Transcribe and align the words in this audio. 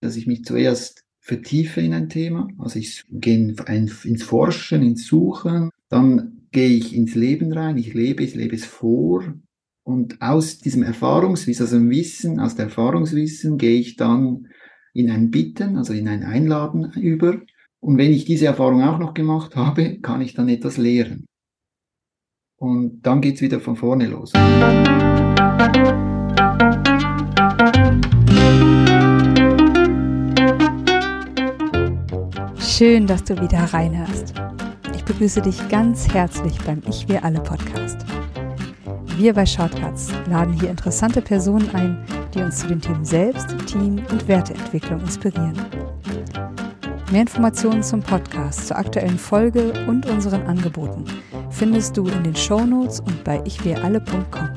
dass 0.00 0.16
ich 0.16 0.26
mich 0.26 0.44
zuerst 0.44 1.04
vertiefe 1.20 1.80
in 1.80 1.94
ein 1.94 2.08
Thema. 2.08 2.48
Also 2.58 2.78
ich 2.78 3.04
gehe 3.10 3.54
ins 3.66 4.22
Forschen, 4.22 4.82
ins 4.82 5.06
Suchen. 5.06 5.70
Dann 5.88 6.46
gehe 6.50 6.70
ich 6.70 6.94
ins 6.94 7.14
Leben 7.14 7.52
rein. 7.52 7.76
Ich 7.76 7.94
lebe, 7.94 8.22
ich 8.22 8.34
lebe 8.34 8.56
es 8.56 8.64
vor. 8.64 9.34
Und 9.82 10.20
aus 10.20 10.58
diesem 10.58 10.82
Erfahrungswissen, 10.82 11.64
also 11.64 11.78
dem 11.78 11.90
Wissen, 11.90 12.40
aus 12.40 12.54
der 12.54 12.66
Erfahrungswissen 12.66 13.58
gehe 13.58 13.78
ich 13.78 13.96
dann 13.96 14.48
in 14.92 15.10
ein 15.10 15.30
Bitten, 15.30 15.76
also 15.76 15.92
in 15.92 16.08
ein 16.08 16.22
Einladen 16.22 16.92
über. 16.92 17.40
Und 17.80 17.96
wenn 17.96 18.12
ich 18.12 18.24
diese 18.24 18.46
Erfahrung 18.46 18.82
auch 18.82 18.98
noch 18.98 19.14
gemacht 19.14 19.56
habe, 19.56 19.98
kann 20.00 20.20
ich 20.20 20.34
dann 20.34 20.48
etwas 20.48 20.76
lehren. 20.76 21.26
Und 22.56 23.00
dann 23.02 23.20
geht's 23.22 23.40
wieder 23.40 23.60
von 23.60 23.76
vorne 23.76 24.06
los. 24.06 24.32
Schön, 32.80 33.06
dass 33.06 33.24
du 33.24 33.38
wieder 33.38 33.58
reinhörst. 33.58 34.32
Ich 34.94 35.04
begrüße 35.04 35.42
dich 35.42 35.68
ganz 35.68 36.08
herzlich 36.14 36.56
beim 36.64 36.80
Ich 36.88 37.06
Wir 37.10 37.22
Alle 37.22 37.38
Podcast. 37.38 38.06
Wir 39.18 39.34
bei 39.34 39.44
Shortcuts 39.44 40.08
laden 40.30 40.54
hier 40.54 40.70
interessante 40.70 41.20
Personen 41.20 41.68
ein, 41.74 42.02
die 42.32 42.40
uns 42.40 42.60
zu 42.60 42.68
den 42.68 42.80
Themen 42.80 43.04
Selbst, 43.04 43.48
Team 43.66 44.00
und 44.10 44.26
Werteentwicklung 44.26 44.98
inspirieren. 45.00 45.58
Mehr 47.12 47.20
Informationen 47.20 47.82
zum 47.82 48.00
Podcast, 48.00 48.68
zur 48.68 48.78
aktuellen 48.78 49.18
Folge 49.18 49.74
und 49.86 50.06
unseren 50.06 50.46
Angeboten 50.46 51.04
findest 51.50 51.98
du 51.98 52.06
in 52.06 52.24
den 52.24 52.34
Shownotes 52.34 53.00
und 53.00 53.22
bei 53.24 53.42
ichwiralle.com. 53.44 54.48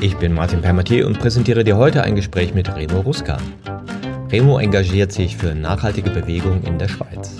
Ich 0.00 0.16
bin 0.16 0.32
Martin 0.32 0.62
Permatier 0.62 1.06
und 1.06 1.18
präsentiere 1.18 1.64
dir 1.64 1.76
heute 1.76 2.02
ein 2.02 2.16
Gespräch 2.16 2.54
mit 2.54 2.74
Remo 2.74 3.00
Ruska. 3.00 3.36
Remo 4.32 4.60
engagiert 4.60 5.10
sich 5.10 5.36
für 5.36 5.56
nachhaltige 5.56 6.10
Bewegung 6.10 6.62
in 6.62 6.78
der 6.78 6.86
Schweiz. 6.86 7.34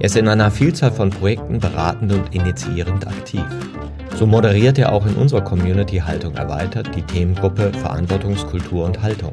Er 0.00 0.06
ist 0.06 0.16
in 0.16 0.26
einer 0.26 0.50
Vielzahl 0.50 0.90
von 0.90 1.10
Projekten 1.10 1.60
beratend 1.60 2.12
und 2.12 2.34
initiierend 2.34 3.06
aktiv. 3.06 3.44
So 4.16 4.26
moderiert 4.26 4.78
er 4.78 4.90
auch 4.90 5.06
in 5.06 5.14
unserer 5.14 5.42
Community 5.42 5.98
Haltung 5.98 6.34
erweitert 6.34 6.90
die 6.96 7.02
Themengruppe 7.02 7.72
Verantwortungskultur 7.72 8.84
und 8.84 9.00
Haltung. 9.00 9.32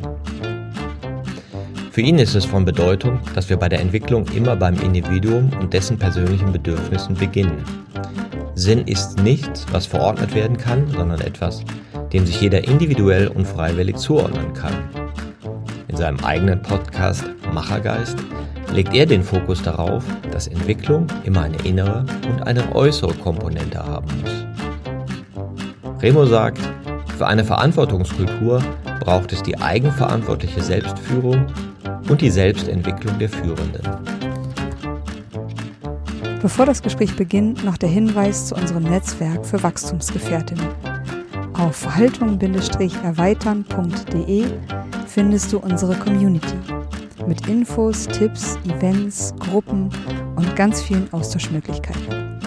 Für 1.90 2.02
ihn 2.02 2.20
ist 2.20 2.36
es 2.36 2.46
von 2.46 2.66
Bedeutung, 2.66 3.20
dass 3.34 3.50
wir 3.50 3.58
bei 3.58 3.68
der 3.68 3.80
Entwicklung 3.82 4.26
immer 4.36 4.56
beim 4.56 4.80
Individuum 4.80 5.50
und 5.60 5.74
dessen 5.74 5.98
persönlichen 5.98 6.52
Bedürfnissen 6.52 7.16
beginnen. 7.16 7.64
Sinn 8.54 8.82
ist 8.86 9.18
nichts, 9.24 9.66
was 9.72 9.88
verordnet 9.88 10.36
werden 10.36 10.58
kann, 10.58 10.88
sondern 10.92 11.22
etwas, 11.22 11.64
dem 12.14 12.28
sich 12.28 12.40
jeder 12.42 12.64
individuell 12.64 13.28
und 13.28 13.48
freiwillig 13.48 13.98
zuordnen 13.98 14.54
kann. 14.54 15.09
In 16.00 16.06
seinem 16.06 16.24
eigenen 16.24 16.62
Podcast 16.62 17.26
Machergeist 17.54 18.16
legt 18.72 18.96
er 18.96 19.06
den 19.06 19.22
Fokus 19.22 19.62
darauf, 19.62 20.06
dass 20.32 20.48
Entwicklung 20.48 21.08
immer 21.26 21.42
eine 21.42 21.58
innere 21.66 22.06
und 22.32 22.48
eine 22.48 22.74
äußere 22.74 23.14
Komponente 23.16 23.86
haben 23.86 24.08
muss. 24.22 24.32
Remo 26.02 26.26
sagt, 26.26 26.62
für 27.18 27.28
eine 27.28 27.44
Verantwortungskultur 27.44 28.64
braucht 29.02 29.34
es 29.34 29.44
die 29.44 29.60
eigenverantwortliche 29.60 30.62
Selbstführung 30.62 31.48
und 32.08 32.22
die 32.22 32.30
Selbstentwicklung 32.30 33.20
der 33.20 33.28
Führenden. 33.28 33.82
Bevor 36.42 36.66
das 36.66 36.82
Gespräch 36.82 37.14
beginnt, 37.18 37.66
noch 37.66 37.76
der 37.76 37.90
Hinweis 37.90 38.46
zu 38.46 38.56
unserem 38.56 38.84
Netzwerk 38.84 39.46
für 39.46 39.62
Wachstumsgefährtinnen. 39.62 40.66
Auf 41.56 41.76
verhaltung-erweitern.de 41.76 44.46
findest 45.10 45.52
du 45.52 45.58
unsere 45.58 45.96
Community 45.96 46.56
mit 47.26 47.48
Infos, 47.48 48.08
Tipps, 48.08 48.58
Events, 48.66 49.34
Gruppen 49.40 49.90
und 50.36 50.56
ganz 50.56 50.82
vielen 50.82 51.12
Austauschmöglichkeiten. 51.12 52.40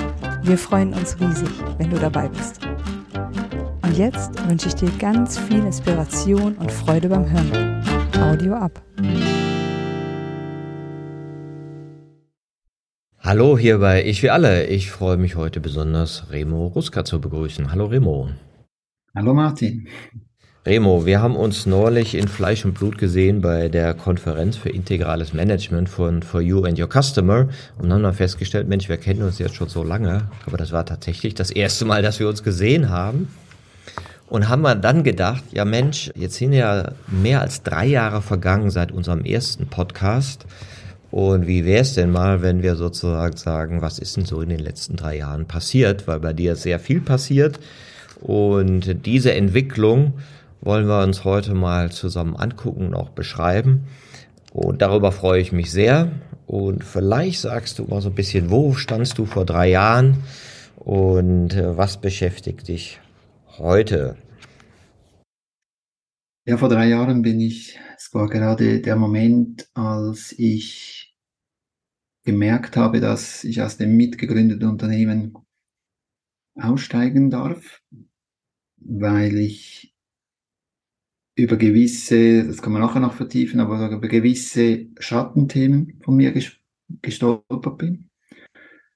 Wir 0.42 0.56
freuen 0.56 0.94
uns 0.94 1.18
riesig, 1.20 1.48
wenn 1.78 1.90
du 1.90 1.98
dabei 1.98 2.28
bist. 2.28 2.60
Und 3.82 3.98
jetzt 3.98 4.30
wünsche 4.48 4.68
ich 4.68 4.74
dir 4.74 4.90
ganz 4.98 5.38
viel 5.38 5.58
Inspiration 5.58 6.54
und 6.54 6.70
Freude 6.70 7.08
beim 7.08 7.28
Hören. 7.28 7.82
Audio 8.20 8.54
ab. 8.54 8.80
Hallo 13.18 13.58
hier 13.58 13.78
bei 13.78 14.04
Ich 14.04 14.22
wie 14.22 14.30
alle. 14.30 14.66
Ich 14.66 14.90
freue 14.90 15.16
mich 15.16 15.36
heute 15.36 15.60
besonders, 15.60 16.30
Remo 16.30 16.68
Ruska 16.68 17.04
zu 17.04 17.20
begrüßen. 17.20 17.72
Hallo 17.72 17.86
Remo. 17.86 18.28
Hallo 19.14 19.34
Martin. 19.34 19.88
Remo, 20.64 21.04
wir 21.04 21.20
haben 21.20 21.34
uns 21.34 21.66
neulich 21.66 22.14
in 22.14 22.28
Fleisch 22.28 22.64
und 22.64 22.74
Blut 22.74 22.96
gesehen 22.96 23.40
bei 23.40 23.68
der 23.68 23.94
Konferenz 23.94 24.56
für 24.56 24.68
integrales 24.68 25.32
Management 25.32 25.88
von 25.88 26.22
For 26.22 26.40
You 26.40 26.62
and 26.62 26.78
Your 26.78 26.88
Customer 26.88 27.48
und 27.78 27.92
haben 27.92 28.04
dann 28.04 28.14
festgestellt, 28.14 28.68
Mensch, 28.68 28.88
wir 28.88 28.96
kennen 28.96 29.22
uns 29.22 29.40
jetzt 29.40 29.56
schon 29.56 29.68
so 29.68 29.82
lange, 29.82 30.28
aber 30.46 30.56
das 30.58 30.70
war 30.70 30.86
tatsächlich 30.86 31.34
das 31.34 31.50
erste 31.50 31.84
Mal, 31.84 32.02
dass 32.02 32.20
wir 32.20 32.28
uns 32.28 32.44
gesehen 32.44 32.90
haben. 32.90 33.28
Und 34.28 34.48
haben 34.48 34.62
wir 34.62 34.76
dann 34.76 35.02
gedacht, 35.02 35.42
ja 35.50 35.64
Mensch, 35.64 36.12
jetzt 36.14 36.36
sind 36.36 36.52
ja 36.52 36.92
mehr 37.08 37.40
als 37.40 37.64
drei 37.64 37.86
Jahre 37.86 38.22
vergangen 38.22 38.70
seit 38.70 38.92
unserem 38.92 39.24
ersten 39.24 39.66
Podcast. 39.66 40.46
Und 41.10 41.48
wie 41.48 41.64
wäre 41.64 41.82
es 41.82 41.94
denn 41.94 42.12
mal, 42.12 42.40
wenn 42.40 42.62
wir 42.62 42.76
sozusagen 42.76 43.36
sagen, 43.36 43.82
was 43.82 43.98
ist 43.98 44.16
denn 44.16 44.26
so 44.26 44.40
in 44.40 44.48
den 44.48 44.60
letzten 44.60 44.94
drei 44.94 45.16
Jahren 45.16 45.46
passiert? 45.46 46.06
Weil 46.06 46.20
bei 46.20 46.32
dir 46.32 46.54
sehr 46.54 46.78
viel 46.78 47.00
passiert. 47.00 47.58
Und 48.20 49.04
diese 49.04 49.34
Entwicklung 49.34 50.14
wollen 50.62 50.86
wir 50.86 51.02
uns 51.02 51.24
heute 51.24 51.54
mal 51.54 51.90
zusammen 51.90 52.36
angucken 52.36 52.86
und 52.86 52.94
auch 52.94 53.10
beschreiben. 53.10 53.88
Und 54.52 54.80
darüber 54.80 55.12
freue 55.12 55.40
ich 55.40 55.52
mich 55.52 55.70
sehr. 55.70 56.12
Und 56.46 56.84
vielleicht 56.84 57.40
sagst 57.40 57.78
du 57.78 57.84
mal 57.84 58.00
so 58.00 58.08
ein 58.08 58.14
bisschen, 58.14 58.50
wo 58.50 58.72
standst 58.74 59.18
du 59.18 59.26
vor 59.26 59.44
drei 59.44 59.68
Jahren 59.68 60.22
und 60.76 61.54
äh, 61.54 61.76
was 61.76 62.00
beschäftigt 62.00 62.68
dich 62.68 63.00
heute? 63.58 64.16
Ja, 66.44 66.56
vor 66.56 66.68
drei 66.68 66.88
Jahren 66.88 67.22
bin 67.22 67.40
ich, 67.40 67.78
es 67.96 68.12
war 68.12 68.28
gerade 68.28 68.80
der 68.80 68.96
Moment, 68.96 69.68
als 69.74 70.32
ich 70.36 71.16
gemerkt 72.24 72.76
habe, 72.76 73.00
dass 73.00 73.44
ich 73.44 73.62
aus 73.62 73.76
dem 73.76 73.96
mitgegründeten 73.96 74.68
Unternehmen 74.68 75.34
aussteigen 76.54 77.30
darf, 77.30 77.80
weil 78.76 79.38
ich 79.38 79.91
über 81.34 81.56
gewisse, 81.56 82.44
das 82.44 82.60
kann 82.60 82.72
man 82.72 82.82
nachher 82.82 83.00
noch 83.00 83.14
vertiefen, 83.14 83.60
aber 83.60 83.90
über 83.90 84.08
gewisse 84.08 84.86
Schattenthemen 84.98 86.00
von 86.02 86.16
mir 86.16 86.32
gestolpert 87.00 87.78
bin. 87.78 88.10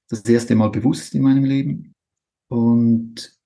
Das 0.09 0.21
erste 0.21 0.55
Mal 0.55 0.69
bewusst 0.69 1.15
in 1.15 1.23
meinem 1.23 1.43
Leben 1.43 1.95
und, 2.49 3.37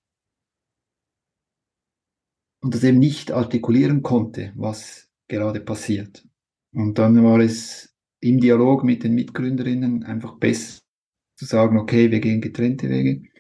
und 2.62 2.76
das 2.76 2.84
eben 2.84 3.00
nicht 3.00 3.32
artikulieren 3.32 4.04
konnte, 4.04 4.52
was 4.56 5.10
gerade 5.28 5.62
passiert. 5.62 6.28
Und 6.74 7.00
dann 7.00 7.24
war 7.24 7.40
es 7.40 7.96
im 8.20 8.40
Dialog 8.40 8.84
mit 8.84 9.04
den 9.04 9.16
Mitgründerinnen 9.16 10.04
einfach 10.04 10.38
besser 10.38 10.82
zu 11.36 11.46
sagen, 11.46 11.78
okay, 11.78 12.12
wir 12.12 12.20
gehen 12.20 12.42
getrennte 12.42 12.90
Wege. 12.90 13.31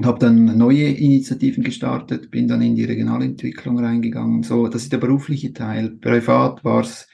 Und 0.00 0.06
habe 0.06 0.18
dann 0.18 0.56
neue 0.56 0.88
Initiativen 0.88 1.62
gestartet, 1.62 2.30
bin 2.30 2.48
dann 2.48 2.62
in 2.62 2.74
die 2.74 2.86
Regionalentwicklung 2.86 3.78
reingegangen. 3.78 4.42
So, 4.42 4.66
das 4.66 4.84
ist 4.84 4.94
der 4.94 4.96
berufliche 4.96 5.52
Teil. 5.52 5.90
Privat 5.90 6.64
war 6.64 6.80
es 6.80 7.06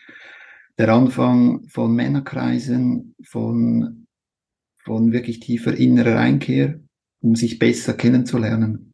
der 0.78 0.94
Anfang 0.94 1.66
von 1.66 1.96
Männerkreisen, 1.96 3.16
von, 3.25 4.06
von 4.84 5.10
wirklich 5.10 5.41
tiefer 5.41 5.76
innerer 5.76 6.20
Einkehr, 6.20 6.78
um 7.22 7.34
sich 7.34 7.58
besser 7.58 7.94
kennenzulernen. 7.94 8.92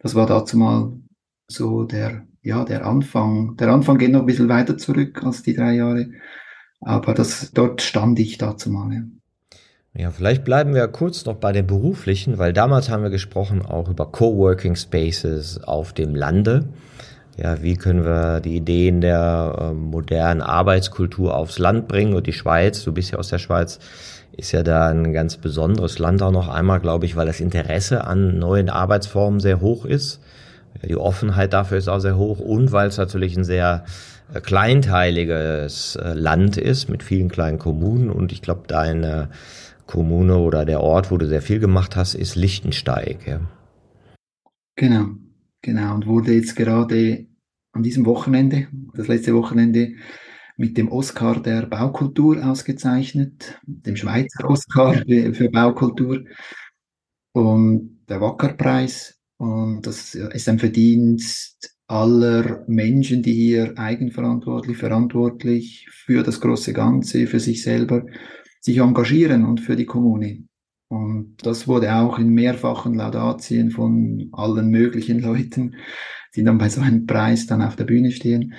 Das 0.00 0.16
war 0.16 0.26
dazu 0.26 0.58
mal 0.58 0.98
so 1.46 1.84
der, 1.84 2.26
ja, 2.42 2.64
der 2.64 2.84
Anfang. 2.84 3.56
Der 3.56 3.68
Anfang 3.68 3.98
geht 3.98 4.10
noch 4.10 4.22
ein 4.22 4.26
bisschen 4.26 4.48
weiter 4.48 4.76
zurück 4.76 5.22
als 5.22 5.44
die 5.44 5.54
drei 5.54 5.76
Jahre. 5.76 6.10
Aber 6.80 7.14
das, 7.14 7.52
dort 7.52 7.82
stand 7.82 8.18
ich 8.18 8.36
dazu 8.36 8.68
mal. 8.68 8.92
Ja. 8.92 9.02
Ja, 9.98 10.10
vielleicht 10.10 10.44
bleiben 10.44 10.74
wir 10.74 10.86
kurz 10.88 11.24
noch 11.24 11.36
bei 11.36 11.52
den 11.52 11.66
beruflichen, 11.66 12.36
weil 12.36 12.52
damals 12.52 12.90
haben 12.90 13.02
wir 13.02 13.08
gesprochen 13.08 13.64
auch 13.64 13.88
über 13.88 14.04
Coworking 14.04 14.76
Spaces 14.76 15.64
auf 15.64 15.94
dem 15.94 16.14
Lande. 16.14 16.66
Ja, 17.38 17.62
wie 17.62 17.76
können 17.76 18.04
wir 18.04 18.40
die 18.40 18.56
Ideen 18.56 19.00
der 19.00 19.56
äh, 19.58 19.72
modernen 19.72 20.42
Arbeitskultur 20.42 21.34
aufs 21.34 21.58
Land 21.58 21.88
bringen 21.88 22.12
und 22.12 22.26
die 22.26 22.34
Schweiz, 22.34 22.84
du 22.84 22.92
bist 22.92 23.12
ja 23.12 23.18
aus 23.18 23.28
der 23.28 23.38
Schweiz, 23.38 23.78
ist 24.36 24.52
ja 24.52 24.62
da 24.62 24.88
ein 24.88 25.14
ganz 25.14 25.38
besonderes 25.38 25.98
Land 25.98 26.20
auch 26.20 26.30
noch 26.30 26.48
einmal, 26.48 26.80
glaube 26.80 27.06
ich, 27.06 27.16
weil 27.16 27.26
das 27.26 27.40
Interesse 27.40 28.04
an 28.04 28.38
neuen 28.38 28.68
Arbeitsformen 28.68 29.40
sehr 29.40 29.62
hoch 29.62 29.86
ist. 29.86 30.20
Die 30.82 30.96
Offenheit 30.96 31.54
dafür 31.54 31.78
ist 31.78 31.88
auch 31.88 32.00
sehr 32.00 32.18
hoch 32.18 32.38
und 32.38 32.70
weil 32.70 32.88
es 32.88 32.98
natürlich 32.98 33.34
ein 33.34 33.44
sehr 33.44 33.84
äh, 34.34 34.42
kleinteiliges 34.42 35.96
äh, 35.96 36.12
Land 36.12 36.58
ist 36.58 36.90
mit 36.90 37.02
vielen 37.02 37.30
kleinen 37.30 37.58
Kommunen 37.58 38.10
und 38.10 38.30
ich 38.32 38.42
glaube, 38.42 38.64
deine 38.66 39.30
Kommune 39.86 40.38
oder 40.38 40.64
der 40.64 40.80
Ort, 40.80 41.10
wo 41.10 41.16
du 41.16 41.26
sehr 41.26 41.42
viel 41.42 41.58
gemacht 41.58 41.96
hast, 41.96 42.14
ist 42.14 42.36
Lichtensteig. 42.36 43.26
Ja. 43.26 43.40
Genau, 44.76 45.08
genau. 45.62 45.94
Und 45.94 46.06
wurde 46.06 46.34
jetzt 46.34 46.56
gerade 46.56 47.26
an 47.72 47.82
diesem 47.82 48.06
Wochenende, 48.06 48.68
das 48.94 49.08
letzte 49.08 49.34
Wochenende, 49.34 49.94
mit 50.56 50.78
dem 50.78 50.90
Oscar 50.90 51.40
der 51.40 51.66
Baukultur 51.66 52.44
ausgezeichnet, 52.44 53.60
dem 53.66 53.96
Schweizer 53.96 54.48
Oscar 54.48 54.94
für 54.94 55.50
Baukultur 55.50 56.24
und 57.32 58.00
der 58.08 58.20
Wackerpreis. 58.20 59.20
Und 59.36 59.86
das 59.86 60.14
ist 60.14 60.48
ein 60.48 60.58
Verdienst 60.58 61.76
aller 61.86 62.64
Menschen, 62.66 63.22
die 63.22 63.34
hier 63.34 63.78
eigenverantwortlich, 63.78 64.78
verantwortlich 64.78 65.86
für 65.90 66.22
das 66.22 66.40
große 66.40 66.72
Ganze, 66.72 67.26
für 67.26 67.38
sich 67.38 67.62
selber 67.62 68.06
sich 68.66 68.78
engagieren 68.78 69.44
und 69.44 69.60
für 69.60 69.76
die 69.76 69.86
Kommune. 69.86 70.42
Und 70.88 71.36
das 71.42 71.68
wurde 71.68 71.94
auch 71.94 72.18
in 72.18 72.30
mehrfachen 72.30 72.94
Laudatien 72.94 73.70
von 73.70 74.28
allen 74.32 74.70
möglichen 74.70 75.20
Leuten, 75.20 75.76
die 76.34 76.42
dann 76.42 76.58
bei 76.58 76.68
so 76.68 76.80
einem 76.80 77.06
Preis 77.06 77.46
dann 77.46 77.62
auf 77.62 77.76
der 77.76 77.84
Bühne 77.84 78.10
stehen, 78.10 78.54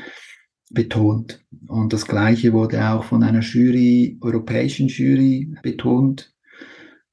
betont. 0.69 1.45
Und 1.67 1.91
das 1.91 2.07
Gleiche 2.07 2.53
wurde 2.53 2.89
auch 2.89 3.03
von 3.03 3.21
einer 3.21 3.41
Jury, 3.41 4.17
europäischen 4.21 4.87
Jury 4.87 5.53
betont. 5.61 6.33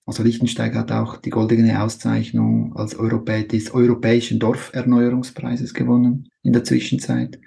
Also 0.06 0.22
Lichtensteig 0.22 0.74
hat 0.76 0.92
auch 0.92 1.16
die 1.16 1.30
goldene 1.30 1.82
Auszeichnung 1.82 2.76
als 2.76 2.94
Europä 2.94 3.42
des 3.42 3.74
Europäischen 3.74 4.38
Dorferneuerungspreises 4.38 5.74
gewonnen 5.74 6.28
in 6.42 6.52
der 6.52 6.62
Zwischenzeit. 6.62 7.40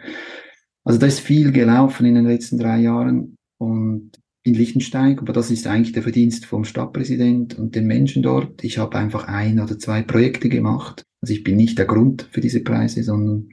Also 0.84 1.00
da 1.00 1.06
ist 1.06 1.22
viel 1.22 1.54
gelaufen 1.54 2.06
in 2.06 2.16
den 2.16 2.26
letzten 2.26 2.58
drei 2.58 2.80
Jahren 2.80 3.38
und 3.60 4.12
in 4.48 4.54
Lichtensteig, 4.54 5.22
aber 5.22 5.34
das 5.34 5.52
ist 5.52 5.68
eigentlich 5.68 5.92
der 5.92 6.04
Verdienst 6.04 6.46
vom 6.46 6.64
Stadtpräsident 6.64 7.58
und 7.58 7.76
den 7.76 7.86
Menschen 7.86 8.24
dort. 8.24 8.64
Ich 8.64 8.78
habe 8.78 8.98
einfach 8.98 9.28
ein 9.28 9.60
oder 9.60 9.78
zwei 9.78 10.02
Projekte 10.02 10.50
gemacht. 10.50 11.04
Also 11.22 11.34
ich 11.34 11.44
bin 11.44 11.58
nicht 11.58 11.78
der 11.78 11.86
Grund 11.86 12.28
für 12.32 12.42
diese 12.42 12.62
Preise, 12.62 13.04
sondern 13.04 13.50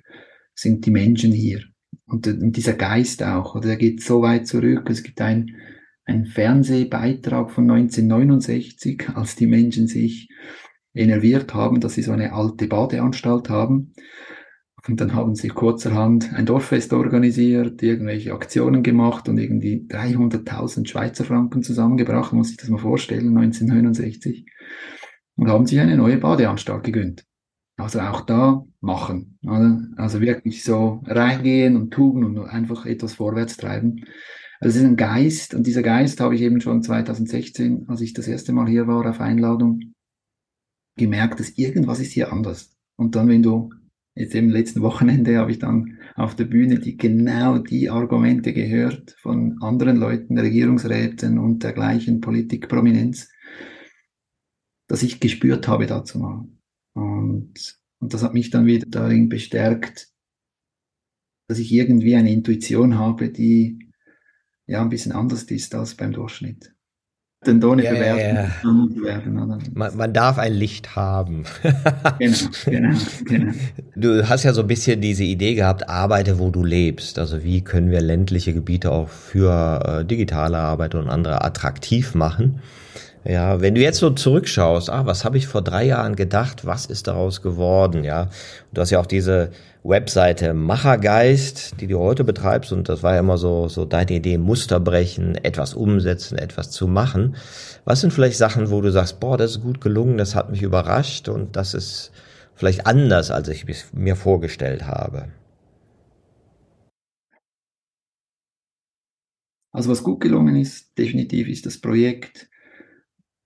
sind 0.54 0.86
die 0.86 0.90
Menschen 0.90 1.32
hier. 1.32 1.60
Und, 2.06 2.26
und 2.26 2.56
dieser 2.56 2.74
Geist 2.74 3.22
auch, 3.22 3.54
oder 3.54 3.68
der 3.68 3.76
geht 3.76 4.02
so 4.02 4.22
weit 4.22 4.46
zurück. 4.46 4.88
Es 4.88 5.02
gibt 5.02 5.20
ein, 5.20 5.56
ein 6.04 6.26
Fernsehbeitrag 6.26 7.50
von 7.50 7.70
1969, 7.70 9.08
als 9.14 9.36
die 9.36 9.46
Menschen 9.46 9.86
sich 9.86 10.28
enerviert 10.94 11.54
haben, 11.54 11.80
dass 11.80 11.94
sie 11.94 12.02
so 12.02 12.12
eine 12.12 12.32
alte 12.32 12.68
Badeanstalt 12.68 13.48
haben. 13.48 13.92
Und 14.86 15.00
dann 15.00 15.14
haben 15.14 15.34
sie 15.34 15.48
kurzerhand 15.48 16.34
ein 16.34 16.44
Dorffest 16.44 16.92
organisiert, 16.92 17.82
irgendwelche 17.82 18.34
Aktionen 18.34 18.82
gemacht 18.82 19.28
und 19.28 19.38
irgendwie 19.38 19.86
300.000 19.88 20.86
Schweizer 20.86 21.24
Franken 21.24 21.62
zusammengebracht, 21.62 22.34
muss 22.34 22.50
ich 22.50 22.58
das 22.58 22.68
mal 22.68 22.78
vorstellen, 22.78 23.36
1969. 23.36 24.46
Und 25.36 25.48
haben 25.48 25.66
sich 25.66 25.80
eine 25.80 25.96
neue 25.96 26.18
Badeanstalt 26.18 26.84
gegönnt. 26.84 27.24
Also 27.76 28.00
auch 28.00 28.20
da 28.20 28.64
machen. 28.80 29.38
Oder? 29.42 29.80
Also 29.96 30.20
wirklich 30.20 30.62
so 30.62 31.02
reingehen 31.06 31.76
und 31.76 31.90
tun 31.90 32.22
und 32.22 32.38
einfach 32.46 32.86
etwas 32.86 33.14
vorwärts 33.14 33.56
treiben. 33.56 34.04
Also 34.60 34.76
es 34.76 34.82
ist 34.82 34.88
ein 34.88 34.96
Geist 34.96 35.54
und 35.54 35.66
dieser 35.66 35.82
Geist 35.82 36.20
habe 36.20 36.34
ich 36.34 36.42
eben 36.42 36.60
schon 36.60 36.82
2016, 36.82 37.86
als 37.88 38.00
ich 38.00 38.12
das 38.12 38.28
erste 38.28 38.52
Mal 38.52 38.68
hier 38.68 38.86
war 38.86 39.08
auf 39.08 39.20
Einladung, 39.20 39.80
gemerkt, 40.96 41.40
dass 41.40 41.50
irgendwas 41.58 42.00
ist 42.00 42.12
hier 42.12 42.32
anders. 42.32 42.76
Und 42.96 43.16
dann, 43.16 43.28
wenn 43.28 43.42
du 43.42 43.70
jetzt 44.14 44.34
im 44.34 44.48
letzten 44.48 44.82
Wochenende 44.82 45.38
habe 45.38 45.50
ich 45.50 45.58
dann 45.58 45.98
auf 46.14 46.36
der 46.36 46.44
Bühne 46.44 46.78
die 46.78 46.96
genau 46.96 47.58
die 47.58 47.90
Argumente 47.90 48.52
gehört 48.52 49.16
von 49.18 49.58
anderen 49.60 49.96
Leuten, 49.96 50.38
Regierungsräten 50.38 51.38
und 51.38 51.62
dergleichen 51.62 52.20
Politikprominenz, 52.20 53.30
dass 54.86 55.02
ich 55.02 55.20
gespürt 55.20 55.66
habe 55.66 55.86
dazu 55.86 56.18
mal. 56.18 56.48
Und, 56.94 57.80
und 57.98 58.14
das 58.14 58.22
hat 58.22 58.34
mich 58.34 58.50
dann 58.50 58.66
wieder 58.66 58.86
darin 58.88 59.28
bestärkt, 59.28 60.08
dass 61.48 61.58
ich 61.58 61.72
irgendwie 61.72 62.14
eine 62.14 62.32
Intuition 62.32 62.96
habe, 62.98 63.30
die 63.30 63.90
ja 64.66 64.80
ein 64.80 64.88
bisschen 64.88 65.12
anders 65.12 65.42
ist 65.44 65.74
als 65.74 65.94
beim 65.94 66.12
Durchschnitt. 66.12 66.73
Denn 67.46 67.62
ohne 67.62 67.84
ja, 67.84 67.92
bewerten 67.92 68.36
ja, 68.36 69.04
werden. 69.04 69.62
Man, 69.74 69.96
man, 69.96 70.12
darf 70.12 70.38
ein 70.38 70.52
Licht 70.52 70.96
haben. 70.96 71.44
genau, 72.18 72.36
genau, 72.64 72.98
genau. 73.24 73.52
Du 73.96 74.28
hast 74.28 74.44
ja 74.44 74.52
so 74.52 74.62
ein 74.62 74.66
bisschen 74.66 75.00
diese 75.00 75.24
Idee 75.24 75.54
gehabt, 75.54 75.88
arbeite, 75.88 76.38
wo 76.38 76.50
du 76.50 76.64
lebst. 76.64 77.18
Also 77.18 77.44
wie 77.44 77.62
können 77.62 77.90
wir 77.90 78.00
ländliche 78.00 78.54
Gebiete 78.54 78.90
auch 78.90 79.08
für 79.08 80.00
äh, 80.00 80.04
digitale 80.04 80.58
Arbeit 80.58 80.94
und 80.94 81.08
andere 81.08 81.44
attraktiv 81.44 82.14
machen? 82.14 82.60
Ja, 83.26 83.62
wenn 83.62 83.74
du 83.74 83.80
jetzt 83.80 84.00
so 84.00 84.10
zurückschaust, 84.10 84.90
ah, 84.90 85.06
was 85.06 85.24
habe 85.24 85.38
ich 85.38 85.46
vor 85.46 85.62
drei 85.62 85.84
Jahren 85.86 86.14
gedacht, 86.14 86.66
was 86.66 86.84
ist 86.84 87.06
daraus 87.06 87.40
geworden, 87.40 88.04
ja? 88.04 88.28
Du 88.74 88.82
hast 88.82 88.90
ja 88.90 89.00
auch 89.00 89.06
diese 89.06 89.50
Webseite 89.82 90.52
Machergeist, 90.52 91.80
die 91.80 91.86
du 91.86 91.98
heute 91.98 92.22
betreibst 92.24 92.70
und 92.72 92.90
das 92.90 93.02
war 93.02 93.14
ja 93.14 93.20
immer 93.20 93.38
so, 93.38 93.68
so 93.68 93.86
deine 93.86 94.12
Idee, 94.12 94.36
Muster 94.36 94.78
brechen, 94.78 95.36
etwas 95.36 95.72
umsetzen, 95.72 96.36
etwas 96.36 96.70
zu 96.70 96.86
machen. 96.86 97.36
Was 97.86 98.02
sind 98.02 98.12
vielleicht 98.12 98.36
Sachen, 98.36 98.70
wo 98.70 98.82
du 98.82 98.92
sagst, 98.92 99.20
boah, 99.20 99.38
das 99.38 99.52
ist 99.52 99.62
gut 99.62 99.80
gelungen, 99.80 100.18
das 100.18 100.34
hat 100.34 100.50
mich 100.50 100.60
überrascht 100.60 101.30
und 101.30 101.56
das 101.56 101.72
ist 101.72 102.12
vielleicht 102.54 102.86
anders, 102.86 103.30
als 103.30 103.48
ich 103.48 103.64
mir 103.94 104.16
vorgestellt 104.16 104.86
habe? 104.86 105.28
Also 109.72 109.90
was 109.90 110.02
gut 110.02 110.20
gelungen 110.20 110.56
ist, 110.56 110.98
definitiv 110.98 111.48
ist 111.48 111.64
das 111.64 111.80
Projekt 111.80 112.48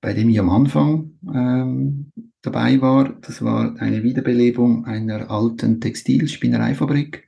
bei 0.00 0.12
dem 0.12 0.28
ich 0.28 0.38
am 0.38 0.50
Anfang 0.50 1.18
ähm, 1.34 2.12
dabei 2.42 2.80
war. 2.80 3.14
Das 3.20 3.42
war 3.42 3.76
eine 3.78 4.02
Wiederbelebung 4.02 4.84
einer 4.84 5.30
alten 5.30 5.80
Textilspinnereifabrik. 5.80 7.26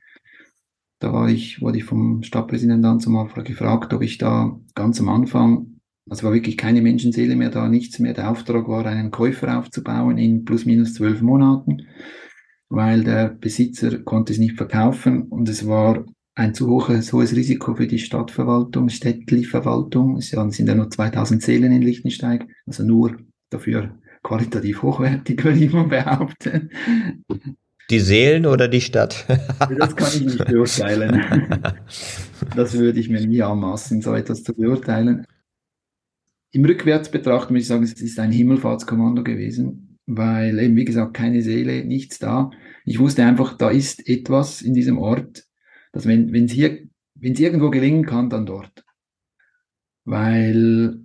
Da 0.99 1.11
war 1.11 1.29
ich, 1.29 1.61
wurde 1.61 1.79
ich 1.79 1.83
vom 1.83 2.23
Stadtpräsidenten 2.23 2.83
dann 2.83 2.99
zum 2.99 3.17
Anfang 3.17 3.43
gefragt, 3.43 3.93
ob 3.93 4.01
ich 4.03 4.17
da 4.17 4.59
ganz 4.75 4.99
am 4.99 5.09
Anfang, 5.09 5.79
also 6.09 6.23
war 6.23 6.33
wirklich 6.33 6.57
keine 6.57 6.81
Menschenseele 6.81 7.35
mehr 7.35 7.49
da, 7.49 7.67
nichts 7.67 7.99
mehr. 7.99 8.13
Der 8.13 8.29
Auftrag 8.29 8.67
war, 8.67 8.85
einen 8.85 9.11
Käufer 9.11 9.57
aufzubauen 9.57 10.17
in 10.17 10.45
plus 10.45 10.65
minus 10.65 10.93
zwölf 10.93 11.21
Monaten, 11.21 11.87
weil 12.69 13.03
der 13.03 13.29
Besitzer 13.29 13.97
konnte 13.99 14.31
es 14.31 14.39
nicht 14.39 14.57
verkaufen 14.57 15.23
und 15.23 15.49
es 15.49 15.67
war 15.67 16.05
ein 16.35 16.53
zu 16.53 16.67
hohes, 16.67 17.11
hohes 17.11 17.35
Risiko 17.35 17.75
für 17.75 17.87
die 17.87 17.99
Stadtverwaltung, 17.99 18.89
Städtli-Verwaltung. 18.89 20.17
Es 20.17 20.29
sind 20.29 20.67
ja 20.67 20.75
nur 20.75 20.89
2000 20.89 21.41
Seelen 21.41 21.71
in 21.71 21.81
Liechtensteig, 21.81 22.47
also 22.65 22.83
nur 22.83 23.17
dafür 23.49 23.97
qualitativ 24.23 24.81
hochwertig, 24.81 25.43
würde 25.43 25.59
ich 25.59 25.73
mal 25.73 25.87
behaupten. 25.87 26.69
Die 27.89 27.99
Seelen 27.99 28.45
oder 28.45 28.67
die 28.67 28.81
Stadt? 28.81 29.25
das 29.77 29.95
kann 29.95 30.09
ich 30.13 30.21
nicht 30.21 30.45
beurteilen. 30.45 31.21
Das 32.55 32.73
würde 32.73 32.99
ich 32.99 33.09
mir 33.09 33.25
nie 33.25 33.41
anmaßen, 33.41 34.01
so 34.01 34.15
etwas 34.15 34.43
zu 34.43 34.53
beurteilen. 34.55 35.27
Im 36.51 36.65
Rückwärtsbetracht 36.65 37.51
muss 37.51 37.61
ich 37.61 37.67
sagen, 37.67 37.83
es 37.83 37.93
ist 37.93 38.19
ein 38.19 38.31
Himmelfahrtskommando 38.31 39.23
gewesen, 39.23 39.99
weil 40.07 40.59
eben, 40.59 40.75
wie 40.75 40.85
gesagt, 40.85 41.13
keine 41.13 41.43
Seele, 41.43 41.85
nichts 41.85 42.17
da. 42.17 42.49
Ich 42.83 42.99
wusste 42.99 43.23
einfach, 43.25 43.57
da 43.57 43.69
ist 43.69 44.07
etwas 44.07 44.61
in 44.61 44.73
diesem 44.73 44.97
Ort, 44.97 45.45
dass 45.91 46.05
wenn 46.05 46.33
es 46.33 46.51
hier, 46.51 46.87
wenn 47.15 47.33
es 47.33 47.39
irgendwo 47.39 47.69
gelingen 47.69 48.05
kann, 48.05 48.29
dann 48.29 48.45
dort. 48.45 48.83
Weil 50.05 50.99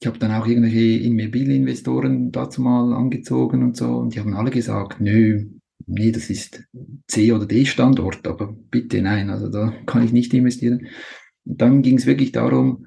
ich 0.00 0.06
habe 0.06 0.18
dann 0.18 0.32
auch 0.32 0.46
irgendwelche 0.46 1.04
Immobilieninvestoren 1.04 2.32
dazu 2.32 2.62
mal 2.62 2.94
angezogen 2.94 3.62
und 3.62 3.76
so 3.76 3.96
und 3.96 4.14
die 4.14 4.20
haben 4.20 4.34
alle 4.34 4.50
gesagt, 4.50 5.00
nö, 5.00 5.46
nee, 5.86 6.12
das 6.12 6.30
ist 6.30 6.64
C 7.06 7.32
oder 7.32 7.46
D 7.46 7.66
Standort, 7.66 8.26
aber 8.26 8.56
bitte 8.70 9.02
nein, 9.02 9.28
also 9.28 9.48
da 9.48 9.72
kann 9.86 10.04
ich 10.04 10.12
nicht 10.12 10.32
investieren. 10.32 10.86
Und 11.44 11.60
dann 11.60 11.82
ging 11.82 11.98
es 11.98 12.06
wirklich 12.06 12.32
darum, 12.32 12.86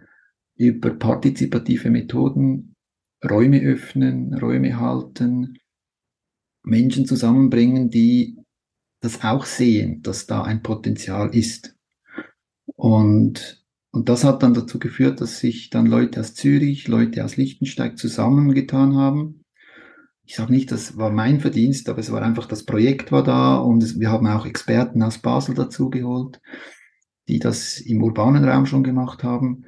über 0.55 0.91
partizipative 0.91 1.89
Methoden 1.89 2.75
Räume 3.23 3.61
öffnen, 3.61 4.33
Räume 4.33 4.79
halten, 4.79 5.57
Menschen 6.63 7.05
zusammenbringen, 7.05 7.89
die 7.89 8.37
das 9.03 9.21
auch 9.21 9.45
sehen, 9.45 10.01
dass 10.01 10.27
da 10.27 10.43
ein 10.43 10.63
Potenzial 10.63 11.35
ist. 11.35 11.75
Und, 12.75 13.65
und 13.91 14.07
das 14.07 14.23
hat 14.23 14.43
dann 14.43 14.53
dazu 14.53 14.79
geführt, 14.79 15.19
dass 15.19 15.39
sich 15.39 15.69
dann 15.69 15.85
Leute 15.87 16.21
aus 16.21 16.33
Zürich, 16.33 16.87
Leute 16.87 17.25
aus 17.25 17.35
Liechtensteig 17.35 17.97
zusammengetan 17.97 18.95
haben. 18.95 19.43
Ich 20.23 20.35
sage 20.35 20.53
nicht, 20.53 20.71
das 20.71 20.95
war 20.95 21.11
mein 21.11 21.41
Verdienst, 21.41 21.89
aber 21.89 21.99
es 21.99 22.13
war 22.13 22.21
einfach, 22.21 22.45
das 22.45 22.63
Projekt 22.63 23.11
war 23.11 23.23
da 23.23 23.57
und 23.57 23.83
es, 23.83 23.99
wir 23.99 24.09
haben 24.09 24.25
auch 24.25 24.45
Experten 24.45 25.03
aus 25.03 25.17
Basel 25.17 25.53
dazu 25.53 25.89
geholt, 25.89 26.39
die 27.27 27.39
das 27.39 27.79
im 27.79 28.01
urbanen 28.01 28.45
Raum 28.45 28.65
schon 28.65 28.83
gemacht 28.83 29.21
haben. 29.25 29.65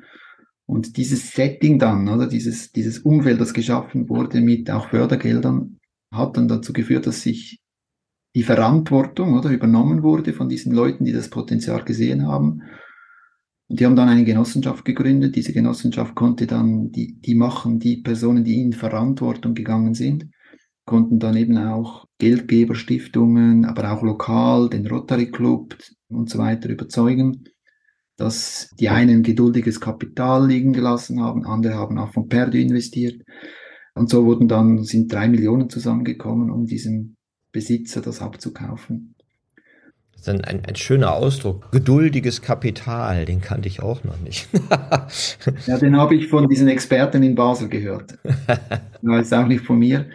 Und 0.66 0.96
dieses 0.96 1.32
Setting 1.34 1.78
dann, 1.78 2.08
oder 2.08 2.28
dieses, 2.28 2.72
dieses 2.72 3.00
Umfeld, 3.00 3.42
das 3.42 3.54
geschaffen 3.54 4.08
wurde 4.08 4.40
mit 4.40 4.72
auch 4.72 4.90
Fördergeldern, 4.90 5.82
hat 6.10 6.38
dann 6.38 6.48
dazu 6.48 6.72
geführt, 6.72 7.06
dass 7.06 7.22
sich 7.22 7.60
die 8.36 8.44
Verantwortung 8.44 9.34
oder 9.34 9.50
übernommen 9.50 10.04
wurde 10.04 10.34
von 10.34 10.50
diesen 10.50 10.74
Leuten, 10.74 11.06
die 11.06 11.14
das 11.14 11.30
Potenzial 11.30 11.84
gesehen 11.86 12.28
haben. 12.28 12.64
Und 13.68 13.80
die 13.80 13.86
haben 13.86 13.96
dann 13.96 14.10
eine 14.10 14.26
Genossenschaft 14.26 14.84
gegründet. 14.84 15.36
Diese 15.36 15.54
Genossenschaft 15.54 16.14
konnte 16.16 16.46
dann 16.46 16.92
die, 16.92 17.20
die 17.22 17.34
machen, 17.34 17.80
die 17.80 17.98
Personen, 17.98 18.44
die 18.44 18.62
in 18.62 18.74
Verantwortung 18.74 19.56
gegangen 19.56 19.94
sind, 19.94 20.30
konnten 20.86 21.18
dann 21.18 21.38
eben 21.38 21.58
auch 21.58 22.06
Geldgeberstiftungen, 22.20 23.66
aber 23.66 23.92
auch 23.92 24.04
lokal 24.04 24.70
den 24.70 24.86
Rotary 24.86 25.32
Club 25.32 25.78
und 26.10 26.30
so 26.30 26.38
weiter 26.38 26.70
überzeugen, 26.70 27.46
dass 28.18 28.70
die 28.80 28.90
einen 28.90 29.24
geduldiges 29.24 29.80
Kapital 29.80 30.48
liegen 30.48 30.74
gelassen 30.74 31.22
haben, 31.22 31.46
andere 31.46 31.76
haben 31.76 31.98
auch 31.98 32.12
von 32.12 32.28
Perdu 32.28 32.58
investiert. 32.58 33.22
Und 33.96 34.10
so 34.10 34.26
wurden 34.26 34.50
dann, 34.50 34.84
sind 34.84 35.12
drei 35.12 35.30
Millionen 35.30 35.70
zusammengekommen, 35.70 36.52
um 36.52 36.66
diesem 36.66 37.16
Besitzer 37.56 38.02
das 38.02 38.22
abzukaufen. 38.22 39.16
Das 40.12 40.24
ist 40.24 40.30
ein, 40.30 40.42
ein, 40.44 40.66
ein 40.66 40.76
schöner 40.76 41.14
Ausdruck. 41.14 41.72
Geduldiges 41.72 42.42
Kapital, 42.42 43.24
den 43.24 43.40
kannte 43.40 43.70
ich 43.70 43.82
auch 43.82 44.04
noch 44.04 44.20
nicht. 44.20 44.50
ja, 45.66 45.78
den 45.78 45.96
habe 45.96 46.16
ich 46.16 46.28
von 46.28 46.50
diesen 46.50 46.68
Experten 46.68 47.24
in 47.24 47.34
Basel 47.36 47.70
gehört. 47.70 48.20
Das 49.02 49.28
ist 49.28 49.34
auch 49.34 49.46
nicht 49.46 49.64
von 49.64 49.78
mir. 49.78 50.10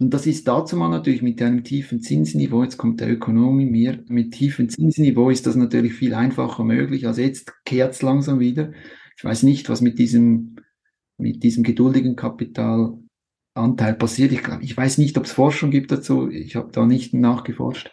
Und 0.00 0.14
das 0.14 0.26
ist 0.26 0.48
dazu 0.48 0.76
mal 0.76 0.88
natürlich 0.88 1.20
mit 1.20 1.42
einem 1.42 1.62
tiefen 1.62 2.00
Zinsniveau, 2.00 2.62
jetzt 2.62 2.78
kommt 2.78 3.00
der 3.00 3.10
Ökonom 3.12 3.60
in 3.60 3.70
mir, 3.70 4.02
mit 4.08 4.32
tiefen 4.32 4.70
Zinsniveau 4.70 5.28
ist 5.28 5.46
das 5.46 5.56
natürlich 5.56 5.92
viel 5.92 6.14
einfacher 6.14 6.64
möglich. 6.64 7.06
Also 7.06 7.20
jetzt 7.20 7.52
kehrt 7.66 7.92
es 7.92 8.00
langsam 8.00 8.40
wieder. 8.40 8.72
Ich 9.18 9.24
weiß 9.24 9.42
nicht, 9.42 9.68
was 9.68 9.82
mit 9.82 9.98
diesem, 9.98 10.56
mit 11.18 11.42
diesem 11.42 11.62
geduldigen 11.64 12.16
Kapitalanteil 13.54 13.94
passiert. 13.94 14.32
Ich, 14.32 14.42
glaub, 14.42 14.62
ich 14.62 14.76
weiß 14.76 14.98
nicht, 14.98 15.16
ob 15.16 15.24
es 15.24 15.32
Forschung 15.32 15.70
gibt 15.70 15.92
dazu. 15.92 16.28
Ich 16.28 16.56
habe 16.56 16.72
da 16.72 16.84
nicht 16.84 17.14
nachgeforscht. 17.14 17.90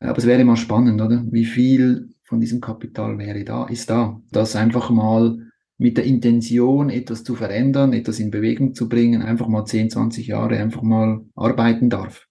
Aber 0.00 0.18
es 0.18 0.26
wäre 0.26 0.44
mal 0.44 0.56
spannend, 0.56 1.00
oder? 1.00 1.24
Wie 1.30 1.44
viel 1.44 2.10
von 2.22 2.40
diesem 2.40 2.60
Kapital 2.60 3.18
wäre 3.18 3.44
da, 3.44 3.66
ist 3.66 3.90
da? 3.90 4.20
Das 4.30 4.56
einfach 4.56 4.90
mal 4.90 5.38
mit 5.78 5.96
der 5.96 6.04
Intention, 6.04 6.90
etwas 6.90 7.24
zu 7.24 7.34
verändern, 7.34 7.92
etwas 7.92 8.20
in 8.20 8.30
Bewegung 8.30 8.74
zu 8.74 8.88
bringen, 8.88 9.22
einfach 9.22 9.48
mal 9.48 9.64
10, 9.64 9.90
20 9.90 10.28
Jahre 10.28 10.56
einfach 10.58 10.82
mal 10.82 11.22
arbeiten 11.34 11.90
darf 11.90 12.26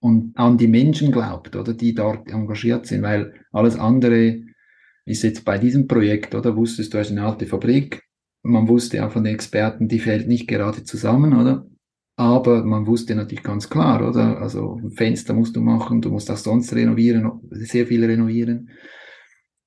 und 0.00 0.36
an 0.36 0.58
die 0.58 0.66
Menschen 0.66 1.12
glaubt, 1.12 1.54
oder 1.54 1.74
die 1.74 1.94
dort 1.94 2.28
engagiert 2.28 2.86
sind, 2.86 3.02
weil 3.02 3.34
alles 3.52 3.76
andere 3.76 4.40
ist 5.04 5.22
jetzt 5.22 5.44
bei 5.44 5.58
diesem 5.58 5.86
Projekt, 5.86 6.34
oder 6.34 6.56
wusstest 6.56 6.92
du, 6.92 6.98
es 6.98 7.08
ist 7.08 7.16
eine 7.16 7.24
alte 7.24 7.46
Fabrik, 7.46 8.02
man 8.42 8.68
wusste 8.68 9.04
auch 9.06 9.12
von 9.12 9.24
den 9.24 9.34
Experten, 9.34 9.88
die 9.88 10.00
fällt 10.00 10.26
nicht 10.26 10.48
gerade 10.48 10.82
zusammen, 10.82 11.38
oder? 11.38 11.66
Aber 12.18 12.64
man 12.64 12.84
wusste 12.88 13.14
natürlich 13.14 13.44
ganz 13.44 13.70
klar, 13.70 14.06
oder? 14.06 14.42
Also 14.42 14.80
Fenster 14.96 15.34
musst 15.34 15.54
du 15.54 15.60
machen, 15.60 16.00
du 16.00 16.10
musst 16.10 16.28
auch 16.32 16.36
sonst 16.36 16.74
renovieren, 16.74 17.30
sehr 17.50 17.86
viel 17.86 18.04
renovieren. 18.04 18.70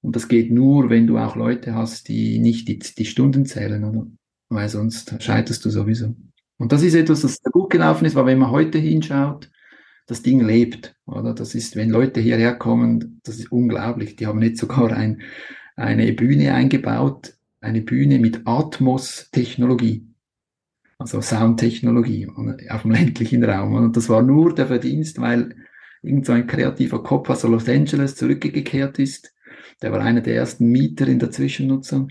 Und 0.02 0.18
das 0.18 0.28
geht 0.28 0.52
nur, 0.52 0.90
wenn 0.90 1.08
du 1.08 1.18
auch 1.18 1.38
Leute 1.38 1.74
hast, 1.76 2.10
die 2.10 2.40
nicht 2.40 2.68
die, 2.68 2.78
die 2.78 3.06
Stunden 3.06 3.46
zählen, 3.46 3.86
oder? 3.86 4.06
Weil 4.50 4.68
sonst 4.68 5.16
scheiterst 5.24 5.64
du 5.64 5.70
sowieso. 5.70 6.14
Und 6.58 6.74
das 6.74 6.84
ist 6.84 6.94
etwas, 6.94 7.22
das 7.22 7.42
gut 7.42 7.70
gelaufen 7.70 8.04
ist, 8.04 8.16
weil 8.16 8.26
wenn 8.26 8.40
man 8.40 8.52
heute 8.52 8.80
hinschaut, 8.80 9.50
das 10.08 10.22
Ding 10.22 10.46
lebt, 10.46 10.94
oder? 11.06 11.34
Das 11.34 11.56
ist, 11.56 11.78
wenn 11.78 11.90
Leute 11.90 12.20
hierher 12.20 12.56
kommen, 12.56 13.22
das 13.24 13.40
ist 13.40 13.50
unglaublich. 13.50 14.18
Die 14.18 14.28
haben 14.28 14.42
jetzt 14.42 14.60
sogar 14.60 14.92
ein, 14.92 15.22
eine 15.78 16.12
Bühne 16.12 16.54
eingebaut, 16.54 17.34
eine 17.62 17.80
Bühne 17.80 18.20
mit 18.20 18.42
Atmos-Technologie. 18.44 20.11
Also 21.02 21.22
Soundtechnologie 21.22 22.28
auf 22.70 22.84
dem 22.84 22.92
ländlichen 22.92 23.44
Raum. 23.44 23.74
Und 23.74 23.98
das 23.98 24.08
war 24.10 24.22
nur 24.22 24.56
der 24.56 24.68
Verdienst, 24.68 25.20
weil 25.20 25.56
irgend 26.02 26.26
so 26.26 26.34
ein 26.34 26.48
kreativer 26.48 27.04
Kopf 27.04 27.30
aus 27.30 27.44
Los 27.44 27.68
Angeles 27.68 28.16
zurückgekehrt 28.16 28.98
ist 29.00 29.34
der 29.82 29.92
war 29.92 30.02
einer 30.02 30.22
der 30.22 30.36
ersten 30.36 30.68
Mieter 30.68 31.08
in 31.08 31.20
der 31.20 31.32
Zwischennutzung. 31.32 32.10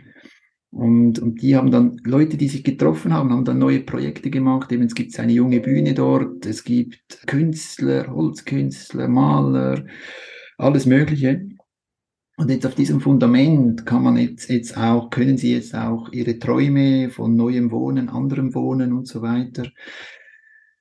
Und, 0.72 1.18
und 1.18 1.42
die 1.42 1.56
haben 1.56 1.70
dann, 1.70 2.00
Leute, 2.04 2.36
die 2.36 2.48
sich 2.48 2.62
getroffen 2.62 3.12
haben, 3.12 3.30
haben 3.30 3.44
dann 3.44 3.58
neue 3.58 3.80
Projekte 3.80 4.30
gemacht. 4.30 4.70
Eben, 4.70 4.84
es 4.84 4.94
gibt 4.94 5.18
eine 5.18 5.32
junge 5.32 5.60
Bühne 5.60 5.94
dort, 5.94 6.46
es 6.46 6.62
gibt 6.62 7.26
Künstler, 7.26 8.12
Holzkünstler, 8.12 9.08
Maler, 9.08 9.84
alles 10.58 10.86
Mögliche. 10.86 11.48
Und 12.40 12.48
jetzt 12.48 12.64
auf 12.64 12.74
diesem 12.74 13.02
Fundament 13.02 13.84
kann 13.84 14.02
man 14.02 14.16
jetzt, 14.16 14.48
jetzt 14.48 14.74
auch, 14.74 15.10
können 15.10 15.36
Sie 15.36 15.52
jetzt 15.52 15.74
auch 15.74 16.10
Ihre 16.10 16.38
Träume 16.38 17.10
von 17.10 17.36
neuem 17.36 17.70
Wohnen, 17.70 18.08
anderem 18.08 18.54
Wohnen 18.54 18.94
und 18.94 19.06
so 19.06 19.20
weiter 19.20 19.70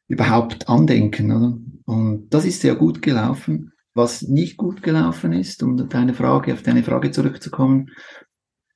überhaupt 0.08 0.70
andenken, 0.70 1.34
oder? 1.34 1.60
Und 1.84 2.34
das 2.34 2.46
ist 2.46 2.62
sehr 2.62 2.76
gut 2.76 3.02
gelaufen. 3.02 3.74
Was 3.94 4.22
nicht 4.22 4.56
gut 4.56 4.82
gelaufen 4.82 5.34
ist, 5.34 5.62
um 5.62 5.90
deine 5.90 6.14
Frage, 6.14 6.54
auf 6.54 6.64
deine 6.64 6.82
Frage 6.82 7.12
zurückzukommen, 7.12 7.90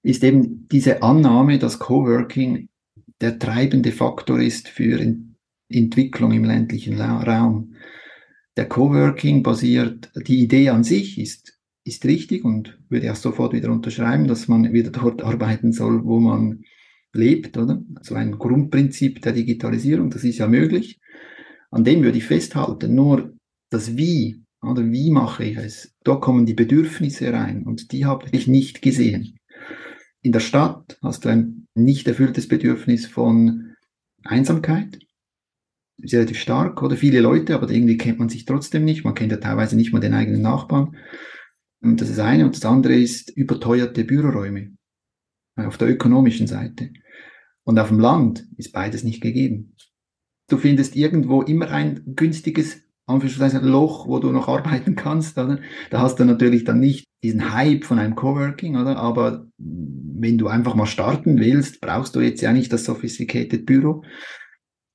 ist 0.02 0.22
eben 0.26 0.68
diese 0.68 1.02
Annahme, 1.04 1.60
dass 1.60 1.80
Coworking 1.80 2.68
der 3.22 3.40
treibende 3.40 3.94
Faktor 3.94 4.42
ist 4.42 4.68
für 4.68 5.00
Entwicklung 5.70 6.34
im 6.34 6.44
ländlichen 6.44 7.00
Raum. 7.00 7.76
Der 8.58 8.68
Coworking 8.68 9.42
basiert, 9.42 10.12
die 10.28 10.44
Idee 10.44 10.68
an 10.68 10.84
sich 10.84 11.18
ist, 11.18 11.53
ist 11.84 12.06
richtig 12.06 12.46
und 12.46 12.80
würde 12.90 13.12
auch 13.12 13.16
sofort 13.16 13.54
wieder 13.54 13.72
unterschreiben, 13.72 14.28
dass 14.28 14.48
man 14.48 14.74
wieder 14.74 14.92
dort 14.92 15.22
arbeiten 15.24 15.74
soll, 15.74 16.04
wo 16.04 16.20
man 16.20 16.64
lebt, 17.14 17.58
oder? 17.58 17.84
So 18.02 18.16
ein 18.16 18.38
Grundprinzip 18.38 19.22
der 19.22 19.34
Digitalisierung, 19.34 20.10
das 20.10 20.24
ist 20.24 20.40
ja 20.40 20.48
möglich. 20.48 21.00
An 21.72 21.84
dem 21.84 22.04
würde 22.04 22.18
ich 22.18 22.26
festhalten. 22.26 22.96
Nur 22.96 23.34
das 23.70 23.98
Wie 23.98 24.44
oder 24.62 24.90
wie 24.92 25.12
mache 25.12 25.44
ich 25.44 25.58
es? 25.58 25.94
Da 26.04 26.16
kommen 26.16 26.46
die 26.46 26.54
Bedürfnisse 26.54 27.34
rein 27.34 27.64
und 27.64 27.92
die 27.92 28.06
habe 28.06 28.28
ich 28.32 28.48
nicht 28.48 28.82
gesehen. 28.82 29.38
In 30.22 30.32
der 30.32 30.40
Stadt 30.40 30.98
hast 31.02 31.26
du 31.26 31.30
ein 31.30 31.68
nicht 31.76 32.08
erfülltes 32.08 32.48
Bedürfnis 32.48 33.06
von 33.06 33.76
Einsamkeit. 34.24 35.00
Ist 35.98 36.14
relativ 36.14 36.40
stark 36.40 36.82
oder 36.82 36.96
viele 36.96 37.20
Leute, 37.20 37.56
aber 37.56 37.70
irgendwie 37.70 37.98
kennt 37.98 38.20
man 38.20 38.30
sich 38.30 38.46
trotzdem 38.46 38.86
nicht. 38.86 39.04
Man 39.04 39.16
kennt 39.16 39.32
ja 39.32 39.38
teilweise 39.38 39.76
nicht 39.76 39.92
mal 39.92 40.00
den 40.00 40.14
eigenen 40.14 40.42
Nachbarn. 40.42 40.96
Und 41.84 42.00
das 42.00 42.10
ist 42.10 42.20
eine. 42.20 42.46
Und 42.46 42.56
das 42.56 42.66
andere 42.66 42.96
ist 42.96 43.30
überteuerte 43.30 44.06
Büroräume 44.06 44.72
auf 45.56 45.78
der 45.78 45.90
ökonomischen 45.90 46.48
Seite. 46.48 46.92
Und 47.64 47.78
auf 47.78 47.90
dem 47.90 48.00
Land 48.00 48.48
ist 48.58 48.72
beides 48.72 49.04
nicht 49.04 49.22
gegeben. 49.22 49.76
Du 50.50 50.58
findest 50.58 50.96
irgendwo 50.96 51.42
immer 51.42 51.70
ein 51.70 52.02
günstiges 52.16 52.82
Anführungszeichen 53.06 53.68
Loch, 53.68 54.08
wo 54.08 54.20
du 54.20 54.32
noch 54.32 54.48
arbeiten 54.48 54.96
kannst, 54.96 55.38
oder? 55.38 55.60
Da 55.90 56.02
hast 56.02 56.20
du 56.20 56.26
natürlich 56.26 56.64
dann 56.64 56.80
nicht 56.80 57.06
diesen 57.22 57.54
Hype 57.54 57.84
von 57.84 58.00
einem 58.00 58.16
Coworking, 58.16 58.78
oder? 58.78 58.98
Aber 58.98 59.46
wenn 59.58 60.38
du 60.38 60.48
einfach 60.48 60.76
mal 60.76 60.86
starten 60.86 61.38
willst, 61.38 61.82
brauchst 61.82 62.16
du 62.16 62.22
jetzt 62.22 62.42
ja 62.42 62.54
nicht 62.54 62.72
das 62.72 62.86
sophisticated 62.86 63.66
Büro. 63.66 64.04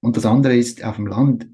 Und 0.00 0.16
das 0.16 0.26
andere 0.26 0.56
ist 0.56 0.84
auf 0.84 0.96
dem 0.96 1.06
Land, 1.06 1.48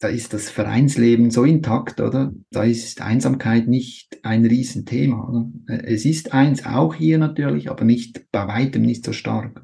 da 0.00 0.08
ist 0.08 0.32
das 0.32 0.48
Vereinsleben 0.48 1.30
so 1.30 1.44
intakt, 1.44 2.00
oder? 2.00 2.32
Da 2.50 2.62
ist 2.62 3.02
Einsamkeit 3.02 3.66
nicht 3.66 4.20
ein 4.22 4.46
Riesenthema, 4.46 5.28
oder? 5.28 5.50
Es 5.66 6.04
ist 6.04 6.32
eins 6.32 6.64
auch 6.64 6.94
hier 6.94 7.18
natürlich, 7.18 7.68
aber 7.68 7.84
nicht 7.84 8.30
bei 8.30 8.46
weitem 8.46 8.82
nicht 8.82 9.04
so 9.04 9.12
stark. 9.12 9.60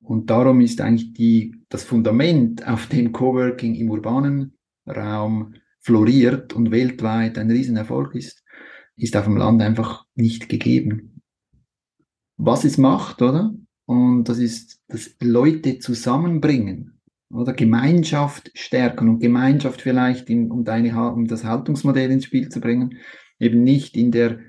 Und 0.00 0.30
darum 0.30 0.60
ist 0.60 0.80
eigentlich 0.80 1.12
die, 1.12 1.56
das 1.68 1.82
Fundament, 1.82 2.66
auf 2.66 2.86
dem 2.86 3.12
Coworking 3.12 3.74
im 3.74 3.90
urbanen 3.90 4.56
Raum 4.86 5.54
floriert 5.80 6.52
und 6.52 6.70
weltweit 6.70 7.36
ein 7.38 7.50
Riesenerfolg 7.50 8.14
ist, 8.14 8.44
ist 8.96 9.16
auf 9.16 9.24
dem 9.24 9.36
Land 9.36 9.62
einfach 9.62 10.04
nicht 10.14 10.48
gegeben. 10.48 11.22
Was 12.36 12.64
es 12.64 12.78
macht, 12.78 13.22
oder? 13.22 13.54
Und 13.86 14.24
das 14.24 14.38
ist 14.38 14.80
das 14.88 15.16
Leute 15.20 15.78
zusammenbringen 15.78 16.99
oder 17.32 17.52
Gemeinschaft 17.52 18.50
stärken 18.54 19.08
und 19.08 19.20
Gemeinschaft 19.20 19.82
vielleicht, 19.82 20.28
in, 20.30 20.50
um, 20.50 20.64
deine, 20.64 21.12
um 21.12 21.26
das 21.26 21.44
Haltungsmodell 21.44 22.10
ins 22.10 22.24
Spiel 22.24 22.48
zu 22.48 22.60
bringen, 22.60 22.98
eben 23.38 23.62
nicht 23.62 23.96
in 23.96 24.10
der, 24.10 24.40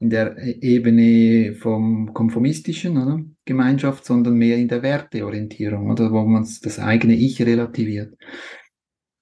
in 0.00 0.10
der 0.10 0.36
Ebene 0.62 1.54
vom 1.54 2.12
konformistischen 2.14 2.96
oder? 2.96 3.20
Gemeinschaft, 3.44 4.04
sondern 4.04 4.34
mehr 4.34 4.56
in 4.56 4.68
der 4.68 4.82
Werteorientierung 4.82 5.90
oder 5.90 6.10
wo 6.10 6.24
man 6.24 6.42
das 6.62 6.78
eigene 6.78 7.14
Ich 7.14 7.40
relativiert. 7.42 8.16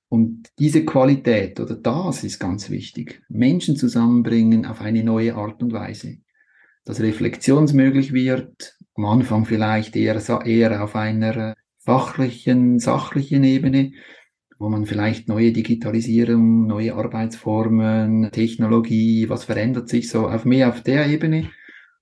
Und 0.09 0.49
diese 0.59 0.85
Qualität 0.85 1.61
oder 1.61 1.76
das 1.76 2.25
ist 2.25 2.38
ganz 2.38 2.71
wichtig. 2.71 3.23
Menschen 3.29 3.76
zusammenbringen 3.76 4.67
auf 4.67 4.81
eine 4.81 5.05
neue 5.05 5.37
Art 5.37 5.62
und 5.62 5.73
Weise. 5.73 6.19
Dass 6.85 7.00
reflexionsmöglich 7.00 8.12
wird, 8.12 8.76
am 8.95 9.05
Anfang 9.05 9.45
vielleicht 9.45 9.95
eher, 9.95 10.21
eher 10.45 10.83
auf 10.83 10.97
einer 10.97 11.55
fachlichen, 11.90 12.78
sachlichen 12.78 13.42
Ebene, 13.42 13.90
wo 14.61 14.68
man 14.68 14.87
vielleicht 14.87 15.28
neue 15.28 15.50
Digitalisierung, 15.50 16.68
neue 16.68 16.94
Arbeitsformen, 16.94 18.30
Technologie, 18.30 19.28
was 19.28 19.42
verändert 19.42 19.88
sich 19.88 20.09
so 20.09 20.28
auf 20.28 20.44
mehr 20.44 20.68
auf 20.68 20.85
der 20.85 21.09
Ebene. 21.09 21.50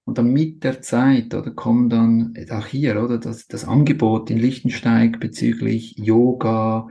Und 0.05 0.19
dann 0.19 0.31
mit 0.31 0.63
der 0.63 0.83
Zeit, 0.83 1.33
oder 1.33 1.53
kommen 1.53 1.89
dann 1.89 2.35
auch 2.51 2.67
hier, 2.67 3.03
oder 3.03 3.17
das, 3.17 3.47
das 3.47 3.65
Angebot 3.65 4.31
in 4.31 4.37
Lichtensteig 4.37 5.21
bezüglich 5.21 5.97
Yoga, 5.97 6.89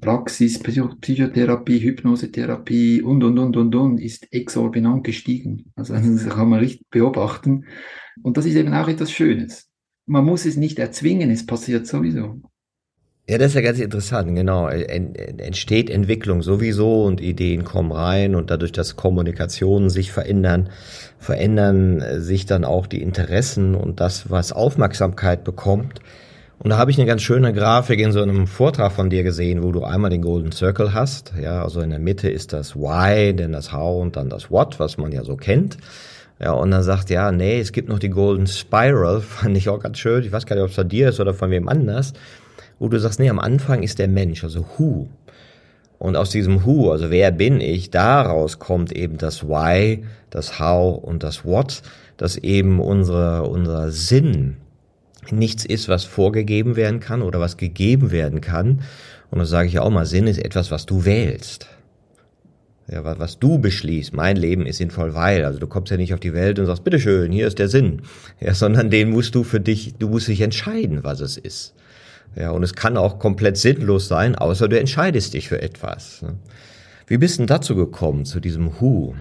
Praxis, 0.00 0.60
Psychotherapie, 0.60 1.80
Hypnosetherapie 1.80 3.02
und, 3.02 3.24
und, 3.24 3.40
und, 3.40 3.56
und, 3.56 3.74
und 3.74 3.98
ist 3.98 4.32
exorbitant 4.32 5.02
gestiegen. 5.02 5.72
Also 5.74 5.94
das 5.94 6.28
kann 6.28 6.48
man 6.48 6.60
richtig 6.60 6.88
beobachten. 6.90 7.64
Und 8.22 8.36
das 8.36 8.46
ist 8.46 8.54
eben 8.54 8.72
auch 8.72 8.86
etwas 8.86 9.10
Schönes. 9.10 9.67
Man 10.08 10.24
muss 10.24 10.46
es 10.46 10.56
nicht 10.56 10.78
erzwingen, 10.78 11.30
es 11.30 11.44
passiert 11.44 11.86
sowieso. 11.86 12.40
Ja, 13.28 13.36
das 13.36 13.48
ist 13.48 13.56
ja 13.56 13.60
ganz 13.60 13.78
interessant, 13.78 14.34
genau. 14.34 14.68
Entsteht 14.68 15.90
Entwicklung 15.90 16.40
sowieso 16.40 17.04
und 17.04 17.20
Ideen 17.20 17.62
kommen 17.64 17.92
rein 17.92 18.34
und 18.34 18.50
dadurch, 18.50 18.72
dass 18.72 18.96
Kommunikationen 18.96 19.90
sich 19.90 20.10
verändern, 20.10 20.70
verändern 21.18 22.02
sich 22.22 22.46
dann 22.46 22.64
auch 22.64 22.86
die 22.86 23.02
Interessen 23.02 23.74
und 23.74 24.00
das, 24.00 24.30
was 24.30 24.52
Aufmerksamkeit 24.52 25.44
bekommt. 25.44 26.00
Und 26.58 26.70
da 26.70 26.78
habe 26.78 26.90
ich 26.90 26.98
eine 26.98 27.06
ganz 27.06 27.20
schöne 27.20 27.52
Grafik 27.52 28.00
in 28.00 28.12
so 28.12 28.22
einem 28.22 28.46
Vortrag 28.46 28.92
von 28.92 29.10
dir 29.10 29.24
gesehen, 29.24 29.62
wo 29.62 29.72
du 29.72 29.84
einmal 29.84 30.10
den 30.10 30.22
Golden 30.22 30.52
Circle 30.52 30.94
hast. 30.94 31.34
Ja, 31.38 31.62
also 31.62 31.82
in 31.82 31.90
der 31.90 31.98
Mitte 31.98 32.30
ist 32.30 32.54
das 32.54 32.74
Why, 32.74 33.36
dann 33.36 33.52
das 33.52 33.74
How 33.74 34.00
und 34.00 34.16
dann 34.16 34.30
das 34.30 34.50
What, 34.50 34.80
was 34.80 34.96
man 34.96 35.12
ja 35.12 35.22
so 35.22 35.36
kennt. 35.36 35.76
Ja, 36.40 36.52
und 36.52 36.70
dann 36.70 36.82
sagt, 36.82 37.10
ja, 37.10 37.32
nee, 37.32 37.58
es 37.60 37.72
gibt 37.72 37.88
noch 37.88 37.98
die 37.98 38.10
Golden 38.10 38.46
Spiral, 38.46 39.20
fand 39.22 39.56
ich 39.56 39.68
auch 39.68 39.80
ganz 39.80 39.98
schön. 39.98 40.24
Ich 40.24 40.32
weiß 40.32 40.46
gar 40.46 40.56
nicht, 40.56 40.64
ob 40.64 40.70
es 40.70 40.76
von 40.76 40.88
dir 40.88 41.08
ist 41.08 41.20
oder 41.20 41.34
von 41.34 41.50
wem 41.50 41.68
anders 41.68 42.12
wo 42.78 42.88
du 42.88 42.98
sagst, 42.98 43.18
nee, 43.18 43.30
am 43.30 43.38
Anfang 43.38 43.82
ist 43.82 43.98
der 43.98 44.08
Mensch, 44.08 44.44
also 44.44 44.64
Who. 44.76 45.08
Und 45.98 46.16
aus 46.16 46.30
diesem 46.30 46.64
Who, 46.64 46.92
also 46.92 47.10
wer 47.10 47.32
bin 47.32 47.60
ich, 47.60 47.90
daraus 47.90 48.58
kommt 48.58 48.92
eben 48.92 49.18
das 49.18 49.42
Why, 49.48 50.04
das 50.30 50.60
How 50.60 51.02
und 51.02 51.22
das 51.22 51.44
What, 51.44 51.82
dass 52.16 52.36
eben 52.36 52.80
unsere, 52.80 53.42
unser 53.44 53.90
Sinn 53.90 54.58
nichts 55.30 55.64
ist, 55.64 55.88
was 55.88 56.04
vorgegeben 56.04 56.76
werden 56.76 57.00
kann 57.00 57.22
oder 57.22 57.40
was 57.40 57.56
gegeben 57.56 58.12
werden 58.12 58.40
kann. 58.40 58.82
Und 59.30 59.40
das 59.40 59.50
sage 59.50 59.68
ich 59.68 59.78
auch 59.78 59.90
mal, 59.90 60.06
Sinn 60.06 60.26
ist 60.26 60.38
etwas, 60.38 60.70
was 60.70 60.86
du 60.86 61.04
wählst. 61.04 61.68
Ja, 62.90 63.04
was, 63.04 63.18
was 63.18 63.38
du 63.38 63.58
beschließt, 63.58 64.14
mein 64.14 64.36
Leben 64.36 64.64
ist 64.64 64.78
sinnvoll, 64.78 65.14
weil, 65.14 65.44
also 65.44 65.58
du 65.58 65.66
kommst 65.66 65.90
ja 65.90 65.98
nicht 65.98 66.14
auf 66.14 66.20
die 66.20 66.32
Welt 66.32 66.58
und 66.58 66.66
sagst, 66.66 66.84
bitteschön, 66.84 67.32
hier 67.32 67.46
ist 67.46 67.58
der 67.58 67.68
Sinn. 67.68 68.02
Ja, 68.40 68.54
sondern 68.54 68.90
den 68.90 69.10
musst 69.10 69.34
du 69.34 69.44
für 69.44 69.60
dich, 69.60 69.94
du 69.98 70.08
musst 70.08 70.28
dich 70.28 70.40
entscheiden, 70.40 71.04
was 71.04 71.20
es 71.20 71.36
ist. 71.36 71.74
Ja, 72.34 72.50
und 72.50 72.62
es 72.62 72.74
kann 72.74 72.96
auch 72.96 73.18
komplett 73.18 73.56
sinnlos 73.56 74.08
sein, 74.08 74.34
außer 74.34 74.68
du 74.68 74.78
entscheidest 74.78 75.34
dich 75.34 75.48
für 75.48 75.60
etwas. 75.60 76.22
Ne? 76.22 76.38
Wie 77.06 77.18
bist 77.18 77.38
du 77.38 77.46
dazu 77.46 77.74
gekommen, 77.74 78.24
zu 78.24 78.40
diesem 78.40 78.80
Who? 78.80 79.14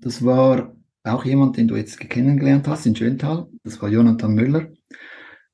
Das 0.00 0.24
war 0.24 0.72
auch 1.04 1.24
jemand, 1.24 1.56
den 1.56 1.68
du 1.68 1.76
jetzt 1.76 1.98
kennengelernt 1.98 2.68
hast 2.68 2.86
in 2.86 2.94
Schöntal. 2.94 3.46
Das 3.64 3.80
war 3.82 3.88
Jonathan 3.88 4.34
Müller. 4.34 4.68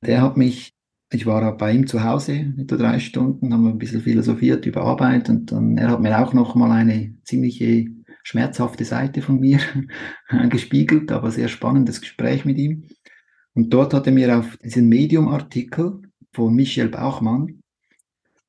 Der 0.02 0.20
hat 0.20 0.36
mich, 0.36 0.73
ich 1.14 1.26
war 1.26 1.56
bei 1.56 1.72
ihm 1.72 1.86
zu 1.86 2.02
Hause 2.02 2.52
etwa 2.58 2.76
drei 2.76 2.98
Stunden, 2.98 3.52
haben 3.52 3.64
wir 3.64 3.70
ein 3.70 3.78
bisschen 3.78 4.00
philosophiert 4.00 4.66
über 4.66 4.82
Arbeit 4.82 5.28
und 5.28 5.52
dann, 5.52 5.78
er 5.78 5.90
hat 5.90 6.00
mir 6.00 6.18
auch 6.18 6.32
noch 6.32 6.54
mal 6.54 6.70
eine 6.72 7.14
ziemliche 7.24 7.86
schmerzhafte 8.24 8.84
Seite 8.84 9.22
von 9.22 9.38
mir 9.38 9.60
gespiegelt, 10.50 11.12
aber 11.12 11.30
sehr 11.30 11.48
spannendes 11.48 12.00
Gespräch 12.00 12.44
mit 12.44 12.58
ihm. 12.58 12.84
Und 13.54 13.72
dort 13.72 13.94
hat 13.94 14.06
er 14.06 14.12
mir 14.12 14.38
auf 14.38 14.56
diesen 14.56 14.88
Medium-Artikel 14.88 16.02
von 16.32 16.54
Michel 16.54 16.88
Bauchmann. 16.88 17.60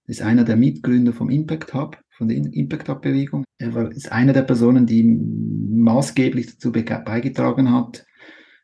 Ist 0.07 0.22
einer 0.22 0.43
der 0.43 0.55
Mitgründer 0.55 1.13
vom 1.13 1.29
Impact 1.29 1.74
Hub, 1.74 2.00
von 2.10 2.27
der 2.27 2.38
Impact 2.38 2.89
Hub 2.89 3.01
Bewegung. 3.01 3.43
Er 3.60 3.74
war, 3.75 3.91
ist 3.91 4.12
einer 4.12 4.34
der 4.34 4.43
Personen, 4.43 4.86
die 4.88 5.03
maßgeblich 5.03 6.48
dazu 6.48 6.72
beigetragen 6.72 7.72
hat, 7.72 8.05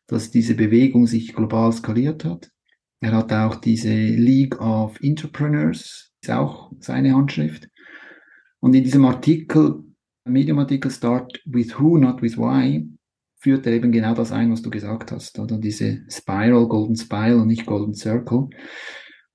dass 0.06 0.30
diese 0.30 0.54
Bewegung 0.54 1.06
sich 1.06 1.34
global 1.34 1.72
skaliert 1.72 2.24
hat. 2.24 2.50
Er 3.02 3.12
hat 3.12 3.32
auch 3.32 3.56
diese 3.56 3.92
League 3.92 4.60
of 4.60 4.96
Entrepreneurs, 5.02 6.12
ist 6.22 6.30
auch 6.30 6.70
seine 6.78 7.14
Handschrift. 7.14 7.68
Und 8.60 8.74
in 8.74 8.84
diesem 8.84 9.04
Artikel, 9.04 9.82
Medium-Artikel 10.24 10.88
Start 10.88 11.42
with 11.44 11.80
Who, 11.80 11.98
not 11.98 12.22
with 12.22 12.38
Why, 12.38 12.88
führt 13.40 13.66
er 13.66 13.72
eben 13.72 13.90
genau 13.90 14.14
das 14.14 14.30
ein, 14.30 14.52
was 14.52 14.62
du 14.62 14.70
gesagt 14.70 15.10
hast, 15.10 15.40
oder 15.40 15.58
diese 15.58 16.02
Spiral, 16.08 16.68
Golden 16.68 16.94
Spiral 16.94 17.40
und 17.40 17.48
nicht 17.48 17.66
Golden 17.66 17.92
Circle. 17.92 18.50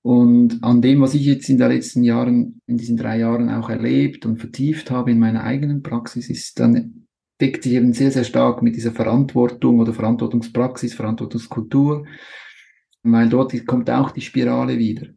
Und 0.02 0.64
an 0.64 0.82
dem, 0.82 1.02
was 1.02 1.14
ich 1.14 1.26
jetzt 1.26 1.50
in 1.50 1.58
den 1.58 1.68
letzten 1.68 2.04
Jahren, 2.04 2.62
in 2.68 2.78
diesen 2.78 2.96
drei 2.96 3.20
Jahren 3.20 3.50
auch 3.50 3.70
erlebt 3.70 4.26
und 4.26 4.38
vertieft 4.38 4.92
habe 4.92 5.12
in 5.12 5.20
meiner 5.20 5.44
eigenen 5.44 5.84
Praxis, 5.84 6.30
ist 6.30 6.58
dann 6.58 7.06
deckt 7.42 7.64
sich 7.64 7.74
eben 7.74 7.92
sehr, 7.92 8.12
sehr 8.12 8.24
stark 8.24 8.64
mit 8.64 8.78
dieser 8.78 8.94
Verantwortung 8.94 9.82
oder 9.82 9.94
Verantwortungspraxis, 9.94 10.94
Verantwortungskultur, 10.94 12.06
weil 13.12 13.30
dort 13.30 13.54
kommt 13.66 13.90
auch 13.90 14.12
die 14.12 14.22
Spirale 14.22 14.78
wieder. 14.78 15.08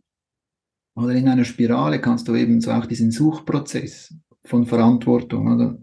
Oder 0.94 1.14
in 1.14 1.28
einer 1.28 1.44
Spirale 1.44 2.00
kannst 2.00 2.28
du 2.28 2.34
eben 2.34 2.60
so 2.60 2.70
auch 2.72 2.86
diesen 2.86 3.10
Suchprozess 3.10 4.14
von 4.44 4.66
Verantwortung, 4.66 5.52
oder? 5.54 5.78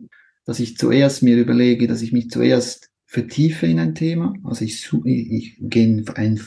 Dass 0.45 0.60
ich 0.60 0.77
zuerst 0.77 1.23
mir 1.23 1.38
überlege, 1.38 1.88
dass 1.88 2.01
ich 2.01 2.13
mich 2.13 2.29
zuerst 2.29 2.89
vertiefe 3.05 3.65
in 3.67 3.79
ein 3.79 3.95
Thema. 3.95 4.34
Also 4.43 4.65
ich, 4.65 4.91
ich, 5.05 5.32
ich 5.32 5.58
gehe 5.60 6.03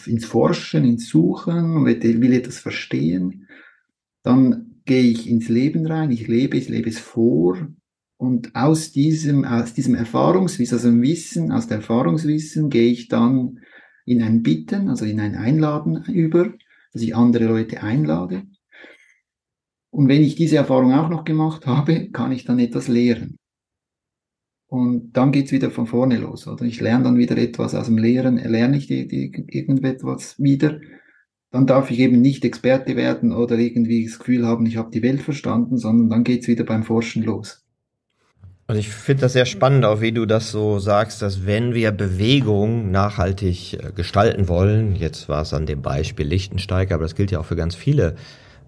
ins 0.07 0.25
Forschen, 0.25 0.85
ins 0.85 1.09
Suchen, 1.09 1.85
will, 1.85 2.21
will 2.21 2.33
etwas 2.33 2.59
verstehen. 2.59 3.47
Dann 4.23 4.83
gehe 4.85 5.03
ich 5.03 5.29
ins 5.29 5.49
Leben 5.49 5.87
rein, 5.87 6.11
ich 6.11 6.29
lebe, 6.29 6.57
ich 6.57 6.69
lebe 6.69 6.89
es 6.89 6.99
vor. 6.99 7.69
Und 8.19 8.55
aus 8.55 8.93
diesem, 8.93 9.45
aus 9.45 9.73
diesem 9.73 9.95
Erfahrungswissen, 9.95 10.77
aus 10.77 10.83
dem 10.83 11.01
Wissen, 11.01 11.53
aus 11.53 11.67
der 11.67 11.79
Erfahrungswissen 11.79 12.69
gehe 12.69 12.91
ich 12.91 13.09
dann 13.09 13.61
in 14.05 14.23
ein 14.23 14.43
Bitten, 14.43 14.89
also 14.89 15.05
in 15.05 15.21
ein 15.21 15.35
Einladen 15.35 16.05
über, 16.05 16.53
dass 16.93 17.03
ich 17.03 17.15
andere 17.15 17.47
Leute 17.47 17.83
einlade. 17.83 18.43
Und 19.91 20.09
wenn 20.09 20.23
ich 20.23 20.37
diese 20.37 20.57
Erfahrung 20.57 20.93
auch 20.93 21.09
noch 21.09 21.25
gemacht 21.25 21.67
habe, 21.67 22.09
kann 22.13 22.33
ich 22.33 22.45
dann 22.45 22.59
etwas 22.59 22.89
lehren. 22.89 23.37
Und 24.67 25.17
dann 25.17 25.33
geht's 25.33 25.51
wieder 25.51 25.71
von 25.71 25.89
vorne 25.89 26.19
los. 26.19 26.47
Oder 26.47 26.65
ich 26.65 26.81
lerne 26.81 27.05
dann 27.05 27.19
wieder 27.19 27.37
etwas 27.37 27.75
aus 27.75 27.87
dem 27.87 27.99
Lehren, 27.99 28.37
lerne 28.37 28.77
ich 28.77 28.89
irgendetwas 28.89 30.39
wieder. 30.39 30.81
Dann 31.51 31.67
darf 31.67 31.91
ich 31.91 31.99
eben 31.99 32.21
nicht 32.21 32.45
Experte 32.45 32.95
werden 32.95 33.33
oder 33.33 33.59
irgendwie 33.59 34.05
das 34.05 34.21
Gefühl 34.21 34.47
haben, 34.47 34.67
ich 34.67 34.77
habe 34.77 34.93
die 34.93 35.03
Welt 35.03 35.23
verstanden, 35.23 35.77
sondern 35.77 36.09
dann 36.09 36.23
geht's 36.23 36.47
wieder 36.47 36.63
beim 36.63 36.85
Forschen 36.85 37.25
los. 37.25 37.67
Und 38.71 38.77
ich 38.77 38.89
finde 38.89 39.23
das 39.23 39.33
sehr 39.33 39.47
spannend, 39.47 39.85
auch 39.85 40.01
wie 40.01 40.13
du 40.13 40.27
das 40.27 40.53
so 40.53 40.79
sagst, 40.79 41.23
dass 41.23 41.45
wenn 41.45 41.75
wir 41.75 41.91
Bewegung 41.91 42.93
nachhaltig 42.93 43.73
äh, 43.73 43.91
gestalten 43.91 44.47
wollen, 44.47 44.95
jetzt 44.95 45.29
war 45.29 45.43
es 45.43 45.53
an 45.53 45.67
dem 45.67 45.83
Beispiel 45.83 46.25
Lichtensteig, 46.25 46.93
aber 46.93 47.03
das 47.03 47.17
gilt 47.17 47.33
ja 47.33 47.41
auch 47.41 47.47
für 47.47 47.57
ganz 47.57 47.75
viele 47.75 48.15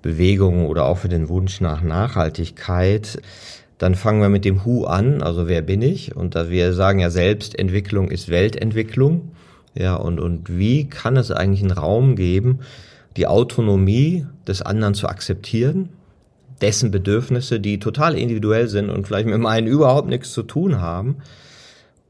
Bewegungen 0.03 0.67
oder 0.67 0.87
auch 0.87 0.99
für 0.99 1.09
den 1.09 1.29
Wunsch 1.29 1.61
nach 1.61 1.83
Nachhaltigkeit, 1.83 3.23
dann 3.79 3.95
fangen 3.95 4.21
wir 4.21 4.29
mit 4.29 4.45
dem 4.45 4.65
Who 4.65 4.87
an, 4.87 5.23
also 5.23 5.47
wer 5.47 5.63
bin 5.63 5.83
ich? 5.83 6.17
Und 6.17 6.35
da 6.35 6.51
wir 6.51 6.73
sagen 6.73 6.99
ja 6.99 7.09
Selbstentwicklung 7.09 8.11
ist 8.11 8.29
Weltentwicklung. 8.29 9.31
Ja, 9.77 9.95
und, 9.95 10.19
und 10.19 10.59
wie 10.59 10.89
kann 10.89 11.17
es 11.17 11.31
eigentlich 11.31 11.63
einen 11.63 11.71
Raum 11.71 12.17
geben, 12.17 12.59
die 13.17 13.29
Autonomie 13.29 14.27
des 14.49 14.63
anderen 14.63 14.95
zu 14.95 15.07
akzeptieren, 15.07 15.91
dessen 16.63 16.91
Bedürfnisse, 16.91 17.61
die 17.61 17.79
total 17.79 18.17
individuell 18.17 18.69
sind 18.69 18.89
und 18.89 19.07
vielleicht 19.07 19.27
mit 19.27 19.39
meinen 19.39 19.67
überhaupt 19.67 20.09
nichts 20.09 20.33
zu 20.33 20.43
tun 20.43 20.81
haben, 20.81 21.17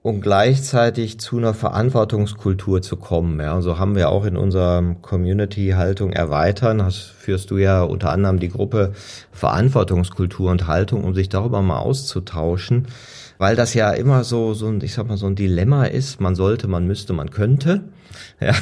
und 0.02 0.20
gleichzeitig 0.20 1.20
zu 1.20 1.38
einer 1.38 1.54
Verantwortungskultur 1.54 2.82
zu 2.82 2.96
kommen. 2.96 3.38
Ja, 3.38 3.60
so 3.62 3.78
haben 3.78 3.94
wir 3.94 4.10
auch 4.10 4.24
in 4.24 4.36
unserer 4.36 4.96
Community-Haltung 5.00 6.12
erweitern. 6.12 6.78
Das 6.78 6.96
führst 6.96 7.52
du 7.52 7.56
ja 7.56 7.82
unter 7.84 8.10
anderem 8.10 8.40
die 8.40 8.48
Gruppe 8.48 8.92
Verantwortungskultur 9.30 10.50
und 10.50 10.66
Haltung, 10.66 11.04
um 11.04 11.14
sich 11.14 11.28
darüber 11.28 11.62
mal 11.62 11.78
auszutauschen, 11.78 12.88
weil 13.38 13.54
das 13.54 13.74
ja 13.74 13.92
immer 13.92 14.24
so, 14.24 14.54
so 14.54 14.66
ein, 14.66 14.80
ich 14.82 14.92
sag 14.92 15.06
mal, 15.06 15.16
so 15.16 15.26
ein 15.26 15.36
Dilemma 15.36 15.84
ist. 15.84 16.20
Man 16.20 16.34
sollte, 16.34 16.66
man 16.66 16.86
müsste, 16.86 17.12
man 17.12 17.30
könnte. 17.30 17.84
Ja, 18.40 18.54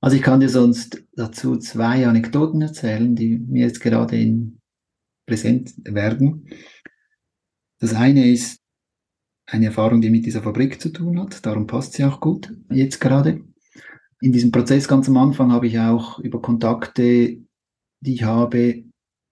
Also 0.00 0.16
ich 0.16 0.22
kann 0.22 0.40
dir 0.40 0.48
sonst 0.48 1.02
dazu 1.14 1.56
zwei 1.56 2.06
Anekdoten 2.06 2.62
erzählen, 2.62 3.14
die 3.14 3.38
mir 3.38 3.66
jetzt 3.66 3.80
gerade 3.80 4.16
in 4.16 4.58
präsent 5.26 5.74
werden. 5.84 6.48
Das 7.80 7.94
eine 7.94 8.30
ist 8.30 8.60
eine 9.46 9.66
Erfahrung, 9.66 10.00
die 10.00 10.10
mit 10.10 10.26
dieser 10.26 10.42
Fabrik 10.42 10.80
zu 10.80 10.90
tun 10.90 11.20
hat. 11.20 11.44
Darum 11.44 11.66
passt 11.66 11.94
sie 11.94 12.04
auch 12.04 12.20
gut 12.20 12.52
jetzt 12.70 13.00
gerade 13.00 13.42
in 14.20 14.32
diesem 14.32 14.50
Prozess 14.50 14.88
ganz 14.88 15.08
am 15.08 15.16
Anfang 15.16 15.52
habe 15.52 15.66
ich 15.66 15.78
auch 15.78 16.18
über 16.20 16.40
Kontakte, 16.40 17.38
die 18.00 18.14
ich 18.14 18.24
habe, 18.24 18.84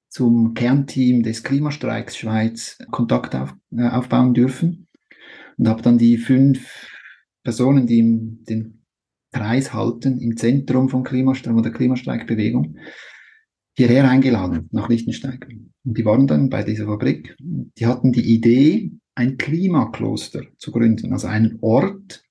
zum 0.09 0.55
Kernteam 0.55 1.23
des 1.23 1.43
Klimastreiks 1.43 2.17
Schweiz 2.17 2.79
Kontakt 2.91 3.35
auf, 3.35 3.55
äh, 3.77 3.89
aufbauen 3.89 4.33
dürfen 4.33 4.87
und 5.57 5.69
habe 5.69 5.83
dann 5.83 5.99
die 5.99 6.19
fünf 6.19 6.89
Personen, 7.43 7.87
die 7.87 7.99
im, 7.99 8.45
den 8.45 8.85
Kreis 9.33 9.75
halten, 9.75 10.21
im 10.21 10.37
Zentrum 10.37 10.89
von 10.89 11.03
Klimastreik 11.03 11.57
oder 11.57 11.71
Klimastreikbewegung, 11.71 12.77
hierher 13.77 14.09
eingeladen 14.09 14.69
nach 14.71 14.89
Liechtenstein. 14.89 15.73
Und 15.85 15.99
die 15.99 16.05
waren 16.05 16.29
dann 16.29 16.49
bei 16.49 16.63
dieser 16.63 16.87
Fabrik. 16.87 17.37
Die 17.41 17.87
hatten 17.87 18.13
die 18.13 18.33
Idee, 18.33 18.93
ein 19.17 19.37
Klimakloster 19.37 20.43
zu 20.59 20.71
gründen, 20.71 21.13
also 21.13 21.27
einen 21.27 21.59
Ort, 21.61 22.23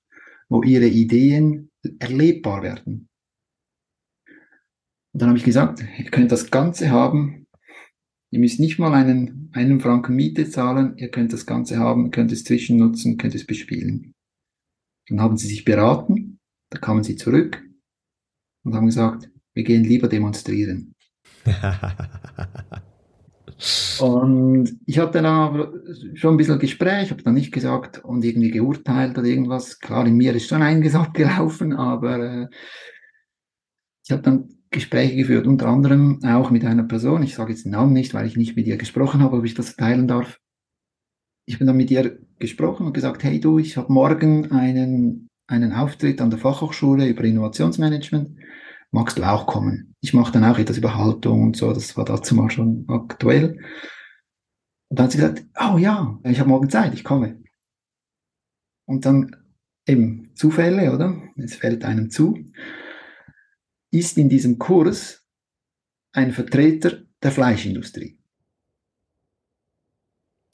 wo 0.48 0.62
ihre 0.62 0.86
Ideen 0.86 1.70
erlebbar 1.98 2.62
werden. 2.62 3.08
Und 5.12 5.22
dann 5.22 5.28
habe 5.28 5.38
ich 5.38 5.44
gesagt, 5.44 5.84
ihr 5.98 6.10
könnt 6.10 6.32
das 6.32 6.50
Ganze 6.50 6.90
haben. 6.90 7.46
Ihr 8.32 8.40
müsst 8.40 8.58
nicht 8.58 8.78
mal 8.78 8.92
einen, 8.92 9.50
einen 9.52 9.80
Franken 9.80 10.16
Miete 10.16 10.50
zahlen. 10.50 10.96
Ihr 10.96 11.10
könnt 11.10 11.32
das 11.32 11.46
Ganze 11.46 11.78
haben, 11.78 12.10
könnt 12.10 12.32
es 12.32 12.42
zwischennutzen, 12.42 13.16
könnt 13.16 13.34
es 13.34 13.46
bespielen. 13.46 14.14
Dann 15.08 15.20
haben 15.20 15.36
sie 15.36 15.46
sich 15.46 15.64
beraten. 15.64 16.40
Da 16.70 16.78
kamen 16.78 17.04
sie 17.04 17.14
zurück 17.14 17.62
und 18.64 18.74
haben 18.74 18.86
gesagt, 18.86 19.30
wir 19.54 19.62
gehen 19.62 19.84
lieber 19.84 20.08
demonstrieren. 20.08 20.92
und 24.00 24.80
ich 24.84 24.98
hatte 24.98 25.22
dann 25.22 25.26
aber 25.26 25.72
schon 26.14 26.34
ein 26.34 26.36
bisschen 26.36 26.58
Gespräch, 26.58 27.10
habe 27.10 27.22
dann 27.22 27.34
nicht 27.34 27.52
gesagt 27.52 28.04
und 28.04 28.24
irgendwie 28.24 28.50
geurteilt 28.50 29.16
oder 29.16 29.26
irgendwas. 29.26 29.78
Klar, 29.78 30.06
in 30.06 30.16
mir 30.16 30.34
ist 30.34 30.48
schon 30.48 30.62
einiges 30.62 30.94
abgelaufen, 30.94 31.72
aber 31.72 32.18
äh, 32.18 32.48
ich 34.04 34.10
habe 34.10 34.22
dann 34.22 34.48
Gespräche 34.70 35.16
geführt, 35.16 35.46
unter 35.46 35.68
anderem 35.68 36.20
auch 36.24 36.50
mit 36.50 36.64
einer 36.64 36.82
Person. 36.82 37.22
Ich 37.22 37.36
sage 37.36 37.52
jetzt 37.52 37.64
den 37.64 37.72
Namen 37.72 37.92
nicht, 37.92 38.12
weil 38.12 38.26
ich 38.26 38.36
nicht 38.36 38.56
mit 38.56 38.66
ihr 38.66 38.76
gesprochen 38.76 39.22
habe, 39.22 39.36
ob 39.36 39.44
ich 39.44 39.54
das 39.54 39.76
teilen 39.76 40.08
darf. 40.08 40.40
Ich 41.46 41.58
bin 41.58 41.66
dann 41.66 41.76
mit 41.76 41.90
ihr 41.90 42.18
gesprochen 42.38 42.86
und 42.86 42.92
gesagt, 42.92 43.22
hey 43.22 43.38
du, 43.38 43.58
ich 43.58 43.76
habe 43.76 43.92
morgen 43.92 44.50
einen, 44.50 45.28
einen 45.46 45.72
Auftritt 45.72 46.20
an 46.20 46.30
der 46.30 46.40
Fachhochschule 46.40 47.06
über 47.06 47.22
Innovationsmanagement. 47.22 48.36
Magst 48.94 49.18
du 49.18 49.24
auch 49.24 49.46
kommen? 49.46 49.94
Ich 50.00 50.14
mache 50.14 50.32
dann 50.32 50.44
auch 50.44 50.58
etwas 50.58 50.78
über 50.78 50.96
Haltung 50.96 51.42
und 51.42 51.56
so, 51.56 51.72
das 51.72 51.96
war 51.96 52.04
dazu 52.04 52.34
mal 52.34 52.50
schon 52.50 52.84
aktuell. 52.88 53.58
Und 54.88 54.98
dann 54.98 55.04
hat 55.04 55.12
sie 55.12 55.18
gesagt, 55.18 55.44
oh 55.60 55.78
ja, 55.78 56.18
ich 56.22 56.38
habe 56.38 56.48
morgen 56.48 56.70
Zeit, 56.70 56.94
ich 56.94 57.02
komme. 57.02 57.42
Und 58.86 59.04
dann 59.04 59.34
eben 59.86 60.30
Zufälle, 60.36 60.94
oder? 60.94 61.20
Es 61.36 61.56
fällt 61.56 61.84
einem 61.84 62.10
zu 62.10 62.38
ist 63.94 64.18
in 64.18 64.28
diesem 64.28 64.58
Kurs 64.58 65.22
ein 66.12 66.32
Vertreter 66.32 66.98
der 67.22 67.30
Fleischindustrie. 67.30 68.18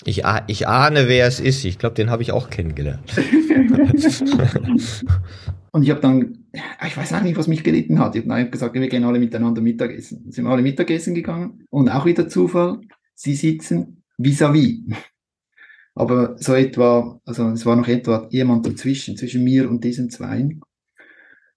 Ich, 0.04 0.22
ich 0.46 0.68
ahne, 0.68 1.08
wer 1.08 1.26
es 1.26 1.40
ist. 1.40 1.64
Ich 1.64 1.78
glaube, 1.78 1.94
den 1.94 2.10
habe 2.10 2.22
ich 2.22 2.32
auch 2.32 2.50
kennengelernt. 2.50 3.16
und 5.72 5.82
ich 5.82 5.90
habe 5.90 6.00
dann, 6.00 6.39
ich 6.52 6.96
weiß 6.96 7.12
auch 7.12 7.22
nicht, 7.22 7.36
was 7.36 7.46
mich 7.46 7.62
geritten 7.62 7.98
hat. 7.98 8.16
Ich 8.16 8.28
habe 8.28 8.50
gesagt, 8.50 8.74
wir 8.74 8.88
gehen 8.88 9.04
alle 9.04 9.18
miteinander 9.18 9.60
Mittagessen. 9.60 10.22
Dann 10.24 10.32
sind 10.32 10.46
alle 10.46 10.62
Mittagessen 10.62 11.14
gegangen 11.14 11.64
und 11.70 11.88
auch 11.88 12.06
wieder 12.06 12.28
Zufall, 12.28 12.80
sie 13.14 13.34
sitzen 13.34 14.04
vis-à-vis. 14.18 14.82
-vis. 14.86 14.96
Aber 15.94 16.36
so 16.38 16.54
etwa, 16.54 17.20
also 17.24 17.50
es 17.50 17.66
war 17.66 17.76
noch 17.76 17.88
etwa 17.88 18.28
jemand 18.30 18.64
dazwischen, 18.64 19.16
zwischen 19.16 19.44
mir 19.44 19.68
und 19.68 19.82
diesen 19.84 20.08
Zweien. 20.08 20.60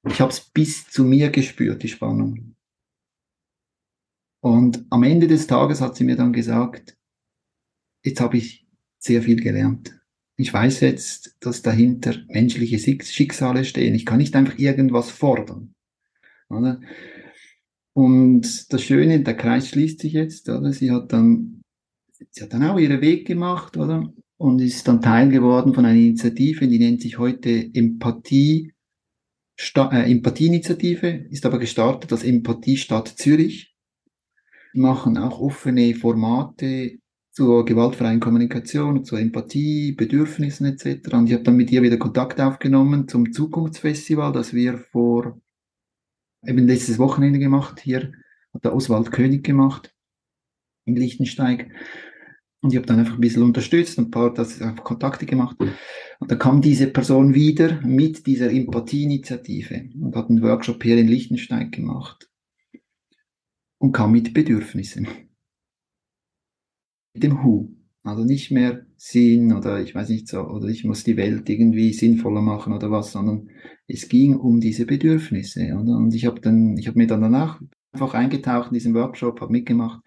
Ich 0.06 0.20
habe 0.20 0.32
es 0.32 0.42
bis 0.42 0.90
zu 0.90 1.06
mir 1.06 1.30
gespürt, 1.30 1.82
die 1.84 1.88
Spannung. 1.88 2.56
Und 4.42 4.86
am 4.90 5.04
Ende 5.04 5.28
des 5.28 5.48
Tages 5.48 5.80
hat 5.80 5.96
sie 5.96 6.04
mir 6.04 6.18
dann 6.18 6.34
gesagt, 6.34 6.98
jetzt 8.04 8.20
habe 8.20 8.38
ich 8.38 8.68
sehr 8.98 9.22
viel 9.22 9.42
gelernt. 9.42 9.98
Ich 10.36 10.52
weiß 10.52 10.80
jetzt, 10.80 11.38
dass 11.42 11.62
dahinter 11.62 12.16
menschliche 12.28 12.80
Schicksale 12.80 13.66
stehen. 13.66 13.94
Ich 13.94 14.06
kann 14.06 14.18
nicht 14.18 14.36
einfach 14.36 14.58
irgendwas 14.58 15.12
fordern. 15.12 15.74
Oder? 16.50 16.82
Und 17.94 18.74
das 18.74 18.84
Schöne, 18.84 19.22
der 19.22 19.38
Kreis 19.38 19.70
schließt 19.70 20.00
sich 20.00 20.14
jetzt, 20.14 20.50
oder? 20.50 20.74
Sie 20.74 20.92
hat 20.92 21.14
dann, 21.14 21.62
sie 22.32 22.44
hat 22.44 22.54
dann 22.54 22.64
auch 22.64 22.80
ihren 22.80 23.02
Weg 23.02 23.28
gemacht, 23.28 23.78
oder? 23.78 24.12
Und 24.38 24.60
ist 24.60 24.88
dann 24.88 25.02
Teil 25.02 25.30
geworden 25.30 25.74
von 25.76 25.86
einer 25.86 25.98
Initiative, 25.98 26.68
die 26.68 26.80
nennt 26.80 27.02
sich 27.02 27.20
heute 27.20 27.70
Empathie 27.74 28.74
Sta 29.56 29.92
äh, 29.92 30.12
Empathieinitiative, 30.12 31.28
ist 31.30 31.46
aber 31.46 31.60
gestartet 31.60 32.12
als 32.12 32.24
Empathiestadt 32.24 33.08
Zürich. 33.08 33.76
Wir 34.74 34.82
machen 34.82 35.18
auch 35.18 35.40
offene 35.40 35.94
Formate 35.94 36.98
zur 37.34 37.66
gewaltfreien 37.66 38.20
Kommunikation, 38.20 39.04
zur 39.04 39.20
Empathie, 39.20 39.92
Bedürfnissen 39.92 40.68
etc. 40.68 41.14
Und 41.14 41.28
ich 41.28 41.34
habe 41.34 41.44
dann 41.44 41.58
mit 41.58 41.72
ihr 41.72 41.82
wieder 41.82 41.98
Kontakt 41.98 42.40
aufgenommen 42.40 43.08
zum 43.08 43.34
Zukunftsfestival, 43.34 44.32
das 44.32 44.54
wir 44.54 44.78
vor 44.78 45.42
eben 46.46 46.68
letztes 46.68 47.00
Wochenende 47.00 47.40
gemacht. 47.40 47.80
Hier 47.80 48.14
hat 48.54 48.64
der 48.64 48.76
Oswald 48.76 49.12
König 49.12 49.44
gemacht 49.44 49.96
in 50.86 50.96
Lichtensteig. 50.96 51.72
Und 52.62 52.72
ich 52.72 52.78
habe 52.78 52.86
dann 52.86 53.00
einfach 53.00 53.16
ein 53.16 53.22
bisschen 53.22 53.44
unterstützt, 53.44 53.98
ein 53.98 54.12
paar 54.12 54.32
das 54.32 54.62
einfach 54.62 54.84
Kontakte 54.84 55.26
gemacht. 55.26 55.58
Und 55.60 56.32
dann 56.32 56.40
kam 56.40 56.62
diese 56.62 56.88
Person 56.88 57.34
wieder 57.34 57.82
mit 57.82 58.28
dieser 58.28 58.52
Empathieinitiative 58.52 59.90
und 60.00 60.16
hat 60.16 60.30
einen 60.30 60.44
Workshop 60.44 60.82
hier 60.84 60.98
in 60.98 61.08
Liechtenstein 61.08 61.72
gemacht 61.72 62.30
und 63.80 63.92
kam 63.92 64.12
mit 64.12 64.36
Bedürfnissen. 64.36 65.33
Dem 67.14 67.44
Who. 67.44 67.70
Also 68.04 68.26
nicht 68.26 68.52
mehr 68.52 68.86
Sinn 68.98 69.54
oder 69.54 69.82
ich 69.82 69.96
weiß 69.96 70.10
nicht 70.10 70.28
so, 70.28 70.42
oder 70.42 70.68
ich 70.68 70.84
muss 70.84 71.06
die 71.06 71.16
Welt 71.16 71.50
irgendwie 71.50 71.94
sinnvoller 71.94 72.42
machen 72.42 72.74
oder 72.74 72.92
was, 72.92 73.14
sondern 73.14 73.50
es 73.88 74.10
ging 74.10 74.36
um 74.36 74.60
diese 74.60 74.86
Bedürfnisse. 74.86 75.74
Oder? 75.74 75.96
Und 75.96 76.14
ich 76.14 76.26
habe 76.26 76.42
dann, 76.42 76.78
ich 76.78 76.88
habe 76.88 76.98
mir 76.98 77.08
dann 77.08 77.22
danach 77.22 77.62
einfach 77.94 78.14
eingetaucht 78.14 78.70
in 78.70 78.74
diesen 78.74 78.94
Workshop, 78.94 79.40
habe 79.40 79.52
mitgemacht 79.54 80.02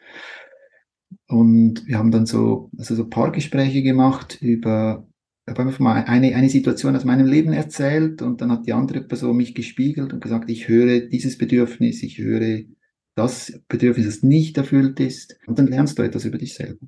und 1.29 1.87
wir 1.87 1.99
haben 1.99 2.11
dann 2.11 2.27
so, 2.27 2.71
also 2.79 2.95
so 2.95 3.09
Paargespräche 3.09 3.83
gemacht 3.83 4.39
über, 4.41 5.07
habe 5.49 5.63
einfach 5.63 5.79
mal 5.81 6.05
eine, 6.05 6.35
eine 6.35 6.49
Situation 6.49 6.97
aus 6.97 7.05
meinem 7.05 7.27
Leben 7.27 7.53
erzählt 7.53 8.23
und 8.23 8.41
dann 8.41 8.53
hat 8.53 8.67
die 8.67 8.73
andere 8.73 9.03
Person 9.03 9.37
mich 9.37 9.55
gespiegelt 9.55 10.13
und 10.13 10.21
gesagt, 10.21 10.51
ich 10.51 10.69
höre 10.69 11.01
dieses 11.01 11.39
Bedürfnis, 11.39 12.03
ich 12.03 12.19
höre 12.19 12.65
das 13.17 13.61
Bedürfnis, 13.69 14.07
das 14.07 14.23
nicht 14.23 14.57
erfüllt 14.59 15.01
ist. 15.01 15.39
Und 15.47 15.59
dann 15.59 15.67
lernst 15.67 15.99
du 15.99 16.03
etwas 16.03 16.25
über 16.25 16.39
dich 16.39 16.55
selber. 16.55 16.87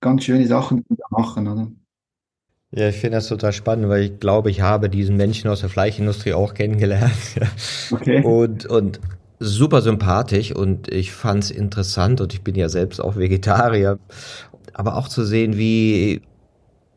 Ganz 0.00 0.24
schöne 0.24 0.46
Sachen, 0.46 0.84
machen, 1.10 1.48
oder? 1.48 1.68
Ja, 2.70 2.88
ich 2.88 2.96
finde 2.96 3.16
das 3.16 3.28
total 3.28 3.52
spannend, 3.52 3.88
weil 3.88 4.02
ich 4.02 4.20
glaube, 4.20 4.50
ich 4.50 4.60
habe 4.60 4.90
diesen 4.90 5.16
Menschen 5.16 5.48
aus 5.48 5.60
der 5.60 5.70
Fleischindustrie 5.70 6.34
auch 6.34 6.54
kennengelernt. 6.54 7.12
Okay. 7.90 8.22
Und, 8.22 8.66
und 8.66 9.00
super 9.38 9.80
sympathisch 9.80 10.52
und 10.54 10.88
ich 10.88 11.12
fand 11.12 11.44
es 11.44 11.50
interessant 11.50 12.20
und 12.20 12.34
ich 12.34 12.42
bin 12.42 12.54
ja 12.54 12.68
selbst 12.68 13.00
auch 13.00 13.16
Vegetarier, 13.16 13.98
aber 14.74 14.96
auch 14.96 15.08
zu 15.08 15.24
sehen, 15.24 15.56
wie 15.56 16.20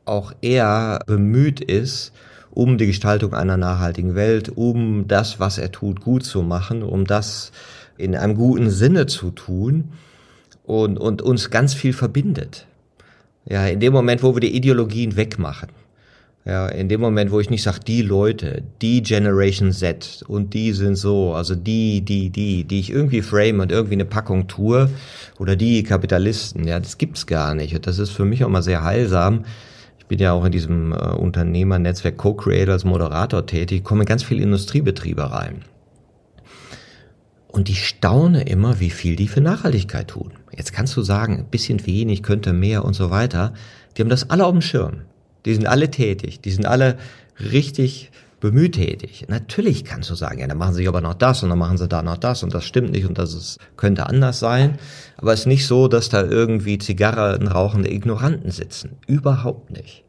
auch 0.04 0.34
er 0.42 1.00
bemüht 1.06 1.62
ist, 1.62 2.12
um 2.52 2.78
die 2.78 2.88
Gestaltung 2.88 3.34
einer 3.34 3.56
nachhaltigen 3.56 4.16
Welt, 4.16 4.50
um 4.50 5.08
das, 5.08 5.40
was 5.40 5.58
er 5.58 5.72
tut, 5.72 6.02
gut 6.02 6.26
zu 6.26 6.42
machen, 6.42 6.84
um 6.84 7.06
das 7.06 7.52
in 7.98 8.16
einem 8.16 8.36
guten 8.36 8.70
Sinne 8.70 9.06
zu 9.06 9.32
tun 9.32 9.94
und, 10.64 10.98
und 10.98 11.22
uns 11.22 11.50
ganz 11.50 11.74
viel 11.74 11.94
verbindet. 11.94 12.68
Ja, 13.46 13.68
in 13.68 13.80
dem 13.80 13.94
Moment, 13.94 14.24
wo 14.24 14.36
wir 14.36 14.42
die 14.42 14.56
Ideologien 14.56 15.16
wegmachen, 15.16 15.70
ja, 16.44 16.68
in 16.70 16.90
dem 16.90 17.02
Moment, 17.02 17.32
wo 17.32 17.40
ich 17.40 17.52
nicht 17.52 17.62
sage, 17.62 17.82
die 17.86 18.02
Leute, 18.02 18.64
die 18.82 19.04
Generation 19.04 19.72
Z 19.72 20.24
und 20.28 20.56
die 20.56 20.72
sind 20.72 20.96
so, 20.96 21.34
also 21.34 21.54
die, 21.54 22.02
die, 22.02 22.32
die, 22.32 22.64
die 22.64 22.80
ich 22.80 22.90
irgendwie 22.90 23.22
frame 23.22 23.60
und 23.60 23.72
irgendwie 23.72 23.94
eine 23.94 24.06
Packung 24.06 24.48
tue 24.48 24.90
oder 25.38 25.56
die 25.56 25.84
Kapitalisten, 25.84 26.68
ja, 26.68 26.80
das 26.80 26.98
gibt's 26.98 27.28
gar 27.28 27.54
nicht. 27.54 27.76
Und 27.76 27.86
das 27.86 28.00
ist 28.00 28.10
für 28.10 28.26
mich 28.26 28.44
auch 28.44 28.50
mal 28.50 28.64
sehr 28.64 28.84
heilsam. 28.84 29.46
Ich 30.00 30.08
bin 30.08 30.18
ja 30.18 30.34
auch 30.34 30.44
in 30.44 30.52
diesem 30.52 30.94
äh, 30.94 30.96
Unternehmernetzwerk 30.96 32.18
Co-Creator 32.18 32.74
als 32.74 32.86
Moderator 32.86 33.46
tätig, 33.46 33.84
komme 33.84 34.02
in 34.02 34.08
ganz 34.08 34.24
viele 34.24 34.42
Industriebetriebe 34.42 35.32
rein. 35.32 35.62
Und 37.52 37.70
ich 37.70 37.86
staune 37.86 38.44
immer, 38.44 38.80
wie 38.80 38.90
viel 38.90 39.16
die 39.16 39.28
für 39.28 39.42
Nachhaltigkeit 39.42 40.08
tun. 40.08 40.32
Jetzt 40.56 40.72
kannst 40.74 40.96
du 40.96 41.02
sagen, 41.02 41.40
ein 41.40 41.46
bisschen 41.46 41.86
wenig, 41.86 42.24
könnte 42.24 42.54
mehr 42.54 42.86
und 42.86 42.94
so 42.94 43.10
weiter. 43.10 43.54
Die 43.96 44.02
haben 44.02 44.10
das 44.10 44.30
alle 44.30 44.46
auf 44.46 44.54
dem 44.54 44.62
Schirm. 44.62 45.02
Die 45.46 45.54
sind 45.54 45.68
alle 45.68 45.92
tätig, 45.92 46.40
die 46.40 46.52
sind 46.52 46.66
alle 46.66 46.98
richtig 47.40 48.12
bemüht 48.40 48.76
tätig. 48.76 49.26
Natürlich 49.28 49.86
kannst 49.86 50.10
du 50.10 50.16
sagen, 50.16 50.40
ja, 50.40 50.48
dann 50.48 50.58
machen 50.58 50.74
sie 50.74 50.88
aber 50.88 51.02
noch 51.02 51.14
das 51.14 51.44
und 51.44 51.50
dann 51.50 51.60
machen 51.60 51.78
sie 51.78 51.88
da 51.88 52.02
noch 52.02 52.18
das 52.18 52.44
und 52.44 52.54
das 52.54 52.66
stimmt 52.66 52.92
nicht 52.92 53.06
und 53.06 53.18
das 53.18 53.34
ist, 53.34 53.60
könnte 53.78 54.08
anders 54.08 54.40
sein. 54.40 54.80
Aber 55.18 55.32
es 55.34 55.42
ist 55.42 55.46
nicht 55.46 55.68
so, 55.68 55.88
dass 55.88 56.10
da 56.10 56.24
irgendwie 56.24 56.78
Zigarren 56.78 57.48
rauchende 57.48 57.92
Ignoranten 57.92 58.52
sitzen. 58.52 58.98
Überhaupt 59.08 59.72
nicht. 59.72 60.04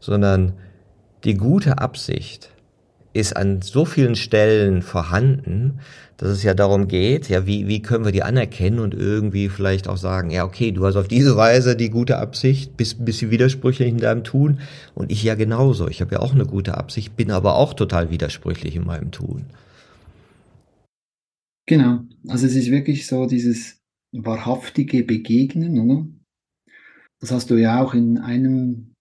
Sondern 0.00 0.54
die 1.24 1.34
gute 1.34 1.78
Absicht 1.78 2.50
ist 3.12 3.36
an 3.36 3.62
so 3.62 3.84
vielen 3.84 4.16
Stellen 4.16 4.82
vorhanden, 4.82 5.80
dass 6.22 6.30
es 6.30 6.44
ja 6.44 6.54
darum 6.54 6.86
geht, 6.86 7.28
ja, 7.28 7.48
wie, 7.48 7.66
wie 7.66 7.82
können 7.82 8.04
wir 8.04 8.12
die 8.12 8.22
anerkennen 8.22 8.78
und 8.78 8.94
irgendwie 8.94 9.48
vielleicht 9.48 9.88
auch 9.88 9.96
sagen, 9.96 10.30
ja, 10.30 10.44
okay, 10.44 10.70
du 10.70 10.86
hast 10.86 10.94
auf 10.94 11.08
diese 11.08 11.36
Weise 11.36 11.74
die 11.74 11.90
gute 11.90 12.18
Absicht, 12.18 12.76
bist 12.76 13.00
ein 13.00 13.04
bisschen 13.04 13.32
widersprüchlich 13.32 13.88
in 13.88 13.98
deinem 13.98 14.22
Tun 14.22 14.60
und 14.94 15.10
ich 15.10 15.24
ja 15.24 15.34
genauso. 15.34 15.88
Ich 15.88 16.00
habe 16.00 16.14
ja 16.14 16.20
auch 16.20 16.32
eine 16.32 16.46
gute 16.46 16.78
Absicht, 16.78 17.16
bin 17.16 17.32
aber 17.32 17.56
auch 17.56 17.74
total 17.74 18.12
widersprüchlich 18.12 18.76
in 18.76 18.86
meinem 18.86 19.10
Tun. 19.10 19.46
Genau, 21.66 22.02
also 22.28 22.46
es 22.46 22.54
ist 22.54 22.70
wirklich 22.70 23.08
so 23.08 23.26
dieses 23.26 23.82
wahrhaftige 24.12 25.02
Begegnen, 25.02 25.80
oder? 25.80 26.06
Das 27.18 27.32
hast 27.32 27.50
du 27.50 27.56
ja 27.56 27.82
auch 27.82 27.94
in 27.94 28.18
einem 28.18 28.94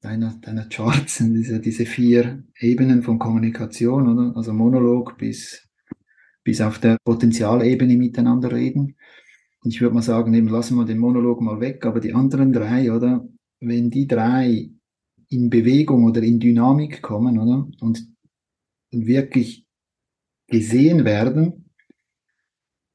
deiner, 0.00 0.38
deiner 0.40 0.66
Charts, 0.66 1.18
diese, 1.20 1.58
diese 1.58 1.86
vier 1.86 2.44
Ebenen 2.56 3.02
von 3.02 3.18
Kommunikation, 3.18 4.06
oder? 4.06 4.36
Also 4.36 4.52
Monolog 4.52 5.18
bis 5.18 5.66
bis 6.44 6.60
auf 6.60 6.78
der 6.78 6.98
Potenzialebene 7.04 7.96
miteinander 7.96 8.52
reden. 8.52 8.96
Und 9.62 9.74
ich 9.74 9.80
würde 9.80 9.94
mal 9.94 10.02
sagen, 10.02 10.32
eben 10.34 10.48
lassen 10.48 10.76
wir 10.76 10.84
den 10.84 10.98
Monolog 10.98 11.40
mal 11.40 11.60
weg, 11.60 11.84
aber 11.84 12.00
die 12.00 12.14
anderen 12.14 12.52
drei, 12.52 12.92
oder? 12.92 13.28
Wenn 13.60 13.90
die 13.90 14.06
drei 14.06 14.70
in 15.28 15.50
Bewegung 15.50 16.04
oder 16.04 16.22
in 16.22 16.40
Dynamik 16.40 17.02
kommen, 17.02 17.38
oder? 17.38 17.68
Und 17.80 18.06
wirklich 18.90 19.66
gesehen 20.48 21.04
werden, 21.04 21.70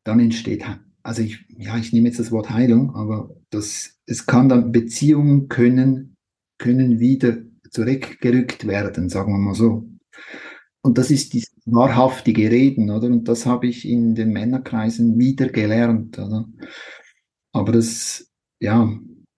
dann 0.04 0.20
entsteht, 0.20 0.66
also 1.04 1.22
ich, 1.22 1.46
ja, 1.58 1.78
ich 1.78 1.94
nehme 1.94 2.08
jetzt 2.08 2.20
das 2.20 2.32
Wort 2.32 2.50
Heilung, 2.50 2.96
aber 2.96 3.30
das, 3.50 4.00
es 4.06 4.26
kann 4.26 4.50
dann 4.50 4.72
Beziehungen 4.72 5.48
können, 5.48 6.18
können 6.58 7.00
wieder 7.00 7.38
zurückgerückt 7.70 8.68
werden, 8.68 9.10
sagen 9.10 9.34
wir 9.34 9.38
mal 9.38 9.56
so. 9.56 9.88
Und 10.82 10.98
das 10.98 11.12
ist 11.12 11.34
dieses 11.34 11.55
wahrhaftige 11.66 12.52
Reden, 12.52 12.90
oder? 12.90 13.08
Und 13.08 13.28
das 13.28 13.46
habe 13.46 13.68
ich 13.68 13.88
in 13.88 14.16
den 14.16 14.32
Männerkreisen 14.32 15.18
wieder 15.18 15.50
gelernt, 15.50 16.18
oder? 16.20 16.48
Aber 17.52 17.72
das, 17.72 18.32
ja, 18.60 18.90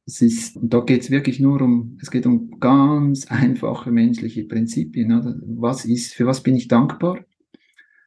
es 0.05 0.21
ist, 0.21 0.57
da 0.61 0.79
geht 0.81 1.01
es 1.01 1.11
wirklich 1.11 1.39
nur 1.39 1.61
um, 1.61 1.97
es 2.01 2.11
geht 2.11 2.25
um 2.25 2.59
ganz 2.59 3.27
einfache 3.27 3.91
menschliche 3.91 4.45
Prinzipien, 4.45 5.11
oder? 5.11 5.35
Was 5.45 5.85
ist, 5.85 6.13
für 6.13 6.25
was 6.25 6.43
bin 6.43 6.55
ich 6.55 6.67
dankbar? 6.67 7.19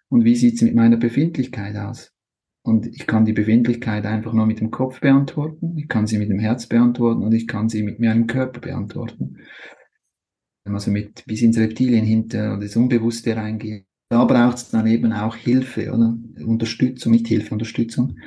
Und 0.08 0.24
wie 0.24 0.36
sieht 0.36 0.56
es 0.56 0.62
mit 0.62 0.74
meiner 0.74 0.96
Befindlichkeit 0.96 1.76
aus? 1.76 2.12
Und 2.62 2.86
ich 2.86 3.06
kann 3.06 3.24
die 3.24 3.32
Befindlichkeit 3.32 4.04
einfach 4.04 4.34
nur 4.34 4.44
mit 4.44 4.60
dem 4.60 4.70
Kopf 4.70 5.00
beantworten, 5.00 5.78
ich 5.78 5.88
kann 5.88 6.06
sie 6.06 6.18
mit 6.18 6.28
dem 6.28 6.38
Herz 6.38 6.66
beantworten 6.66 7.22
und 7.22 7.32
ich 7.32 7.46
kann 7.46 7.70
sie 7.70 7.82
mit 7.82 8.00
meinem 8.00 8.26
Körper 8.26 8.60
beantworten 8.60 9.38
also 10.74 10.90
mit 10.90 11.24
bis 11.26 11.42
ins 11.42 11.58
Reptilien 11.58 12.04
hinter 12.04 12.56
das 12.58 12.76
Unbewusste 12.76 13.36
reingehen. 13.36 13.86
Da 14.10 14.24
braucht 14.24 14.56
es 14.56 14.70
dann 14.70 14.86
eben 14.86 15.12
auch 15.12 15.36
Hilfe, 15.36 15.92
oder? 15.92 16.18
Unterstützung, 16.44 17.12
nicht 17.12 17.28
Hilfe, 17.28 17.54
Unterstützung. 17.54 18.18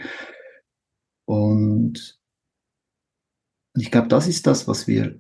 Und 1.26 2.19
ich 3.76 3.91
glaube, 3.91 4.08
das 4.08 4.28
ist 4.28 4.48
das, 4.48 4.67
was 4.67 4.88
wir 4.88 5.19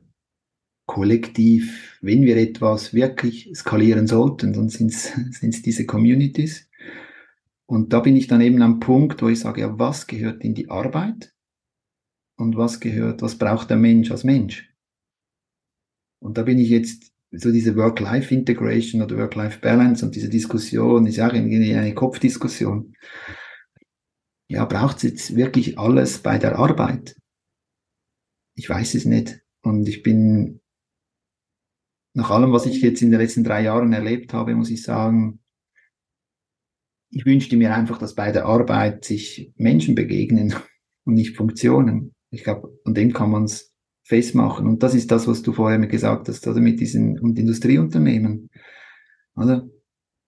kollektiv, 0.85 1.97
wenn 2.01 2.23
wir 2.23 2.37
etwas 2.37 2.93
wirklich 2.93 3.49
skalieren 3.55 4.07
sollten, 4.07 4.53
dann 4.53 4.69
sind 4.69 4.93
es 4.93 5.61
diese 5.61 5.85
Communities. 5.85 6.69
Und 7.65 7.93
da 7.93 8.01
bin 8.01 8.15
ich 8.15 8.27
dann 8.27 8.41
eben 8.41 8.61
am 8.61 8.79
Punkt, 8.79 9.21
wo 9.21 9.29
ich 9.29 9.39
sage, 9.39 9.61
ja, 9.61 9.79
was 9.79 10.07
gehört 10.07 10.43
in 10.43 10.53
die 10.53 10.69
Arbeit 10.69 11.33
und 12.37 12.57
was 12.57 12.79
gehört, 12.79 13.21
was 13.21 13.37
braucht 13.37 13.69
der 13.69 13.77
Mensch 13.77 14.11
als 14.11 14.23
Mensch? 14.23 14.73
Und 16.21 16.37
da 16.37 16.43
bin 16.43 16.59
ich 16.59 16.69
jetzt, 16.69 17.12
so 17.35 17.51
diese 17.51 17.75
Work-Life-Integration 17.75 19.01
oder 19.01 19.17
Work-Life-Balance 19.17 20.05
und 20.05 20.15
diese 20.15 20.29
Diskussion 20.29 21.07
ist 21.07 21.19
auch 21.19 21.33
irgendwie 21.33 21.73
eine 21.73 21.93
Kopfdiskussion. 21.93 22.95
Ja, 24.47 24.65
braucht 24.65 24.97
es 24.97 25.03
jetzt 25.03 25.35
wirklich 25.35 25.79
alles 25.79 26.19
bei 26.19 26.37
der 26.37 26.59
Arbeit? 26.59 27.15
Ich 28.55 28.69
weiß 28.69 28.93
es 28.95 29.05
nicht. 29.05 29.41
Und 29.63 29.87
ich 29.87 30.03
bin, 30.03 30.61
nach 32.13 32.29
allem, 32.29 32.51
was 32.51 32.67
ich 32.67 32.81
jetzt 32.81 33.01
in 33.01 33.09
den 33.09 33.19
letzten 33.19 33.43
drei 33.43 33.63
Jahren 33.63 33.93
erlebt 33.93 34.33
habe, 34.33 34.53
muss 34.53 34.69
ich 34.69 34.83
sagen, 34.83 35.39
ich 37.09 37.25
wünschte 37.25 37.57
mir 37.57 37.73
einfach, 37.73 37.97
dass 37.97 38.15
bei 38.15 38.31
der 38.31 38.45
Arbeit 38.45 39.05
sich 39.05 39.53
Menschen 39.55 39.95
begegnen 39.95 40.53
und 41.05 41.15
nicht 41.15 41.35
Funktionen. 41.35 42.13
Ich 42.29 42.43
glaube, 42.43 42.79
an 42.85 42.93
dem 42.93 43.13
kann 43.13 43.31
man 43.31 43.45
es 43.45 43.72
festmachen. 44.03 44.67
Und 44.67 44.83
das 44.83 44.93
ist 44.93 45.11
das, 45.11 45.27
was 45.27 45.41
du 45.41 45.53
vorher 45.53 45.79
mir 45.79 45.87
gesagt 45.87 46.27
hast, 46.27 46.45
oder 46.47 46.59
mit 46.59 46.79
diesen 46.79 47.19
und 47.19 47.39
Industrieunternehmen. 47.39 48.49
Oder? 49.35 49.67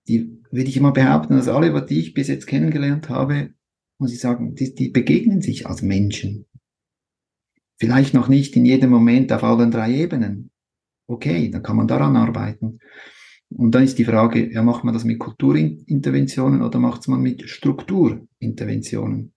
Die 0.07 0.41
würde 0.51 0.69
ich 0.69 0.77
immer 0.77 0.93
behaupten, 0.93 1.35
dass 1.35 1.47
alle, 1.47 1.85
die 1.85 1.99
ich 1.99 2.13
bis 2.13 2.27
jetzt 2.27 2.47
kennengelernt 2.47 3.09
habe, 3.09 3.53
muss 3.97 4.13
ich 4.13 4.19
sagen, 4.19 4.55
die, 4.55 4.73
die 4.73 4.89
begegnen 4.89 5.41
sich 5.41 5.67
als 5.67 5.81
Menschen. 5.81 6.45
Vielleicht 7.77 8.13
noch 8.13 8.27
nicht 8.27 8.55
in 8.55 8.65
jedem 8.65 8.89
Moment 8.89 9.33
auf 9.33 9.43
allen 9.43 9.71
drei 9.71 9.93
Ebenen. 9.93 10.51
Okay, 11.07 11.49
dann 11.49 11.63
kann 11.63 11.75
man 11.75 11.88
daran 11.88 12.15
arbeiten. 12.15 12.79
Und 13.49 13.75
dann 13.75 13.83
ist 13.83 13.99
die 13.99 14.05
Frage, 14.05 14.51
ja, 14.51 14.63
macht 14.63 14.83
man 14.83 14.93
das 14.93 15.03
mit 15.03 15.19
Kulturinterventionen 15.19 16.61
oder 16.61 16.79
macht 16.79 17.07
man 17.07 17.21
mit 17.21 17.47
Strukturinterventionen? 17.49 19.35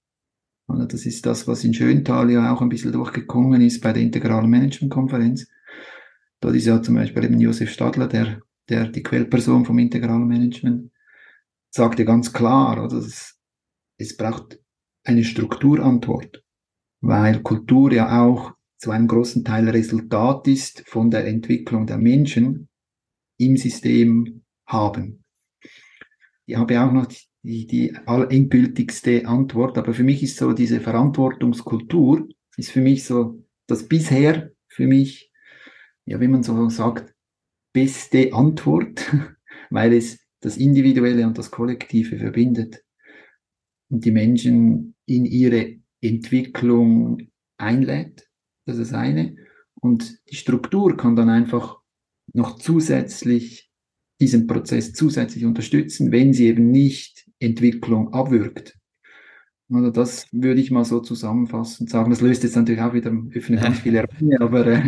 Das 0.69 1.07
ist 1.07 1.25
das, 1.25 1.49
was 1.49 1.65
in 1.65 1.73
Schöntal 1.73 2.31
ja 2.31 2.53
auch 2.53 2.61
ein 2.61 2.69
bisschen 2.69 2.93
durchgekommen 2.93 3.63
ist 3.63 3.81
bei 3.81 3.93
der 3.93 4.03
Integralen 4.03 4.51
Management-Konferenz. 4.51 5.49
Dort 6.41 6.55
ist 6.55 6.67
ja 6.67 6.83
zum 6.83 6.95
Beispiel 6.95 7.25
eben 7.25 7.41
Josef 7.41 7.71
Stadler, 7.71 8.07
der, 8.07 8.43
der 8.69 8.89
die 8.89 9.03
Quellperson 9.03 9.65
vom 9.65 9.79
Integralen 9.79 10.27
Management, 10.27 10.93
sagte 11.71 12.05
ganz 12.05 12.33
klar, 12.33 12.85
oder, 12.85 12.99
es, 12.99 13.39
es 13.97 14.17
braucht 14.17 14.61
eine 15.05 15.25
Strukturantwort, 15.25 16.45
weil 17.01 17.43
Kultur 17.43 17.93
ja 17.93 18.23
auch 18.23 18.53
zu 18.77 18.91
einem 18.91 19.09
großen 19.09 19.45
Teil 19.45 19.69
Resultat 19.71 20.47
ist 20.47 20.85
von 20.87 21.11
der 21.11 21.27
Entwicklung 21.27 21.87
der 21.87 21.99
Menschen 21.99 22.69
im 23.39 23.57
System 23.57 24.45
haben. 24.67 25.25
Ich 26.47 26.57
habe 26.57 26.81
auch 26.81 26.93
noch 26.93 27.07
die, 27.49 27.67
die 27.67 27.95
endgültigste 28.07 29.27
Antwort. 29.27 29.79
Aber 29.79 29.95
für 29.95 30.05
mich 30.05 30.23
ist 30.23 30.37
so 30.37 30.53
diese 30.53 30.81
Verantwortungskultur, 30.81 32.29
ist 32.59 32.71
für 32.71 32.83
mich 32.83 33.05
so 33.05 33.43
das 33.67 33.89
bisher 33.89 34.53
für 34.69 34.87
mich, 34.87 35.33
ja, 36.05 36.21
wie 36.21 36.29
man 36.29 36.43
so 36.43 36.69
sagt, 36.69 37.15
beste 37.73 38.35
Antwort, 38.35 39.11
weil 39.71 39.95
es 39.95 40.21
das 40.41 40.59
Individuelle 40.59 41.27
und 41.27 41.39
das 41.39 41.51
Kollektive 41.51 42.19
verbindet 42.19 42.85
und 43.89 44.05
die 44.05 44.13
Menschen 44.13 44.95
in 45.07 45.25
ihre 45.25 45.79
Entwicklung 46.03 47.31
einlädt. 47.57 48.29
Das 48.67 48.77
ist 48.77 48.93
eine. 48.93 49.37
Und 49.81 50.21
die 50.31 50.37
Struktur 50.37 50.99
kann 50.99 51.17
dann 51.17 51.31
einfach 51.31 51.79
noch 52.35 52.59
zusätzlich 52.59 53.71
diesen 54.21 54.47
Prozess 54.47 54.93
zusätzlich 54.93 55.47
unterstützen, 55.47 56.13
wenn 56.13 56.35
sie 56.35 56.47
eben 56.47 56.71
nicht 56.71 57.28
Entwicklung 57.40 58.12
abwürgt. 58.12 58.79
Also 59.70 59.90
das 59.90 60.27
würde 60.33 60.62
ich 60.62 60.70
mal 60.70 60.87
so 60.87 61.01
zusammenfassen 61.01 61.83
und 61.83 61.90
sagen. 61.90 62.09
Das 62.09 62.22
löst 62.22 62.42
jetzt 62.42 62.57
natürlich 62.57 62.81
auch 62.81 62.94
wieder 62.94 63.12
öffnet 63.35 63.61
ganz 63.61 63.81
viele 63.81 64.03
Räume, 64.03 64.37
aber 64.40 64.66
äh 64.66 64.81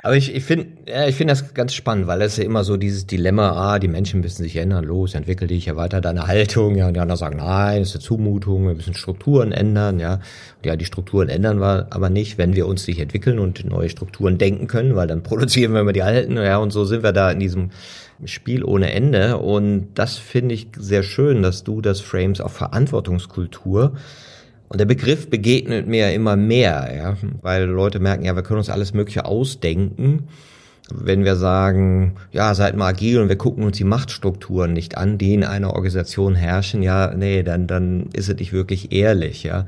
aber 0.00 0.16
ich, 0.16 0.32
ich 0.32 0.44
finde 0.44 0.68
ja, 0.86 1.08
ich 1.08 1.16
finde 1.16 1.32
das 1.32 1.54
ganz 1.54 1.74
spannend, 1.74 2.06
weil 2.06 2.22
es 2.22 2.36
ja 2.36 2.44
immer 2.44 2.62
so 2.62 2.76
dieses 2.76 3.04
Dilemma, 3.04 3.50
ah, 3.50 3.80
die 3.80 3.88
Menschen 3.88 4.20
müssen 4.20 4.44
sich 4.44 4.54
ändern, 4.54 4.84
los, 4.84 5.14
entwickel 5.14 5.48
dich, 5.48 5.66
erweiter 5.66 6.00
deine 6.00 6.28
Haltung, 6.28 6.76
ja, 6.76 6.86
und 6.86 6.94
die 6.94 7.00
anderen 7.00 7.18
sagen, 7.18 7.38
nein, 7.38 7.80
das 7.80 7.88
ist 7.88 7.94
eine 7.96 8.04
Zumutung, 8.04 8.68
wir 8.68 8.74
müssen 8.74 8.94
Strukturen 8.94 9.50
ändern, 9.50 9.98
ja. 9.98 10.14
Und 10.14 10.66
ja, 10.66 10.76
die 10.76 10.84
Strukturen 10.84 11.28
ändern 11.28 11.58
wir 11.58 11.88
aber 11.90 12.08
nicht, 12.08 12.38
wenn 12.38 12.54
wir 12.54 12.68
uns 12.68 12.86
nicht 12.86 13.00
entwickeln 13.00 13.40
und 13.40 13.64
neue 13.64 13.88
Strukturen 13.88 14.38
denken 14.38 14.68
können, 14.68 14.94
weil 14.94 15.08
dann 15.08 15.22
produzieren 15.24 15.72
wir 15.72 15.80
immer 15.80 15.92
die 15.92 16.02
alten, 16.02 16.36
ja, 16.36 16.58
und 16.58 16.70
so 16.70 16.84
sind 16.84 17.02
wir 17.02 17.12
da 17.12 17.32
in 17.32 17.40
diesem 17.40 17.70
Spiel 18.24 18.64
ohne 18.64 18.92
Ende. 18.92 19.38
Und 19.38 19.88
das 19.94 20.16
finde 20.16 20.54
ich 20.54 20.68
sehr 20.76 21.02
schön, 21.02 21.42
dass 21.42 21.64
du 21.64 21.80
das 21.80 22.00
frames 22.00 22.40
auf 22.40 22.52
Verantwortungskultur. 22.52 23.94
Und 24.68 24.80
der 24.80 24.86
Begriff 24.86 25.30
begegnet 25.30 25.86
mir 25.86 26.12
immer 26.12 26.36
mehr, 26.36 26.92
ja, 26.94 27.16
weil 27.40 27.64
Leute 27.64 28.00
merken, 28.00 28.24
ja, 28.24 28.36
wir 28.36 28.42
können 28.42 28.58
uns 28.58 28.68
alles 28.68 28.92
Mögliche 28.92 29.24
ausdenken. 29.24 30.28
Wenn 30.90 31.24
wir 31.24 31.36
sagen, 31.36 32.16
ja, 32.32 32.54
seid 32.54 32.76
mal 32.76 32.88
agil 32.88 33.20
und 33.20 33.28
wir 33.28 33.36
gucken 33.36 33.64
uns 33.64 33.76
die 33.76 33.84
Machtstrukturen 33.84 34.72
nicht 34.72 34.96
an, 34.96 35.18
die 35.18 35.34
in 35.34 35.44
einer 35.44 35.74
Organisation 35.74 36.34
herrschen, 36.34 36.82
ja, 36.82 37.12
nee, 37.14 37.42
dann, 37.42 37.66
dann 37.66 38.08
ist 38.14 38.28
es 38.28 38.36
nicht 38.36 38.52
wirklich 38.52 38.92
ehrlich, 38.92 39.42
ja. 39.42 39.66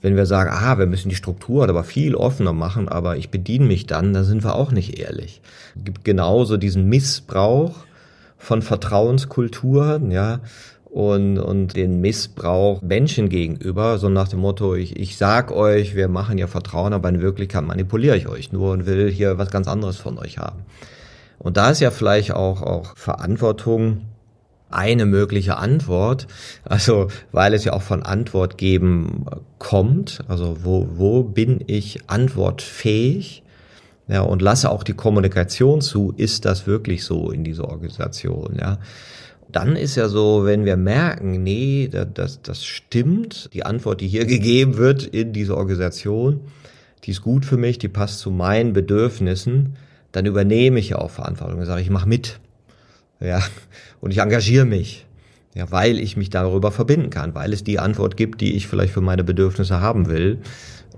Wenn 0.00 0.16
wir 0.16 0.26
sagen, 0.26 0.50
ah, 0.52 0.78
wir 0.78 0.86
müssen 0.86 1.10
die 1.10 1.14
Struktur 1.14 1.68
aber 1.68 1.84
viel 1.84 2.14
offener 2.14 2.52
machen, 2.52 2.88
aber 2.88 3.16
ich 3.16 3.30
bediene 3.30 3.66
mich 3.66 3.86
dann, 3.86 4.12
dann 4.12 4.24
sind 4.24 4.44
wir 4.44 4.54
auch 4.56 4.72
nicht 4.72 4.98
ehrlich. 4.98 5.40
Es 5.76 5.84
gibt 5.84 6.04
genauso 6.04 6.56
diesen 6.56 6.88
Missbrauch 6.88 7.84
von 8.42 8.60
Vertrauenskulturen, 8.60 10.10
ja, 10.10 10.40
und, 10.84 11.38
und 11.38 11.76
den 11.76 12.00
Missbrauch 12.00 12.82
Menschen 12.82 13.28
gegenüber, 13.28 13.98
so 13.98 14.08
nach 14.08 14.28
dem 14.28 14.40
Motto, 14.40 14.74
ich, 14.74 14.98
ich 14.98 15.16
sag 15.16 15.52
euch, 15.52 15.94
wir 15.94 16.08
machen 16.08 16.36
ja 16.36 16.48
Vertrauen, 16.48 16.92
aber 16.92 17.08
in 17.08 17.22
Wirklichkeit 17.22 17.64
manipuliere 17.64 18.16
ich 18.16 18.28
euch 18.28 18.52
nur 18.52 18.72
und 18.72 18.84
will 18.84 19.10
hier 19.10 19.38
was 19.38 19.50
ganz 19.50 19.68
anderes 19.68 19.96
von 19.96 20.18
euch 20.18 20.38
haben. 20.38 20.64
Und 21.38 21.56
da 21.56 21.70
ist 21.70 21.80
ja 21.80 21.90
vielleicht 21.90 22.32
auch, 22.32 22.62
auch 22.62 22.96
Verantwortung 22.96 24.02
eine 24.70 25.06
mögliche 25.06 25.56
Antwort, 25.56 26.26
also 26.64 27.08
weil 27.30 27.54
es 27.54 27.64
ja 27.64 27.72
auch 27.72 27.82
von 27.82 28.02
Antwort 28.02 28.58
geben 28.58 29.24
kommt, 29.58 30.24
also 30.28 30.58
wo, 30.62 30.88
wo 30.94 31.22
bin 31.22 31.62
ich 31.66 32.00
antwortfähig 32.08 33.41
ja, 34.08 34.20
und 34.22 34.42
lasse 34.42 34.70
auch 34.70 34.82
die 34.82 34.94
Kommunikation 34.94 35.80
zu, 35.80 36.12
ist 36.16 36.44
das 36.44 36.66
wirklich 36.66 37.04
so 37.04 37.30
in 37.30 37.44
dieser 37.44 37.68
Organisation, 37.68 38.56
ja. 38.60 38.78
Dann 39.50 39.76
ist 39.76 39.96
ja 39.96 40.08
so, 40.08 40.46
wenn 40.46 40.64
wir 40.64 40.78
merken, 40.78 41.42
nee, 41.42 41.90
das, 42.14 42.40
das 42.40 42.64
stimmt, 42.64 43.50
die 43.52 43.66
Antwort, 43.66 44.00
die 44.00 44.08
hier 44.08 44.24
gegeben 44.26 44.76
wird 44.76 45.04
in 45.04 45.32
dieser 45.32 45.56
Organisation, 45.56 46.40
die 47.04 47.10
ist 47.10 47.22
gut 47.22 47.44
für 47.44 47.56
mich, 47.56 47.78
die 47.78 47.88
passt 47.88 48.20
zu 48.20 48.30
meinen 48.30 48.72
Bedürfnissen, 48.72 49.76
dann 50.12 50.26
übernehme 50.26 50.78
ich 50.78 50.90
ja 50.90 50.98
auch 50.98 51.10
Verantwortung 51.10 51.58
und 51.58 51.66
sage, 51.66 51.82
ich 51.82 51.90
mache 51.90 52.08
mit. 52.08 52.38
Ja, 53.20 53.42
und 54.00 54.10
ich 54.10 54.18
engagiere 54.18 54.64
mich. 54.64 55.06
Ja, 55.54 55.70
weil 55.70 55.98
ich 55.98 56.16
mich 56.16 56.30
darüber 56.30 56.72
verbinden 56.72 57.10
kann, 57.10 57.34
weil 57.34 57.52
es 57.52 57.62
die 57.62 57.78
Antwort 57.78 58.16
gibt, 58.16 58.40
die 58.40 58.54
ich 58.54 58.66
vielleicht 58.66 58.94
für 58.94 59.02
meine 59.02 59.22
Bedürfnisse 59.22 59.82
haben 59.82 60.08
will. 60.08 60.38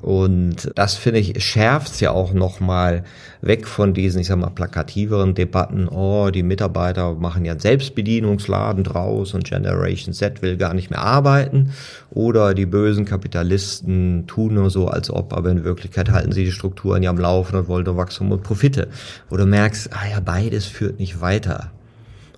Und 0.03 0.71
das 0.75 0.95
finde 0.95 1.21
ich 1.21 1.43
schärft 1.43 2.01
ja 2.01 2.11
auch 2.11 2.33
nochmal 2.33 3.05
weg 3.41 3.67
von 3.67 3.95
diesen, 3.95 4.21
ich 4.21 4.27
sag 4.27 4.39
mal, 4.39 4.51
plakativeren 4.51 5.35
Debatten. 5.35 5.89
Oh, 5.89 6.31
die 6.31 6.43
Mitarbeiter 6.43 7.15
machen 7.15 7.45
ja 7.45 7.53
einen 7.53 7.61
Selbstbedienungsladen 7.61 8.85
draus 8.85 9.35
und 9.35 9.45
Generation 9.45 10.13
Z 10.13 10.43
will 10.43 10.57
gar 10.57 10.75
nicht 10.75 10.91
mehr 10.91 11.01
arbeiten. 11.01 11.71
Oder 12.11 12.55
die 12.55 12.67
bösen 12.67 13.05
Kapitalisten 13.05 14.27
tun 14.27 14.55
nur 14.55 14.71
so, 14.71 14.89
als 14.89 15.11
ob, 15.11 15.33
aber 15.33 15.51
in 15.51 15.65
Wirklichkeit 15.65 16.11
halten 16.11 16.33
sie 16.33 16.45
die 16.45 16.53
Strukturen 16.53 17.03
ja 17.03 17.11
am 17.11 17.19
Laufen 17.19 17.57
und 17.57 17.69
wollen 17.69 17.85
nur 17.85 17.97
Wachstum 17.97 18.31
und 18.33 18.43
Profite. 18.43 18.89
Wo 19.31 19.37
du 19.37 19.47
merkst, 19.47 19.91
ah 19.93 20.09
ja, 20.11 20.21
beides 20.21 20.67
führt 20.67 20.99
nicht 20.99 21.21
weiter. 21.21 21.73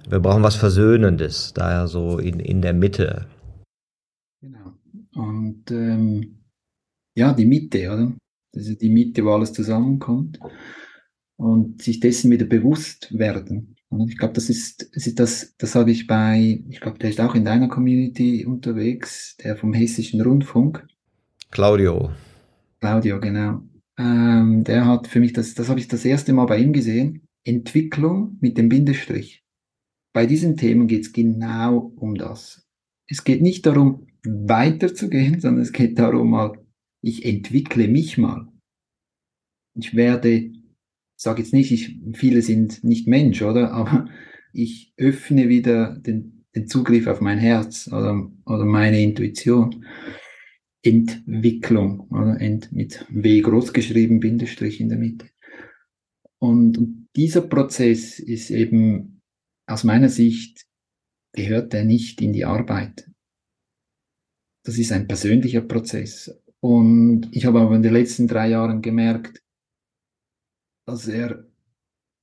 Wir 0.08 0.20
brauchen 0.20 0.42
was 0.42 0.54
Versöhnendes, 0.54 1.52
daher 1.52 1.88
so 1.88 2.18
in, 2.18 2.38
in 2.38 2.62
der 2.62 2.74
Mitte. 2.74 3.26
Genau. 4.40 4.72
Und 5.14 5.70
ähm 5.70 6.36
ja, 7.16 7.32
die 7.32 7.46
Mitte, 7.46 7.90
oder? 7.90 8.12
Das 8.52 8.68
ist 8.68 8.80
die 8.80 8.90
Mitte, 8.90 9.24
wo 9.24 9.30
alles 9.30 9.52
zusammenkommt. 9.52 10.38
Und 11.36 11.82
sich 11.82 12.00
dessen 12.00 12.30
wieder 12.30 12.46
bewusst 12.46 13.18
werden. 13.18 13.76
Und 13.88 14.10
ich 14.10 14.18
glaube, 14.18 14.34
das 14.34 14.48
ist, 14.48 14.94
das 14.94 15.06
ist 15.06 15.18
das, 15.18 15.54
das 15.58 15.74
habe 15.74 15.90
ich 15.90 16.06
bei, 16.06 16.62
ich 16.68 16.80
glaube, 16.80 16.98
der 16.98 17.10
ist 17.10 17.20
auch 17.20 17.34
in 17.34 17.44
deiner 17.44 17.68
Community 17.68 18.44
unterwegs, 18.46 19.36
der 19.42 19.56
vom 19.56 19.72
Hessischen 19.72 20.20
Rundfunk. 20.20 20.86
Claudio. 21.50 22.10
Claudio, 22.80 23.20
genau. 23.20 23.62
Ähm, 23.98 24.64
der 24.64 24.86
hat 24.86 25.06
für 25.06 25.20
mich, 25.20 25.32
das, 25.32 25.54
das 25.54 25.68
habe 25.68 25.80
ich 25.80 25.88
das 25.88 26.04
erste 26.04 26.32
Mal 26.32 26.46
bei 26.46 26.58
ihm 26.58 26.72
gesehen, 26.72 27.28
Entwicklung 27.44 28.36
mit 28.40 28.58
dem 28.58 28.68
Bindestrich. 28.68 29.42
Bei 30.12 30.26
diesen 30.26 30.56
Themen 30.56 30.88
geht 30.88 31.02
es 31.02 31.12
genau 31.12 31.92
um 31.96 32.14
das. 32.14 32.66
Es 33.06 33.24
geht 33.24 33.40
nicht 33.40 33.66
darum, 33.66 34.06
weiterzugehen, 34.24 35.40
sondern 35.40 35.62
es 35.62 35.72
geht 35.72 35.98
darum, 35.98 36.30
mal 36.30 36.58
ich 37.02 37.24
entwickle 37.24 37.88
mich 37.88 38.18
mal. 38.18 38.48
Ich 39.74 39.94
werde, 39.94 40.52
sage 41.16 41.42
jetzt 41.42 41.52
nicht, 41.52 41.70
ich, 41.72 42.00
viele 42.14 42.42
sind 42.42 42.82
nicht 42.82 43.06
Mensch, 43.06 43.42
oder? 43.42 43.72
Aber 43.72 44.08
ich 44.52 44.92
öffne 44.96 45.48
wieder 45.48 45.98
den, 45.98 46.46
den 46.54 46.66
Zugriff 46.66 47.06
auf 47.06 47.20
mein 47.20 47.38
Herz 47.38 47.88
oder, 47.88 48.30
oder 48.46 48.64
meine 48.64 49.02
Intuition. 49.02 49.84
Entwicklung, 50.82 52.00
oder? 52.10 52.40
Ent, 52.40 52.72
mit 52.72 53.04
W 53.10 53.40
groß 53.40 53.72
geschrieben, 53.72 54.20
Bindestrich 54.20 54.80
in 54.80 54.88
der 54.88 54.98
Mitte. 54.98 55.28
Und, 56.38 56.78
und 56.78 57.08
dieser 57.16 57.42
Prozess 57.42 58.18
ist 58.18 58.50
eben 58.50 59.20
aus 59.66 59.84
meiner 59.84 60.08
Sicht 60.08 60.66
gehört 61.32 61.74
er 61.74 61.84
nicht 61.84 62.20
in 62.20 62.32
die 62.32 62.44
Arbeit. 62.44 63.10
Das 64.64 64.78
ist 64.78 64.92
ein 64.92 65.06
persönlicher 65.06 65.60
Prozess. 65.60 66.42
Und 66.66 67.28
ich 67.30 67.46
habe 67.46 67.60
aber 67.60 67.76
in 67.76 67.84
den 67.84 67.92
letzten 67.92 68.26
drei 68.26 68.48
Jahren 68.48 68.82
gemerkt, 68.82 69.40
dass 70.84 71.06
er 71.06 71.46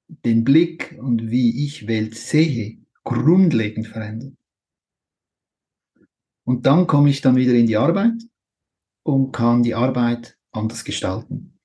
den 0.09 0.43
Blick 0.43 0.99
und 0.99 1.31
wie 1.31 1.63
ich 1.65 1.87
Welt 1.87 2.15
sehe, 2.15 2.79
grundlegend 3.05 3.87
verändert. 3.87 4.33
Und 6.43 6.65
dann 6.65 6.87
komme 6.87 7.09
ich 7.09 7.21
dann 7.21 7.37
wieder 7.37 7.53
in 7.53 7.67
die 7.67 7.77
Arbeit 7.77 8.21
und 9.03 9.31
kann 9.31 9.63
die 9.63 9.75
Arbeit 9.75 10.37
anders 10.51 10.83
gestalten. 10.83 11.57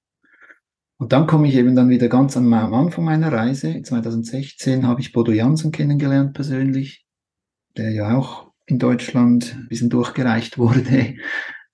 Und 0.98 1.12
dann 1.12 1.26
komme 1.26 1.48
ich 1.48 1.56
eben 1.56 1.74
dann 1.74 1.88
wieder 1.88 2.08
ganz 2.08 2.36
am 2.36 2.52
Anfang 2.52 3.04
meiner 3.04 3.32
Reise. 3.32 3.82
2016 3.82 4.86
habe 4.86 5.00
ich 5.00 5.10
Bodo 5.10 5.32
Jansen 5.32 5.72
kennengelernt 5.72 6.32
persönlich, 6.32 7.08
der 7.76 7.90
ja 7.90 8.16
auch 8.16 8.52
in 8.66 8.78
Deutschland 8.78 9.56
ein 9.56 9.68
bisschen 9.68 9.90
durchgereicht 9.90 10.58
wurde 10.58 11.16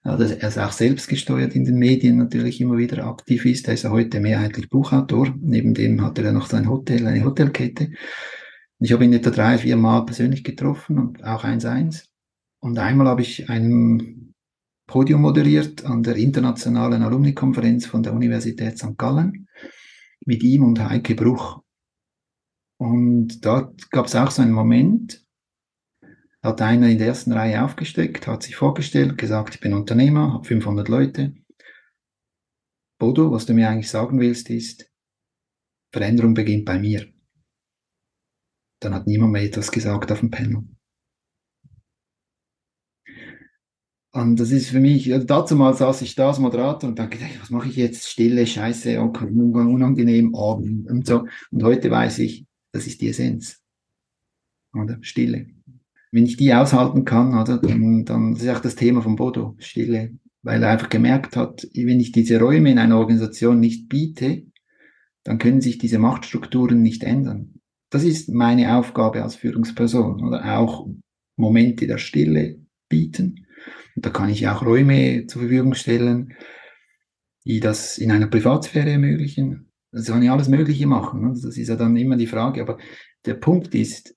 dass 0.04 0.30
er 0.30 0.48
ist 0.48 0.58
auch 0.58 0.72
selbst 0.72 1.08
gesteuert 1.08 1.54
in 1.54 1.64
den 1.64 1.78
Medien 1.78 2.18
natürlich 2.18 2.60
immer 2.60 2.76
wieder 2.76 3.06
aktiv 3.06 3.46
ist. 3.46 3.66
Er 3.68 3.74
ist 3.74 3.84
ja 3.84 3.90
heute 3.90 4.20
mehrheitlich 4.20 4.68
Buchautor. 4.68 5.34
Neben 5.40 5.72
dem 5.72 6.02
hat 6.02 6.18
er 6.18 6.26
ja 6.26 6.32
noch 6.32 6.46
sein 6.46 6.68
Hotel, 6.68 7.06
eine 7.06 7.24
Hotelkette. 7.24 7.90
Ich 8.80 8.92
habe 8.92 9.04
ihn 9.04 9.14
etwa 9.14 9.30
drei, 9.30 9.56
vier 9.56 9.76
Mal 9.76 10.04
persönlich 10.04 10.44
getroffen 10.44 10.98
und 10.98 11.24
auch 11.24 11.44
eins 11.44 11.64
eins. 11.64 12.06
Und 12.60 12.78
einmal 12.78 13.08
habe 13.08 13.22
ich 13.22 13.48
ein 13.48 14.34
Podium 14.86 15.22
moderiert 15.22 15.86
an 15.86 16.02
der 16.02 16.16
internationalen 16.16 17.02
Alumni-Konferenz 17.02 17.86
von 17.86 18.02
der 18.02 18.12
Universität 18.12 18.78
St. 18.78 18.98
Gallen 18.98 19.48
mit 20.26 20.42
ihm 20.42 20.64
und 20.64 20.80
Heike 20.80 21.14
Bruch. 21.14 21.62
Und 22.76 23.44
dort 23.44 23.90
gab 23.90 24.06
es 24.06 24.14
auch 24.14 24.30
so 24.30 24.42
einen 24.42 24.52
Moment, 24.52 25.23
hat 26.44 26.60
einer 26.60 26.90
in 26.90 26.98
der 26.98 27.06
ersten 27.08 27.32
Reihe 27.32 27.64
aufgesteckt, 27.64 28.26
hat 28.26 28.42
sich 28.42 28.54
vorgestellt, 28.54 29.16
gesagt, 29.16 29.54
ich 29.54 29.60
bin 29.60 29.72
Unternehmer, 29.72 30.34
habe 30.34 30.44
500 30.44 30.88
Leute. 30.88 31.34
Bodo, 33.00 33.32
was 33.32 33.46
du 33.46 33.54
mir 33.54 33.70
eigentlich 33.70 33.90
sagen 33.90 34.20
willst, 34.20 34.50
ist, 34.50 34.92
Veränderung 35.90 36.34
beginnt 36.34 36.66
bei 36.66 36.78
mir. 36.78 37.10
Dann 38.80 38.94
hat 38.94 39.06
niemand 39.06 39.32
mehr 39.32 39.42
etwas 39.42 39.72
gesagt 39.72 40.12
auf 40.12 40.20
dem 40.20 40.30
Panel. 40.30 40.64
Und 44.12 44.38
das 44.38 44.50
ist 44.50 44.68
für 44.68 44.80
mich, 44.80 45.12
also 45.12 45.26
dazu 45.26 45.56
mal 45.56 45.74
saß 45.74 46.02
ich 46.02 46.14
da 46.14 46.28
als 46.28 46.38
Moderator 46.38 46.90
und 46.90 46.98
dachte, 46.98 47.18
was 47.40 47.50
mache 47.50 47.68
ich 47.68 47.76
jetzt? 47.76 48.06
Stille, 48.06 48.46
Scheiße, 48.46 49.00
okay, 49.00 49.24
unangenehm, 49.24 50.34
Abend 50.34 50.88
und 50.90 51.06
so. 51.06 51.26
Und 51.50 51.62
heute 51.62 51.90
weiß 51.90 52.18
ich, 52.18 52.46
das 52.72 52.86
ist 52.86 53.00
die 53.00 53.08
Essenz. 53.08 53.64
Oder? 54.74 54.98
Stille 55.00 55.54
wenn 56.14 56.26
ich 56.26 56.36
die 56.36 56.54
aushalten 56.54 57.04
kann, 57.04 57.36
oder, 57.36 57.58
dann, 57.58 58.04
dann 58.04 58.36
ist 58.36 58.48
auch 58.48 58.60
das 58.60 58.76
Thema 58.76 59.02
von 59.02 59.16
Bodo, 59.16 59.56
Stille, 59.58 60.16
weil 60.42 60.62
er 60.62 60.70
einfach 60.70 60.88
gemerkt 60.88 61.36
hat, 61.36 61.66
wenn 61.74 61.98
ich 61.98 62.12
diese 62.12 62.38
Räume 62.38 62.70
in 62.70 62.78
einer 62.78 62.98
Organisation 62.98 63.58
nicht 63.58 63.88
biete, 63.88 64.44
dann 65.24 65.38
können 65.38 65.60
sich 65.60 65.76
diese 65.76 65.98
Machtstrukturen 65.98 66.82
nicht 66.82 67.02
ändern. 67.02 67.54
Das 67.90 68.04
ist 68.04 68.28
meine 68.28 68.76
Aufgabe 68.76 69.24
als 69.24 69.34
Führungsperson 69.34 70.22
oder 70.24 70.56
auch 70.56 70.86
Momente 71.34 71.88
der 71.88 71.98
Stille 71.98 72.60
bieten. 72.88 73.46
Und 73.96 74.06
da 74.06 74.10
kann 74.10 74.28
ich 74.28 74.46
auch 74.46 74.64
Räume 74.64 75.26
zur 75.26 75.42
Verfügung 75.42 75.74
stellen, 75.74 76.34
die 77.44 77.58
das 77.58 77.98
in 77.98 78.12
einer 78.12 78.28
Privatsphäre 78.28 78.90
ermöglichen. 78.90 79.72
Das 79.90 80.06
kann 80.06 80.22
ich 80.22 80.30
alles 80.30 80.48
Mögliche 80.48 80.86
machen. 80.86 81.30
Das 81.42 81.56
ist 81.56 81.68
ja 81.68 81.74
dann 81.74 81.96
immer 81.96 82.16
die 82.16 82.28
Frage. 82.28 82.62
Aber 82.62 82.78
der 83.26 83.34
Punkt 83.34 83.74
ist, 83.74 84.14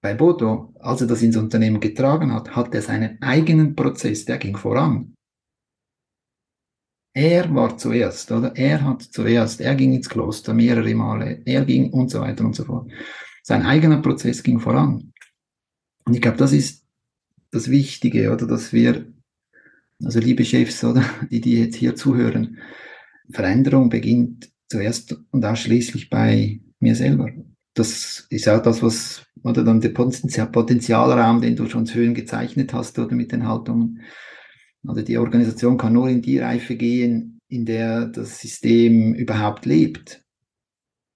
bei 0.00 0.14
Bodo, 0.14 0.74
als 0.80 1.02
er 1.02 1.06
das 1.06 1.22
ins 1.22 1.36
Unternehmen 1.36 1.80
getragen 1.80 2.32
hat, 2.32 2.56
hat 2.56 2.74
er 2.74 2.82
seinen 2.82 3.20
eigenen 3.20 3.76
Prozess, 3.76 4.24
der 4.24 4.38
ging 4.38 4.56
voran. 4.56 5.14
Er 7.12 7.52
war 7.54 7.76
zuerst, 7.76 8.30
oder? 8.32 8.56
Er 8.56 8.82
hat 8.82 9.02
zuerst, 9.02 9.60
er 9.60 9.74
ging 9.74 9.92
ins 9.92 10.08
Kloster 10.08 10.54
mehrere 10.54 10.94
Male, 10.94 11.42
er 11.44 11.64
ging 11.64 11.90
und 11.90 12.10
so 12.10 12.20
weiter 12.20 12.44
und 12.44 12.54
so 12.54 12.64
fort. 12.64 12.90
Sein 13.42 13.62
eigener 13.62 14.00
Prozess 14.00 14.42
ging 14.42 14.60
voran. 14.60 15.12
Und 16.04 16.14
ich 16.14 16.22
glaube, 16.22 16.38
das 16.38 16.52
ist 16.52 16.86
das 17.50 17.68
Wichtige, 17.68 18.32
oder? 18.32 18.46
Dass 18.46 18.72
wir, 18.72 19.12
also 20.02 20.20
liebe 20.20 20.44
Chefs, 20.44 20.82
oder? 20.84 21.04
Die, 21.30 21.40
die 21.40 21.58
jetzt 21.60 21.76
hier 21.76 21.94
zuhören, 21.94 22.58
Veränderung 23.30 23.90
beginnt 23.90 24.50
zuerst 24.68 25.16
und 25.30 25.44
ausschließlich 25.44 26.10
bei 26.10 26.60
mir 26.78 26.94
selber 26.94 27.28
das 27.74 28.26
ist 28.30 28.48
auch 28.48 28.62
das, 28.62 28.82
was, 28.82 29.26
oder 29.42 29.64
dann 29.64 29.80
der 29.80 29.90
Potenzialraum, 29.90 31.40
den 31.40 31.56
du 31.56 31.66
schon 31.66 31.86
zu 31.86 31.94
Höhen 31.94 32.14
gezeichnet 32.14 32.72
hast, 32.72 32.98
oder 32.98 33.14
mit 33.14 33.32
den 33.32 33.46
Haltungen. 33.46 34.00
Also 34.86 35.02
die 35.02 35.18
Organisation 35.18 35.76
kann 35.76 35.92
nur 35.92 36.08
in 36.08 36.22
die 36.22 36.38
Reife 36.38 36.76
gehen, 36.76 37.40
in 37.48 37.66
der 37.66 38.06
das 38.06 38.40
System 38.40 39.14
überhaupt 39.14 39.66
lebt. 39.66 40.22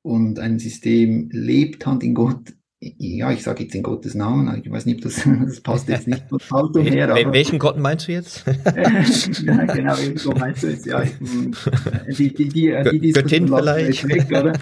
Und 0.03 0.39
ein 0.39 0.59
System 0.59 1.31
lebt 1.33 1.87
Hand 1.87 2.03
in 2.03 2.15
Gott, 2.15 2.53
ja, 2.99 3.31
ich 3.31 3.43
sage 3.43 3.63
jetzt 3.65 3.75
in 3.75 3.83
Gottes 3.83 4.15
Namen, 4.15 4.63
ich 4.63 4.71
weiß 4.71 4.85
nicht, 4.85 4.97
ob 4.97 5.03
das, 5.05 5.23
das 5.47 5.61
passt 5.61 5.89
jetzt 5.89 6.07
nicht 6.07 6.25
von 6.29 6.39
Haltung 6.51 6.85
her. 6.85 7.09
Aber, 7.11 7.33
welchen 7.33 7.59
Gott 7.59 7.79
meinst 7.79 8.09
du 8.09 8.13
jetzt? 8.13 8.45
ja, 8.47 9.65
genau, 9.65 9.97
welchen 9.97 10.17
Gott 10.17 10.39
meinst 10.39 10.63
du 10.63 10.67
jetzt? 10.69 10.85
Ja, 10.85 11.03
die, 11.03 12.35
die, 12.35 12.49
die, 12.49 12.77
die, 12.91 12.99
die 12.99 13.13
Göttin 13.13 13.49
vielleicht. 13.49 14.07
Weg, 14.07 14.27
oder? 14.29 14.53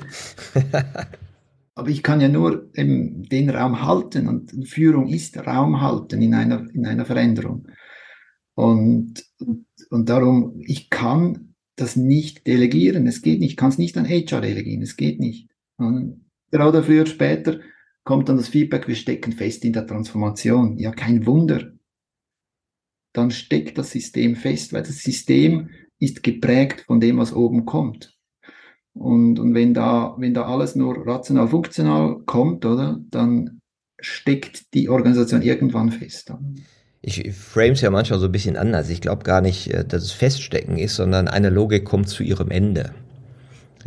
Aber 1.74 1.88
ich 1.88 2.02
kann 2.02 2.20
ja 2.20 2.28
nur 2.28 2.70
eben 2.74 3.22
den 3.24 3.48
Raum 3.48 3.82
halten 3.82 4.28
und 4.28 4.68
Führung 4.68 5.08
ist 5.08 5.38
Raum 5.38 5.80
halten 5.80 6.20
in 6.20 6.34
einer, 6.34 6.68
in 6.74 6.84
einer 6.84 7.06
Veränderung. 7.06 7.66
Und, 8.54 9.24
und 9.90 10.08
darum, 10.08 10.60
ich 10.60 10.90
kann 10.90 11.54
das 11.76 11.96
nicht 11.96 12.46
delegieren. 12.46 13.06
Es 13.06 13.22
geht 13.22 13.40
nicht. 13.40 13.52
Ich 13.52 13.56
kann 13.56 13.70
es 13.70 13.78
nicht 13.78 13.96
an 13.96 14.08
HR 14.08 14.42
delegieren. 14.42 14.82
Es 14.82 14.96
geht 14.96 15.18
nicht. 15.18 15.48
Und 15.76 16.26
gerade 16.50 16.82
früher 16.82 17.02
oder 17.02 17.10
später 17.10 17.60
kommt 18.04 18.28
dann 18.28 18.36
das 18.36 18.48
Feedback, 18.48 18.88
wir 18.88 18.94
stecken 18.94 19.32
fest 19.32 19.64
in 19.64 19.72
der 19.72 19.86
Transformation. 19.86 20.78
Ja, 20.78 20.90
kein 20.90 21.24
Wunder. 21.26 21.72
Dann 23.14 23.30
steckt 23.30 23.78
das 23.78 23.90
System 23.90 24.36
fest, 24.36 24.72
weil 24.72 24.82
das 24.82 24.98
System 24.98 25.70
ist 25.98 26.22
geprägt 26.22 26.84
von 26.86 27.00
dem, 27.00 27.18
was 27.18 27.32
oben 27.32 27.64
kommt. 27.64 28.11
Und, 28.94 29.38
und 29.38 29.54
wenn 29.54 29.74
da, 29.74 30.14
wenn 30.18 30.34
da 30.34 30.46
alles 30.46 30.76
nur 30.76 31.06
rational 31.06 31.48
funktional 31.48 32.18
kommt, 32.26 32.64
oder, 32.64 33.00
dann 33.10 33.60
steckt 34.00 34.74
die 34.74 34.88
Organisation 34.88 35.42
irgendwann 35.42 35.90
fest? 35.90 36.32
Ich 37.00 37.32
frame 37.34 37.72
es 37.72 37.80
ja 37.80 37.90
manchmal 37.90 38.20
so 38.20 38.26
ein 38.26 38.32
bisschen 38.32 38.56
anders. 38.56 38.88
Ich 38.90 39.00
glaube 39.00 39.24
gar 39.24 39.40
nicht, 39.40 39.72
äh, 39.72 39.84
dass 39.84 40.02
es 40.02 40.12
Feststecken 40.12 40.78
ist, 40.78 40.94
sondern 40.94 41.28
eine 41.28 41.50
Logik 41.50 41.84
kommt 41.84 42.08
zu 42.08 42.22
ihrem 42.22 42.50
Ende. 42.50 42.92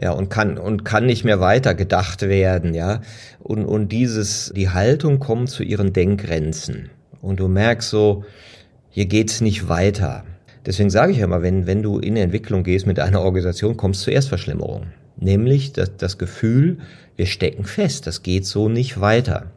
Ja, 0.01 0.11
und 0.11 0.29
kann, 0.29 0.57
und 0.57 0.83
kann 0.83 1.05
nicht 1.05 1.23
mehr 1.23 1.39
weiter 1.39 1.73
gedacht 1.73 2.21
werden, 2.23 2.73
ja. 2.73 3.01
Und, 3.39 3.65
und 3.65 3.93
dieses, 3.93 4.51
die 4.53 4.69
Haltung 4.69 5.19
kommt 5.19 5.49
zu 5.49 5.63
ihren 5.63 5.93
Denkgrenzen. 5.93 6.89
Und 7.21 7.39
du 7.39 7.47
merkst 7.47 7.89
so, 7.89 8.25
hier 8.89 9.05
geht's 9.05 9.39
nicht 9.39 9.69
weiter. 9.69 10.25
Deswegen 10.65 10.89
sage 10.89 11.11
ich 11.11 11.19
ja 11.19 11.25
immer, 11.25 11.41
wenn, 11.41 11.67
wenn 11.67 11.83
du 11.83 11.99
in 11.99 12.17
Entwicklung 12.17 12.63
gehst 12.63 12.87
mit 12.87 12.99
einer 12.99 13.21
Organisation, 13.21 13.77
kommst 13.77 14.01
du 14.01 14.05
zuerst 14.05 14.29
Verschlimmerung. 14.29 14.87
Nämlich 15.17 15.73
das, 15.73 15.95
das 15.97 16.17
Gefühl, 16.17 16.79
wir 17.15 17.25
stecken 17.25 17.65
fest, 17.65 18.07
das 18.07 18.23
geht 18.23 18.45
so 18.45 18.67
nicht 18.67 18.99
weiter. 18.99 19.51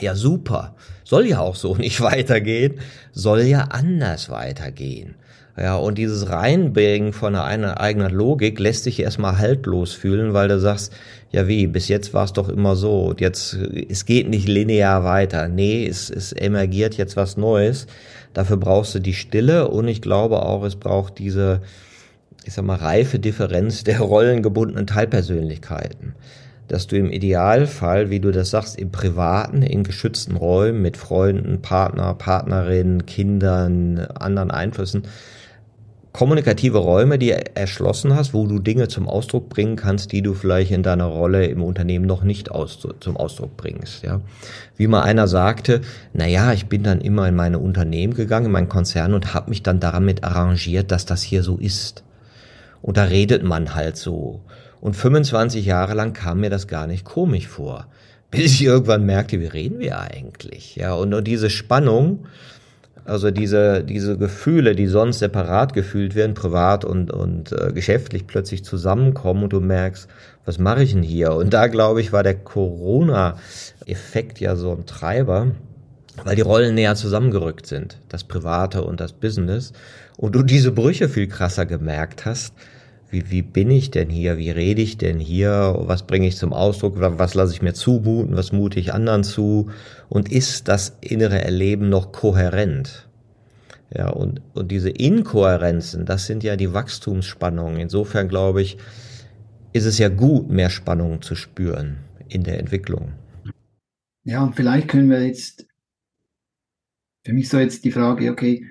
Ja, 0.00 0.14
super. 0.14 0.74
Soll 1.04 1.26
ja 1.26 1.40
auch 1.40 1.56
so 1.56 1.74
nicht 1.76 2.00
weitergehen, 2.00 2.80
soll 3.12 3.42
ja 3.42 3.62
anders 3.70 4.30
weitergehen. 4.30 5.14
Ja, 5.58 5.76
und 5.76 5.96
dieses 5.96 6.28
Reinbringen 6.28 7.14
von 7.14 7.34
einer 7.34 7.80
eigenen 7.80 8.12
Logik 8.12 8.60
lässt 8.60 8.84
sich 8.84 9.00
erstmal 9.00 9.38
haltlos 9.38 9.94
fühlen, 9.94 10.34
weil 10.34 10.48
du 10.48 10.60
sagst, 10.60 10.92
ja 11.30 11.48
wie, 11.48 11.66
bis 11.66 11.88
jetzt 11.88 12.12
war 12.12 12.24
es 12.24 12.34
doch 12.34 12.50
immer 12.50 12.76
so, 12.76 13.14
jetzt, 13.18 13.54
es 13.54 14.04
geht 14.04 14.28
nicht 14.28 14.48
linear 14.48 15.02
weiter. 15.04 15.48
Nee, 15.48 15.86
es, 15.86 16.10
es 16.10 16.32
emergiert 16.32 16.98
jetzt 16.98 17.16
was 17.16 17.38
Neues. 17.38 17.86
Dafür 18.36 18.58
brauchst 18.58 18.94
du 18.94 18.98
die 18.98 19.14
Stille 19.14 19.68
und 19.68 19.88
ich 19.88 20.02
glaube 20.02 20.42
auch, 20.42 20.62
es 20.62 20.76
braucht 20.76 21.18
diese, 21.18 21.62
ich 22.44 22.52
sag 22.52 22.66
mal, 22.66 22.76
reife 22.76 23.18
Differenz 23.18 23.82
der 23.82 24.00
rollengebundenen 24.00 24.86
Teilpersönlichkeiten. 24.86 26.14
Dass 26.68 26.86
du 26.86 26.96
im 26.96 27.10
Idealfall, 27.10 28.10
wie 28.10 28.20
du 28.20 28.32
das 28.32 28.50
sagst, 28.50 28.78
im 28.78 28.92
privaten, 28.92 29.62
in 29.62 29.84
geschützten 29.84 30.36
Räumen 30.36 30.82
mit 30.82 30.98
Freunden, 30.98 31.62
Partner, 31.62 32.12
Partnerinnen, 32.12 33.06
Kindern, 33.06 34.00
anderen 34.00 34.50
Einflüssen, 34.50 35.04
kommunikative 36.16 36.78
Räume, 36.78 37.18
die 37.18 37.30
erschlossen 37.30 38.16
hast, 38.16 38.32
wo 38.32 38.46
du 38.46 38.58
Dinge 38.58 38.88
zum 38.88 39.06
Ausdruck 39.06 39.50
bringen 39.50 39.76
kannst, 39.76 40.12
die 40.12 40.22
du 40.22 40.32
vielleicht 40.32 40.70
in 40.70 40.82
deiner 40.82 41.04
Rolle 41.04 41.44
im 41.44 41.62
Unternehmen 41.62 42.06
noch 42.06 42.22
nicht 42.22 42.50
aus, 42.50 42.78
zum 43.00 43.18
Ausdruck 43.18 43.58
bringst, 43.58 44.02
ja. 44.02 44.22
Wie 44.78 44.86
mal 44.86 45.02
einer 45.02 45.28
sagte, 45.28 45.82
na 46.14 46.26
ja, 46.26 46.54
ich 46.54 46.66
bin 46.66 46.82
dann 46.82 47.02
immer 47.02 47.28
in 47.28 47.34
meine 47.34 47.58
Unternehmen 47.58 48.14
gegangen, 48.14 48.46
in 48.46 48.52
meinen 48.52 48.70
Konzern 48.70 49.12
und 49.12 49.34
habe 49.34 49.50
mich 49.50 49.62
dann 49.62 49.78
damit 49.78 50.24
arrangiert, 50.24 50.90
dass 50.90 51.04
das 51.04 51.20
hier 51.20 51.42
so 51.42 51.58
ist. 51.58 52.02
Und 52.80 52.96
da 52.96 53.04
redet 53.04 53.42
man 53.42 53.74
halt 53.74 53.98
so. 53.98 54.40
Und 54.80 54.96
25 54.96 55.66
Jahre 55.66 55.92
lang 55.92 56.14
kam 56.14 56.40
mir 56.40 56.48
das 56.48 56.66
gar 56.66 56.86
nicht 56.86 57.04
komisch 57.04 57.46
vor. 57.46 57.88
Bis 58.30 58.54
ich 58.54 58.64
irgendwann 58.64 59.04
merkte, 59.04 59.38
wie 59.38 59.46
reden 59.46 59.80
wir 59.80 60.00
eigentlich? 60.00 60.76
Ja, 60.76 60.94
und, 60.94 61.12
und 61.12 61.28
diese 61.28 61.50
Spannung, 61.50 62.26
also 63.06 63.30
diese, 63.30 63.84
diese 63.84 64.18
Gefühle, 64.18 64.74
die 64.74 64.86
sonst 64.86 65.20
separat 65.20 65.72
gefühlt 65.72 66.14
werden, 66.14 66.34
privat 66.34 66.84
und, 66.84 67.10
und 67.10 67.52
äh, 67.52 67.72
geschäftlich 67.72 68.26
plötzlich 68.26 68.64
zusammenkommen 68.64 69.44
und 69.44 69.52
du 69.52 69.60
merkst, 69.60 70.08
was 70.44 70.58
mache 70.58 70.82
ich 70.82 70.92
denn 70.92 71.02
hier? 71.02 71.32
Und 71.32 71.54
da 71.54 71.66
glaube 71.66 72.00
ich, 72.00 72.12
war 72.12 72.22
der 72.22 72.34
Corona-Effekt 72.34 74.40
ja 74.40 74.56
so 74.56 74.72
ein 74.72 74.86
Treiber, 74.86 75.48
weil 76.24 76.36
die 76.36 76.42
Rollen 76.42 76.74
näher 76.74 76.94
zusammengerückt 76.94 77.66
sind, 77.66 77.98
das 78.08 78.24
Private 78.24 78.82
und 78.82 79.00
das 79.00 79.12
Business. 79.12 79.72
Und 80.16 80.34
du 80.34 80.42
diese 80.42 80.72
Brüche 80.72 81.08
viel 81.08 81.26
krasser 81.26 81.66
gemerkt 81.66 82.24
hast, 82.24 82.54
wie, 83.10 83.30
wie 83.30 83.42
bin 83.42 83.70
ich 83.70 83.90
denn 83.90 84.10
hier, 84.10 84.36
wie 84.36 84.50
rede 84.50 84.82
ich 84.82 84.98
denn 84.98 85.18
hier, 85.18 85.74
was 85.78 86.04
bringe 86.04 86.26
ich 86.26 86.36
zum 86.36 86.52
Ausdruck, 86.52 86.94
was 86.98 87.34
lasse 87.34 87.52
ich 87.52 87.62
mir 87.62 87.74
zumuten, 87.74 88.36
was 88.36 88.52
mute 88.52 88.80
ich 88.80 88.92
anderen 88.92 89.24
zu 89.24 89.70
und 90.08 90.30
ist 90.30 90.68
das 90.68 90.96
innere 91.00 91.42
Erleben 91.42 91.88
noch 91.88 92.12
kohärent? 92.12 93.08
Ja, 93.94 94.08
und, 94.08 94.42
und 94.54 94.70
diese 94.70 94.90
Inkohärenzen, 94.90 96.06
das 96.06 96.26
sind 96.26 96.42
ja 96.42 96.56
die 96.56 96.72
Wachstumsspannungen. 96.72 97.78
Insofern 97.78 98.28
glaube 98.28 98.62
ich, 98.62 98.78
ist 99.72 99.84
es 99.84 99.98
ja 99.98 100.08
gut, 100.08 100.50
mehr 100.50 100.70
Spannungen 100.70 101.22
zu 101.22 101.34
spüren 101.34 101.98
in 102.28 102.42
der 102.42 102.58
Entwicklung. 102.58 103.12
Ja, 104.24 104.42
und 104.42 104.56
vielleicht 104.56 104.88
können 104.88 105.08
wir 105.08 105.24
jetzt, 105.24 105.66
für 107.24 107.32
mich 107.32 107.48
so 107.48 107.58
jetzt 107.58 107.84
die 107.84 107.92
Frage, 107.92 108.30
okay, 108.30 108.66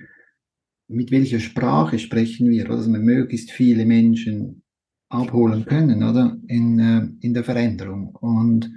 mit 0.88 1.12
welcher 1.12 1.40
Sprache 1.40 1.98
sprechen 1.98 2.50
wir, 2.50 2.66
dass 2.66 2.88
wir 2.88 3.00
möglichst 3.00 3.52
viele 3.52 3.86
Menschen 3.86 4.64
abholen 5.10 5.66
können, 5.66 6.04
oder? 6.04 6.38
In, 6.48 6.80
äh, 6.80 7.26
in 7.26 7.34
der 7.34 7.44
Veränderung. 7.44 8.16
Und, 8.16 8.72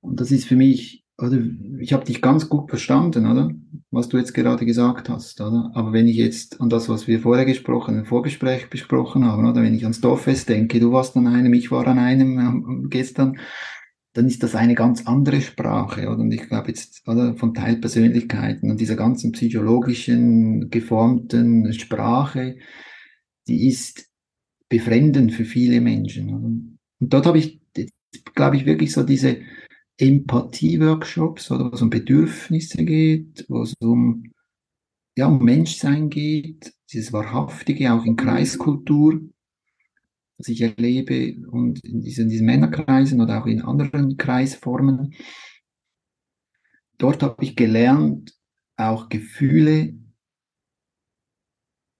und 0.00 0.20
das 0.20 0.30
ist 0.30 0.46
für 0.46 0.56
mich, 0.56 1.05
oder? 1.18 1.38
Ich 1.80 1.92
habe 1.92 2.04
dich 2.04 2.20
ganz 2.20 2.48
gut 2.48 2.68
verstanden, 2.68 3.26
oder? 3.26 3.50
Was 3.90 4.08
du 4.08 4.18
jetzt 4.18 4.34
gerade 4.34 4.66
gesagt 4.66 5.08
hast, 5.08 5.40
oder? 5.40 5.70
Aber 5.74 5.92
wenn 5.92 6.08
ich 6.08 6.16
jetzt 6.16 6.60
an 6.60 6.68
das, 6.68 6.88
was 6.88 7.06
wir 7.06 7.20
vorher 7.20 7.44
gesprochen, 7.44 7.98
im 7.98 8.04
Vorgespräch 8.04 8.68
besprochen 8.68 9.24
haben, 9.24 9.46
oder? 9.46 9.62
Wenn 9.62 9.74
ich 9.74 9.84
ans 9.84 10.00
Dorffest 10.00 10.48
denke, 10.48 10.80
du 10.80 10.92
warst 10.92 11.16
an 11.16 11.26
einem, 11.26 11.54
ich 11.54 11.70
war 11.70 11.86
an 11.86 11.98
einem 11.98 12.84
äh, 12.84 12.88
gestern, 12.88 13.38
dann 14.12 14.26
ist 14.26 14.42
das 14.42 14.54
eine 14.54 14.74
ganz 14.74 15.06
andere 15.06 15.40
Sprache. 15.40 16.08
Oder? 16.08 16.18
Und 16.18 16.32
ich 16.32 16.48
glaube 16.48 16.68
jetzt 16.68 17.06
oder, 17.06 17.34
von 17.36 17.54
Teilpersönlichkeiten 17.54 18.70
und 18.70 18.80
dieser 18.80 18.96
ganzen 18.96 19.32
psychologischen, 19.32 20.70
geformten 20.70 21.72
Sprache, 21.72 22.56
die 23.46 23.68
ist 23.68 24.08
befremdend 24.68 25.32
für 25.32 25.44
viele 25.44 25.80
Menschen. 25.80 26.28
Oder? 26.30 26.46
Und 26.46 26.78
dort 27.12 27.26
habe 27.26 27.38
ich, 27.38 27.60
glaube 28.34 28.56
ich, 28.56 28.66
wirklich 28.66 28.92
so 28.92 29.02
diese 29.02 29.38
Empathie-Workshops, 29.98 31.50
oder 31.50 31.70
wo 31.70 31.74
es 31.74 31.82
um 31.82 31.90
Bedürfnisse 31.90 32.84
geht, 32.84 33.46
wo 33.48 33.62
es 33.62 33.74
um, 33.80 34.32
ja, 35.16 35.26
um 35.26 35.42
Menschsein 35.42 36.10
geht, 36.10 36.72
dieses 36.92 37.12
Wahrhaftige, 37.12 37.92
auch 37.92 38.04
in 38.04 38.16
Kreiskultur 38.16 39.20
was 40.38 40.48
ich 40.48 40.60
erlebe 40.60 41.36
und 41.48 41.82
in 41.84 42.02
diesen, 42.02 42.28
diesen 42.28 42.46
Männerkreisen 42.46 43.20
oder 43.20 43.40
auch 43.40 43.46
in 43.46 43.62
anderen 43.62 44.16
Kreisformen. 44.16 45.14
Dort 46.98 47.22
habe 47.22 47.42
ich 47.44 47.56
gelernt, 47.56 48.34
auch 48.76 49.08
Gefühle 49.08 49.94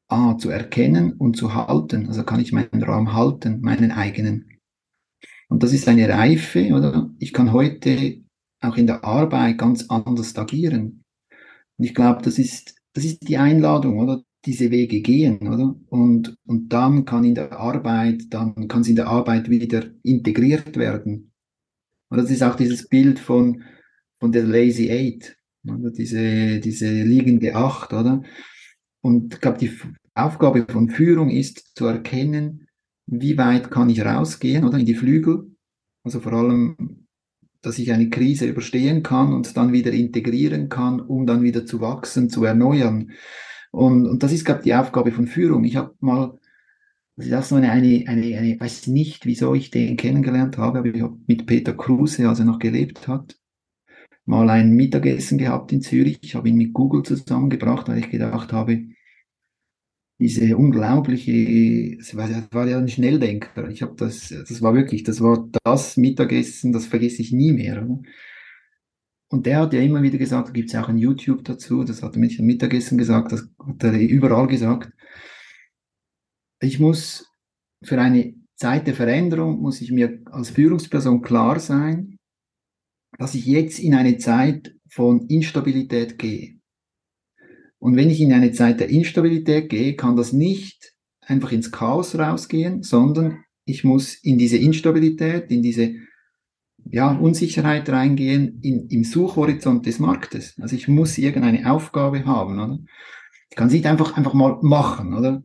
ah, 0.08 0.36
zu 0.36 0.50
erkennen 0.50 1.12
und 1.12 1.36
zu 1.36 1.54
halten. 1.54 2.06
Also 2.08 2.24
kann 2.24 2.40
ich 2.40 2.52
meinen 2.52 2.82
Raum 2.82 3.14
halten, 3.14 3.60
meinen 3.62 3.92
eigenen. 3.92 4.55
Und 5.48 5.62
das 5.62 5.72
ist 5.72 5.88
eine 5.88 6.08
Reife, 6.08 6.72
oder? 6.72 7.10
Ich 7.18 7.32
kann 7.32 7.52
heute 7.52 8.22
auch 8.60 8.76
in 8.76 8.86
der 8.86 9.04
Arbeit 9.04 9.58
ganz 9.58 9.86
anders 9.88 10.36
agieren. 10.36 11.04
Und 11.78 11.84
ich 11.84 11.94
glaube, 11.94 12.22
das 12.22 12.38
ist, 12.38 12.74
das 12.94 13.04
ist 13.04 13.28
die 13.28 13.36
Einladung, 13.36 13.98
oder? 13.98 14.22
diese 14.46 14.70
Wege 14.70 15.00
gehen, 15.00 15.48
oder? 15.48 15.74
Und, 15.88 16.36
und 16.46 16.72
dann 16.72 17.04
kann 17.04 17.24
in 17.24 17.34
der 17.34 17.52
Arbeit, 17.52 18.22
dann 18.30 18.68
kann 18.68 18.82
es 18.82 18.88
in 18.88 18.96
der 18.96 19.08
Arbeit 19.08 19.50
wieder 19.50 19.84
integriert 20.02 20.76
werden. 20.76 21.32
Und 22.08 22.18
das 22.18 22.30
ist 22.30 22.42
auch 22.42 22.54
dieses 22.54 22.88
Bild 22.88 23.18
von, 23.18 23.64
von 24.20 24.30
der 24.30 24.44
Lazy 24.44 24.90
Eight, 24.90 25.36
oder? 25.68 25.90
Diese, 25.90 26.60
diese 26.60 27.02
liegende 27.02 27.54
Acht, 27.56 27.92
oder? 27.92 28.22
Und 29.02 29.34
ich 29.34 29.40
glaube, 29.40 29.58
die 29.58 29.72
Aufgabe 30.14 30.64
von 30.70 30.88
Führung 30.88 31.28
ist 31.28 31.76
zu 31.76 31.86
erkennen, 31.86 32.65
wie 33.06 33.38
weit 33.38 33.70
kann 33.70 33.90
ich 33.90 34.04
rausgehen, 34.04 34.64
oder? 34.64 34.78
In 34.78 34.86
die 34.86 34.94
Flügel. 34.94 35.50
Also 36.02 36.20
vor 36.20 36.32
allem, 36.32 37.06
dass 37.62 37.78
ich 37.78 37.92
eine 37.92 38.10
Krise 38.10 38.46
überstehen 38.46 39.02
kann 39.02 39.32
und 39.32 39.56
dann 39.56 39.72
wieder 39.72 39.92
integrieren 39.92 40.68
kann, 40.68 41.00
um 41.00 41.26
dann 41.26 41.42
wieder 41.42 41.66
zu 41.66 41.80
wachsen, 41.80 42.30
zu 42.30 42.44
erneuern. 42.44 43.12
Und, 43.72 44.06
und 44.06 44.22
das 44.22 44.32
ist, 44.32 44.44
glaube 44.44 44.60
ich, 44.60 44.64
die 44.64 44.74
Aufgabe 44.74 45.12
von 45.12 45.26
Führung. 45.26 45.64
Ich 45.64 45.76
habe 45.76 45.94
mal, 46.00 46.38
das 47.16 47.26
ist 47.26 47.48
so 47.48 47.56
eine, 47.56 47.70
eine, 47.70 48.04
eine, 48.06 48.38
eine, 48.38 48.60
weiß 48.60 48.86
nicht, 48.88 49.26
wieso 49.26 49.54
ich 49.54 49.70
den 49.70 49.96
kennengelernt 49.96 50.58
habe, 50.58 50.78
aber 50.78 50.88
ich 50.88 51.02
habe 51.02 51.18
mit 51.26 51.46
Peter 51.46 51.74
Kruse, 51.74 52.28
als 52.28 52.38
er 52.38 52.44
noch 52.44 52.58
gelebt 52.58 53.08
hat, 53.08 53.36
mal 54.24 54.48
ein 54.50 54.72
Mittagessen 54.72 55.38
gehabt 55.38 55.72
in 55.72 55.80
Zürich. 55.80 56.18
Ich 56.22 56.34
habe 56.34 56.48
ihn 56.48 56.56
mit 56.56 56.72
Google 56.72 57.02
zusammengebracht, 57.02 57.88
weil 57.88 57.98
ich 57.98 58.10
gedacht 58.10 58.52
habe, 58.52 58.86
diese 60.18 60.56
unglaubliche, 60.56 61.98
es 61.98 62.16
war, 62.16 62.28
war 62.50 62.66
ja 62.66 62.78
ein 62.78 62.88
Schnelldenker. 62.88 63.68
Ich 63.68 63.82
habe 63.82 63.94
das, 63.96 64.28
das 64.28 64.62
war 64.62 64.74
wirklich, 64.74 65.02
das 65.02 65.20
war 65.20 65.48
das 65.64 65.96
Mittagessen, 65.96 66.72
das 66.72 66.86
vergesse 66.86 67.20
ich 67.20 67.32
nie 67.32 67.52
mehr. 67.52 67.86
Und 69.28 69.46
der 69.46 69.60
hat 69.60 69.74
ja 69.74 69.80
immer 69.80 70.02
wieder 70.02 70.18
gesagt, 70.18 70.48
da 70.48 70.52
gibt 70.52 70.68
es 70.68 70.72
ja 70.72 70.82
auch 70.82 70.88
ein 70.88 70.98
YouTube 70.98 71.44
dazu, 71.44 71.84
das 71.84 72.02
hat 72.02 72.14
er 72.14 72.20
mit 72.20 72.38
dem 72.38 72.46
Mittagessen 72.46 72.96
gesagt, 72.96 73.32
das 73.32 73.48
hat 73.58 73.82
er 73.84 73.98
überall 73.98 74.46
gesagt. 74.46 74.92
Ich 76.60 76.78
muss 76.80 77.30
für 77.82 78.00
eine 78.00 78.34
Zeit 78.54 78.86
der 78.86 78.94
Veränderung, 78.94 79.60
muss 79.60 79.82
ich 79.82 79.90
mir 79.90 80.20
als 80.26 80.50
Führungsperson 80.50 81.20
klar 81.20 81.60
sein, 81.60 82.16
dass 83.18 83.34
ich 83.34 83.44
jetzt 83.44 83.78
in 83.78 83.94
eine 83.94 84.16
Zeit 84.16 84.74
von 84.88 85.26
Instabilität 85.28 86.18
gehe. 86.18 86.55
Und 87.78 87.96
wenn 87.96 88.10
ich 88.10 88.20
in 88.20 88.32
eine 88.32 88.52
Zeit 88.52 88.80
der 88.80 88.88
Instabilität 88.88 89.68
gehe, 89.68 89.96
kann 89.96 90.16
das 90.16 90.32
nicht 90.32 90.94
einfach 91.20 91.52
ins 91.52 91.72
Chaos 91.72 92.18
rausgehen, 92.18 92.82
sondern 92.82 93.38
ich 93.64 93.84
muss 93.84 94.14
in 94.14 94.38
diese 94.38 94.56
Instabilität, 94.56 95.50
in 95.50 95.62
diese 95.62 95.94
ja, 96.90 97.12
Unsicherheit 97.12 97.88
reingehen 97.88 98.60
in, 98.62 98.88
im 98.88 99.04
Suchhorizont 99.04 99.86
des 99.86 99.98
Marktes. 99.98 100.54
Also 100.60 100.76
ich 100.76 100.88
muss 100.88 101.18
irgendeine 101.18 101.70
Aufgabe 101.70 102.24
haben, 102.24 102.60
oder? 102.60 102.78
Ich 103.50 103.56
kann 103.56 103.68
es 103.68 103.72
nicht 103.72 103.86
einfach, 103.86 104.16
einfach 104.16 104.34
mal 104.34 104.58
machen, 104.62 105.14
oder? 105.14 105.42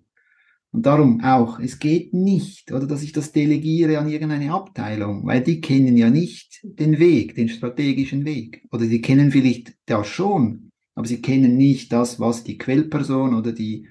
Und 0.73 0.85
darum 0.85 1.21
auch, 1.21 1.59
es 1.59 1.79
geht 1.79 2.13
nicht, 2.13 2.71
oder, 2.71 2.87
dass 2.87 3.03
ich 3.03 3.11
das 3.11 3.33
delegiere 3.33 3.99
an 3.99 4.07
irgendeine 4.07 4.53
Abteilung, 4.53 5.25
weil 5.25 5.41
die 5.41 5.59
kennen 5.59 5.97
ja 5.97 6.09
nicht 6.09 6.61
den 6.63 6.97
Weg, 6.97 7.35
den 7.35 7.49
strategischen 7.49 8.23
Weg. 8.23 8.65
Oder 8.71 8.85
die 8.85 9.01
kennen 9.01 9.31
vielleicht 9.31 9.73
das 9.85 10.07
schon, 10.07 10.70
aber 10.95 11.07
sie 11.07 11.21
kennen 11.21 11.57
nicht 11.57 11.91
das, 11.91 12.19
was 12.19 12.43
die 12.43 12.57
Quellperson 12.57 13.33
oder 13.33 13.51
die, 13.51 13.87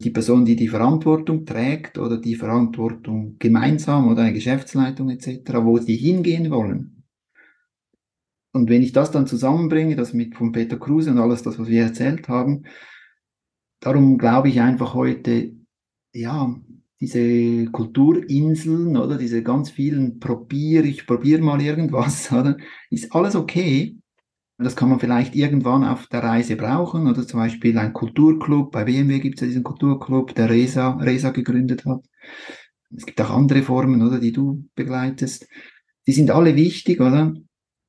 die 0.00 0.10
Person, 0.10 0.44
die 0.44 0.56
die 0.56 0.68
Verantwortung 0.68 1.44
trägt 1.44 1.98
oder 1.98 2.18
die 2.18 2.36
Verantwortung 2.36 3.36
gemeinsam 3.38 4.08
oder 4.08 4.22
eine 4.22 4.32
Geschäftsleitung 4.32 5.10
etc., 5.10 5.54
wo 5.62 5.78
sie 5.78 5.96
hingehen 5.96 6.50
wollen. 6.50 7.04
Und 8.52 8.70
wenn 8.70 8.82
ich 8.82 8.92
das 8.92 9.10
dann 9.10 9.26
zusammenbringe, 9.26 9.96
das 9.96 10.14
mit 10.14 10.34
von 10.34 10.52
Peter 10.52 10.78
Kruse 10.78 11.10
und 11.10 11.18
alles 11.18 11.42
das, 11.42 11.58
was 11.58 11.68
wir 11.68 11.82
erzählt 11.82 12.28
haben, 12.28 12.64
darum 13.80 14.18
glaube 14.18 14.48
ich 14.48 14.60
einfach 14.60 14.94
heute, 14.94 15.54
ja, 16.12 16.56
diese 17.00 17.66
Kulturinseln 17.70 18.96
oder 18.96 19.18
diese 19.18 19.42
ganz 19.42 19.70
vielen 19.70 20.18
probier, 20.18 20.84
ich 20.84 21.06
probiere 21.06 21.42
mal 21.42 21.60
irgendwas, 21.60 22.32
oder, 22.32 22.56
ist 22.90 23.14
alles 23.14 23.36
okay. 23.36 23.98
Das 24.60 24.74
kann 24.74 24.88
man 24.88 24.98
vielleicht 24.98 25.36
irgendwann 25.36 25.84
auf 25.84 26.08
der 26.08 26.24
Reise 26.24 26.56
brauchen 26.56 27.06
oder 27.06 27.24
zum 27.26 27.38
Beispiel 27.38 27.78
ein 27.78 27.92
Kulturclub. 27.92 28.72
Bei 28.72 28.84
BMW 28.84 29.20
gibt 29.20 29.36
es 29.36 29.42
ja 29.42 29.46
diesen 29.46 29.62
Kulturclub, 29.62 30.34
der 30.34 30.50
Resa, 30.50 30.96
Resa 30.96 31.30
gegründet 31.30 31.84
hat. 31.86 32.04
Es 32.94 33.06
gibt 33.06 33.20
auch 33.20 33.30
andere 33.30 33.62
Formen, 33.62 34.02
oder, 34.02 34.18
die 34.18 34.32
du 34.32 34.64
begleitest. 34.74 35.46
Die 36.06 36.12
sind 36.12 36.32
alle 36.32 36.56
wichtig, 36.56 37.00
oder? 37.00 37.34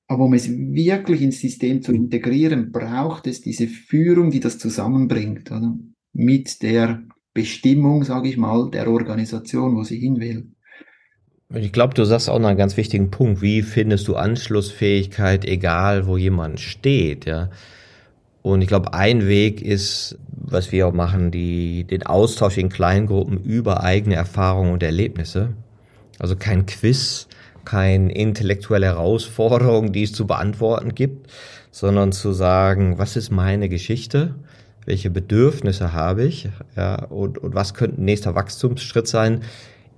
Aber 0.08 0.26
um 0.26 0.34
es 0.34 0.50
wirklich 0.50 1.22
ins 1.22 1.40
System 1.40 1.82
zu 1.82 1.92
integrieren, 1.92 2.72
braucht 2.72 3.26
es 3.26 3.42
diese 3.42 3.68
Führung, 3.68 4.30
die 4.30 4.40
das 4.40 4.60
zusammenbringt, 4.60 5.52
oder? 5.52 5.76
Mit 6.14 6.62
der 6.62 7.04
Bestimmung, 7.34 8.04
sage 8.04 8.30
ich 8.30 8.38
mal, 8.38 8.70
der 8.70 8.90
Organisation, 8.90 9.76
wo 9.76 9.84
sie 9.84 9.98
hin 9.98 10.20
will. 10.20 10.52
Ich 11.52 11.72
glaube, 11.72 11.95
du 11.95 12.06
sagst 12.06 12.30
auch 12.30 12.38
noch 12.38 12.50
einen 12.50 12.60
ganz 12.60 12.78
wichtigen 12.78 13.10
Punkt. 13.10 13.41
Wie 13.41 13.64
findest 13.64 14.08
du 14.08 14.16
Anschlussfähigkeit, 14.16 15.45
egal 15.45 16.06
wo 16.06 16.16
jemand 16.16 16.60
steht, 16.60 17.26
ja? 17.26 17.50
Und 18.43 18.62
ich 18.62 18.68
glaube, 18.68 18.93
ein 18.93 19.28
Weg 19.28 19.60
ist, 19.64 20.20
was 20.28 20.72
wir 20.72 20.88
auch 20.88 20.93
machen, 20.93 21.32
die, 21.32 21.86
den 21.86 22.04
Austausch 22.06 22.60
in 22.60 22.70
Kleingruppen 22.70 23.43
über 23.43 23.82
eigene 23.84 24.14
Erfahrungen 24.14 24.74
und 24.74 24.84
Erlebnisse. 24.84 25.54
Also 26.20 26.36
kein 26.36 26.68
Quiz, 26.68 27.28
keine 27.66 28.14
intellektuelle 28.14 28.86
Herausforderung, 28.86 29.91
die 29.91 30.04
es 30.04 30.14
zu 30.14 30.28
beantworten 30.28 30.93
gibt, 30.93 31.32
sondern 31.72 32.12
zu 32.12 32.32
sagen, 32.32 33.00
was 33.00 33.16
ist 33.16 33.32
meine 33.32 33.70
Geschichte? 33.70 34.36
Welche 34.86 35.10
Bedürfnisse 35.10 35.93
habe 35.93 36.26
ich? 36.26 36.47
Ja, 36.78 37.06
und, 37.06 37.39
und 37.39 37.56
was 37.56 37.74
könnte 37.74 38.00
ein 38.00 38.06
nächster 38.06 38.36
Wachstumsschritt 38.36 39.08
sein 39.08 39.41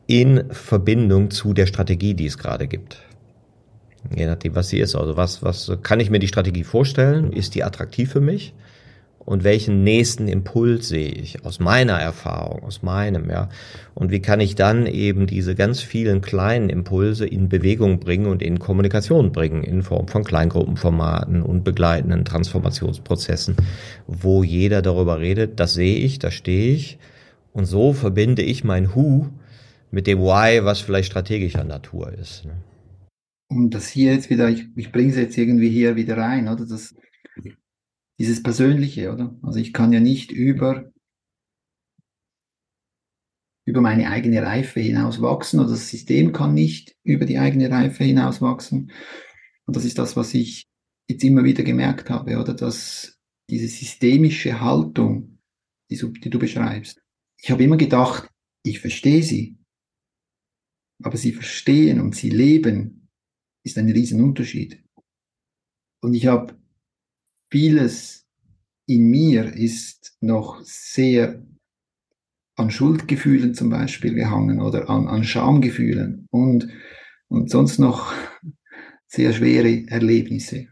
in 0.08 0.46
Verbindung 0.52 1.32
zu 1.32 1.54
der 1.54 1.66
Strategie, 1.66 2.14
die 2.14 2.26
es 2.26 2.38
gerade 2.38 2.68
gibt? 2.68 3.02
Je 4.16 4.26
nachdem, 4.26 4.56
was 4.56 4.70
sie 4.70 4.80
ist. 4.80 4.96
Also 4.96 5.16
was, 5.16 5.44
was 5.44 5.72
kann 5.84 6.00
ich 6.00 6.10
mir 6.10 6.20
die 6.20 6.28
Strategie 6.28 6.64
vorstellen? 6.64 7.32
Ist 7.34 7.56
die 7.56 7.64
attraktiv 7.64 8.12
für 8.12 8.22
mich? 8.22 8.54
und 9.26 9.44
welchen 9.44 9.84
nächsten 9.84 10.28
Impuls 10.28 10.88
sehe 10.88 11.10
ich 11.10 11.46
aus 11.46 11.60
meiner 11.60 11.94
Erfahrung, 11.94 12.64
aus 12.64 12.82
meinem, 12.82 13.30
ja. 13.30 13.50
Und 13.94 14.12
wie 14.12 14.20
kann 14.20 14.40
ich 14.40 14.56
dann 14.56 14.88
eben 14.88 15.28
diese 15.28 15.56
ganz 15.56 15.82
vielen 15.82 16.22
kleinen 16.22 16.70
Impulse 16.70 17.28
in 17.28 17.48
Bewegung 17.48 18.00
bringen 18.00 18.26
und 18.26 18.42
in 18.42 18.60
Kommunikation 18.60 19.32
bringen 19.32 19.64
in 19.64 19.84
Form 19.84 20.08
von 20.08 20.24
Kleingruppenformaten 20.24 21.44
und 21.44 21.64
begleitenden 21.64 22.26
Transformationsprozessen, 22.26 23.56
wo 24.08 24.44
jeder 24.44 24.82
darüber 24.82 25.20
redet, 25.20 25.60
das 25.60 25.74
sehe 25.74 25.98
ich, 25.98 26.20
da 26.20 26.32
stehe 26.32 26.74
ich 26.74 26.98
und 27.54 27.66
so 27.66 27.94
verbinde 27.94 28.42
ich 28.42 28.64
mein 28.64 28.96
Who 28.96 29.28
mit 29.92 30.08
dem 30.08 30.20
Why, 30.20 30.64
was 30.64 30.82
vielleicht 30.82 31.12
strategischer 31.12 31.64
Natur 31.64 32.12
ist. 32.14 32.46
Ne? 32.46 32.64
Um 33.50 33.70
das 33.70 33.90
hier 33.90 34.14
jetzt 34.14 34.30
wieder, 34.30 34.50
ich, 34.50 34.66
ich 34.76 34.92
bringe 34.92 35.12
es 35.12 35.18
jetzt 35.18 35.38
irgendwie 35.38 35.70
hier 35.70 35.96
wieder 35.96 36.18
rein, 36.18 36.48
oder? 36.48 36.66
Das 36.66 36.96
dieses 38.22 38.44
Persönliche, 38.44 39.12
oder? 39.12 39.36
Also 39.42 39.58
ich 39.58 39.74
kann 39.74 39.92
ja 39.92 40.00
nicht 40.00 40.32
über, 40.32 40.92
über 43.66 43.82
meine 43.82 44.12
eigene 44.12 44.44
Reife 44.44 44.80
hinaus 44.80 45.24
wachsen 45.24 45.60
oder 45.60 45.70
das 45.70 45.90
System 45.90 46.32
kann 46.32 46.54
nicht 46.54 46.96
über 47.04 47.26
die 47.26 47.40
eigene 47.40 47.72
Reife 47.72 48.04
hinaus 48.04 48.40
wachsen. 48.40 48.92
Und 49.66 49.76
das 49.76 49.86
ist 49.86 49.98
das, 49.98 50.16
was 50.16 50.36
ich 50.36 50.68
jetzt 51.10 51.24
immer 51.24 51.44
wieder 51.44 51.64
gemerkt 51.64 52.12
habe, 52.12 52.38
oder? 52.38 52.54
Dass 52.54 53.18
diese 53.50 53.68
systemische 53.68 54.62
Haltung, 54.62 55.40
die, 55.90 55.98
die 55.98 56.30
du 56.30 56.38
beschreibst, 56.38 57.02
ich 57.42 57.50
habe 57.50 57.64
immer 57.64 57.78
gedacht, 57.78 58.30
ich 58.64 58.82
verstehe 58.82 59.24
sie. 59.24 59.58
Aber 61.04 61.18
sie 61.18 61.32
verstehen 61.32 62.00
und 62.00 62.16
sie 62.16 62.30
leben 62.30 63.10
ist 63.64 63.78
ein 63.78 63.90
Riesenunterschied. 63.90 64.84
Und 66.02 66.14
ich 66.14 66.28
habe 66.28 66.58
vieles 67.52 68.28
in 68.88 69.10
mir 69.10 69.54
ist 69.54 70.18
noch 70.20 70.62
sehr 70.64 71.46
an 72.56 72.72
Schuldgefühlen 72.72 73.54
zum 73.54 73.70
Beispiel 73.70 74.14
gehangen 74.14 74.62
oder 74.62 74.90
an, 74.90 75.08
an 75.08 75.24
Schamgefühlen 75.24 76.28
und, 76.32 76.68
und 77.30 77.50
sonst 77.50 77.80
noch 77.80 78.14
sehr 79.08 79.34
schwere 79.34 79.88
Erlebnisse. 79.88 80.68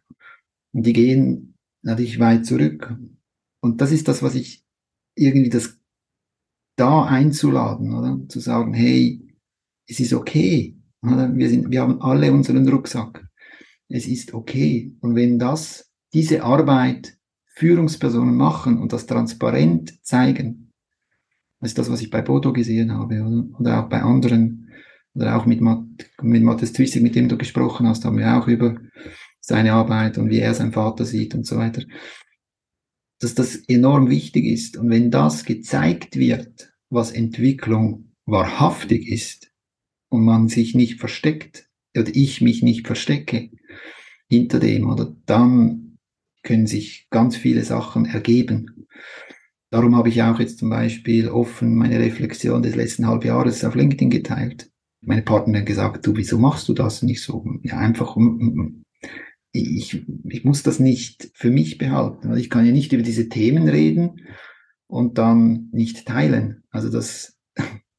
Und 0.74 0.86
die 0.86 0.94
gehen 0.94 1.56
natürlich 1.82 2.20
weit 2.20 2.46
zurück. 2.46 2.96
Und 3.62 3.82
das 3.82 3.92
ist 3.92 4.08
das, 4.08 4.22
was 4.22 4.36
ich 4.36 4.64
irgendwie 5.16 5.50
das 5.50 5.80
da 6.76 7.06
einzuladen, 7.06 7.94
oder? 7.94 8.28
Zu 8.30 8.40
sagen, 8.40 8.74
hey, 8.74 9.29
es 9.90 10.00
ist 10.00 10.14
okay. 10.14 10.78
Wir 11.02 11.50
sind, 11.50 11.72
wir 11.72 11.82
haben 11.82 12.02
alle 12.02 12.32
unseren 12.32 12.68
Rucksack. 12.70 13.26
Es 13.88 14.08
ist 14.08 14.34
okay. 14.34 14.96
Und 15.02 15.16
wenn 15.16 15.40
das 15.40 15.92
diese 16.14 16.44
Arbeit 16.44 17.18
Führungspersonen 17.56 18.36
machen 18.36 18.78
und 18.78 18.94
das 18.94 19.08
transparent 19.08 20.06
zeigen, 20.06 20.72
das 21.60 21.72
ist 21.72 21.78
das, 21.78 21.92
was 21.92 22.02
ich 22.02 22.10
bei 22.10 22.22
Bodo 22.22 22.54
gesehen 22.54 22.94
habe, 22.94 23.22
oder, 23.22 23.60
oder 23.60 23.84
auch 23.84 23.90
bei 23.90 24.02
anderen, 24.02 24.70
oder 25.14 25.36
auch 25.36 25.46
mit, 25.46 25.60
Matt, 25.60 25.84
mit 26.22 26.44
Matthias 26.44 26.72
Twissig, 26.72 27.02
mit 27.02 27.16
dem 27.16 27.28
du 27.28 27.38
gesprochen 27.38 27.88
hast, 27.88 28.06
haben 28.06 28.18
wir 28.18 28.38
auch 28.38 28.48
über 28.48 28.78
seine 29.42 29.74
Arbeit 29.74 30.18
und 30.18 30.30
wie 30.30 30.40
er 30.40 30.54
seinen 30.54 30.72
Vater 30.72 31.04
sieht 31.04 31.34
und 31.34 31.46
so 31.46 31.58
weiter, 31.58 31.82
dass 33.20 33.36
das 33.36 33.56
enorm 33.68 34.10
wichtig 34.10 34.46
ist. 34.46 34.78
Und 34.78 34.90
wenn 34.90 35.12
das 35.12 35.44
gezeigt 35.44 36.16
wird, 36.16 36.72
was 36.90 37.12
Entwicklung 37.12 38.14
wahrhaftig 38.26 39.10
ist 39.10 39.49
und 40.10 40.26
man 40.26 40.48
sich 40.48 40.76
nicht 40.76 41.00
versteckt, 41.00 41.70
oder 41.98 42.12
ich 42.14 42.42
mich 42.42 42.62
nicht 42.64 42.86
verstecke 42.86 43.50
hinter 44.28 44.60
dem, 44.60 44.90
oder 44.90 45.16
dann 45.26 45.98
können 46.44 46.68
sich 46.68 47.08
ganz 47.10 47.36
viele 47.36 47.64
Sachen 47.64 48.06
ergeben. 48.06 48.88
Darum 49.72 49.96
habe 49.96 50.10
ich 50.10 50.22
auch 50.24 50.40
jetzt 50.40 50.60
zum 50.60 50.70
Beispiel 50.70 51.28
offen 51.28 51.76
meine 51.76 52.00
Reflexion 52.00 52.64
des 52.64 52.76
letzten 52.76 53.08
Halbjahres 53.08 53.64
auf 53.64 53.76
LinkedIn 53.76 54.10
geteilt. 54.10 54.72
Meine 55.02 55.22
Partnerin 55.22 55.66
gesagt, 55.66 56.06
du, 56.06 56.16
wieso 56.16 56.40
machst 56.40 56.68
du 56.68 56.74
das 56.74 57.04
nicht 57.04 57.22
so? 57.22 57.46
Ja, 57.64 57.78
einfach, 57.78 58.18
ich, 59.52 60.06
ich 60.28 60.44
muss 60.44 60.64
das 60.64 60.80
nicht 60.80 61.32
für 61.34 61.52
mich 61.52 61.78
behalten. 61.78 62.36
Ich 62.38 62.50
kann 62.50 62.66
ja 62.66 62.72
nicht 62.72 62.94
über 62.94 63.04
diese 63.04 63.30
Themen 63.30 63.68
reden 63.70 64.28
und 64.88 65.18
dann 65.18 65.70
nicht 65.72 66.06
teilen. 66.08 66.64
Also 66.72 66.90
das 66.90 67.38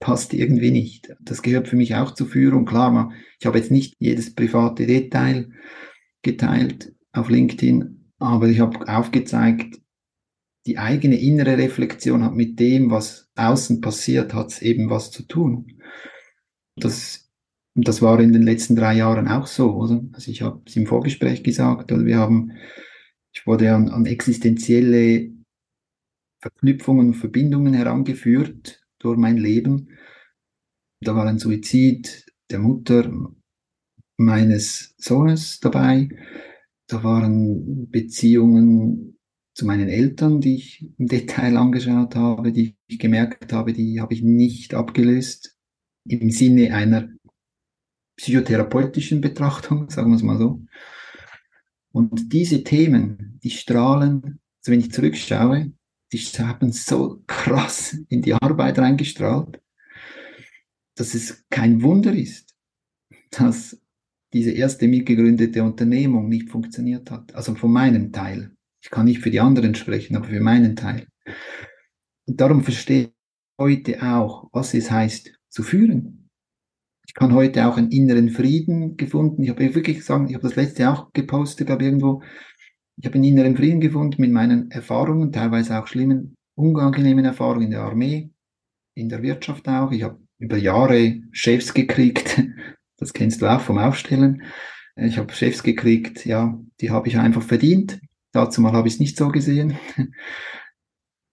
passt 0.00 0.34
irgendwie 0.34 0.70
nicht. 0.70 1.14
Das 1.20 1.42
gehört 1.42 1.68
für 1.68 1.76
mich 1.76 1.94
auch 1.94 2.12
zur 2.12 2.26
Führung. 2.26 2.64
Klar, 2.64 3.12
ich 3.38 3.46
habe 3.46 3.58
jetzt 3.58 3.70
nicht 3.70 3.94
jedes 3.98 4.34
private 4.34 4.86
Detail 4.86 5.50
geteilt 6.22 6.94
auf 7.12 7.28
LinkedIn, 7.28 8.12
aber 8.18 8.48
ich 8.48 8.60
habe 8.60 8.88
aufgezeigt, 8.88 9.78
die 10.66 10.78
eigene 10.78 11.20
innere 11.20 11.56
Reflexion 11.58 12.24
hat 12.24 12.34
mit 12.34 12.58
dem, 12.58 12.90
was 12.90 13.30
außen 13.36 13.80
passiert, 13.80 14.34
hat 14.34 14.48
es 14.48 14.62
eben 14.62 14.90
was 14.90 15.10
zu 15.10 15.22
tun. 15.22 15.80
Das, 16.76 17.30
das 17.74 18.02
war 18.02 18.20
in 18.20 18.32
den 18.32 18.42
letzten 18.42 18.76
drei 18.76 18.94
Jahren 18.94 19.28
auch 19.28 19.46
so, 19.46 19.74
oder? 19.74 20.02
Also 20.12 20.30
ich 20.30 20.42
habe 20.42 20.62
es 20.66 20.76
im 20.76 20.86
Vorgespräch 20.86 21.42
gesagt, 21.42 21.92
oder 21.92 22.04
wir 22.04 22.18
haben, 22.18 22.52
ich 23.32 23.46
wurde 23.46 23.74
an, 23.74 23.88
an 23.88 24.06
existenzielle 24.06 25.30
Verknüpfungen 26.40 27.08
und 27.08 27.14
Verbindungen 27.14 27.74
herangeführt 27.74 28.79
durch 29.00 29.18
mein 29.18 29.36
Leben. 29.36 29.98
Da 31.00 31.14
war 31.16 31.26
ein 31.26 31.38
Suizid 31.38 32.26
der 32.50 32.60
Mutter 32.60 33.10
meines 34.16 34.94
Sohnes 34.98 35.60
dabei. 35.60 36.08
Da 36.86 37.02
waren 37.02 37.90
Beziehungen 37.90 39.18
zu 39.54 39.66
meinen 39.66 39.88
Eltern, 39.88 40.40
die 40.40 40.56
ich 40.56 40.90
im 40.98 41.06
Detail 41.06 41.56
angeschaut 41.56 42.14
habe, 42.14 42.52
die 42.52 42.76
ich 42.86 42.98
gemerkt 42.98 43.52
habe, 43.52 43.72
die 43.72 44.00
habe 44.00 44.14
ich 44.14 44.22
nicht 44.22 44.74
abgelöst 44.74 45.56
im 46.04 46.30
Sinne 46.30 46.74
einer 46.74 47.08
psychotherapeutischen 48.16 49.20
Betrachtung, 49.20 49.90
sagen 49.90 50.10
wir 50.10 50.16
es 50.16 50.22
mal 50.22 50.38
so. 50.38 50.62
Und 51.92 52.32
diese 52.32 52.62
Themen, 52.62 53.40
die 53.42 53.50
strahlen, 53.50 54.40
also 54.60 54.72
wenn 54.72 54.80
ich 54.80 54.92
zurückschaue, 54.92 55.72
die 56.12 56.18
haben 56.18 56.72
so 56.72 57.22
krass 57.26 57.96
in 58.08 58.22
die 58.22 58.34
Arbeit 58.34 58.78
reingestrahlt, 58.78 59.60
dass 60.96 61.14
es 61.14 61.44
kein 61.48 61.82
Wunder 61.82 62.12
ist, 62.12 62.54
dass 63.30 63.80
diese 64.32 64.50
erste 64.50 64.86
mitgegründete 64.88 65.62
Unternehmung 65.62 66.28
nicht 66.28 66.48
funktioniert 66.48 67.10
hat. 67.10 67.34
Also 67.34 67.54
von 67.54 67.72
meinem 67.72 68.12
Teil. 68.12 68.56
Ich 68.82 68.90
kann 68.90 69.06
nicht 69.06 69.20
für 69.20 69.30
die 69.30 69.40
anderen 69.40 69.74
sprechen, 69.74 70.16
aber 70.16 70.26
für 70.26 70.40
meinen 70.40 70.76
Teil. 70.76 71.06
Und 72.26 72.40
darum 72.40 72.62
verstehe 72.62 73.02
ich 73.02 73.10
heute 73.58 74.02
auch, 74.02 74.48
was 74.52 74.74
es 74.74 74.90
heißt 74.90 75.32
zu 75.48 75.62
führen. 75.62 76.28
Ich 77.06 77.14
kann 77.14 77.34
heute 77.34 77.66
auch 77.66 77.76
einen 77.76 77.90
inneren 77.90 78.30
Frieden 78.30 78.96
gefunden. 78.96 79.42
Ich 79.42 79.50
habe 79.50 79.74
wirklich 79.74 79.98
gesagt, 79.98 80.30
ich 80.30 80.34
habe 80.36 80.46
das 80.46 80.56
letzte 80.56 80.88
auch 80.88 81.12
gepostet, 81.12 81.66
glaube 81.66 81.84
irgendwo. 81.84 82.22
Ich 83.00 83.06
habe 83.06 83.14
einen 83.14 83.24
inneren 83.24 83.56
Frieden 83.56 83.80
gefunden 83.80 84.20
mit 84.20 84.30
meinen 84.30 84.70
Erfahrungen, 84.70 85.32
teilweise 85.32 85.80
auch 85.80 85.86
schlimmen, 85.86 86.36
unangenehmen 86.54 87.24
Erfahrungen 87.24 87.62
in 87.62 87.70
der 87.70 87.80
Armee, 87.80 88.30
in 88.94 89.08
der 89.08 89.22
Wirtschaft 89.22 89.66
auch. 89.68 89.90
Ich 89.90 90.02
habe 90.02 90.20
über 90.38 90.58
Jahre 90.58 91.22
Chefs 91.32 91.74
gekriegt. 91.74 92.42
Das 92.98 93.14
kennst 93.14 93.40
du 93.40 93.46
auch 93.46 93.62
vom 93.62 93.78
Aufstellen. 93.78 94.42
Ich 94.94 95.16
habe 95.16 95.32
Chefs 95.32 95.62
gekriegt, 95.62 96.26
ja, 96.26 96.60
die 96.82 96.90
habe 96.90 97.08
ich 97.08 97.16
einfach 97.16 97.42
verdient. 97.42 97.98
Dazu 98.32 98.60
mal 98.60 98.74
habe 98.74 98.88
ich 98.88 98.94
es 98.94 99.00
nicht 99.00 99.16
so 99.16 99.28
gesehen. 99.28 99.78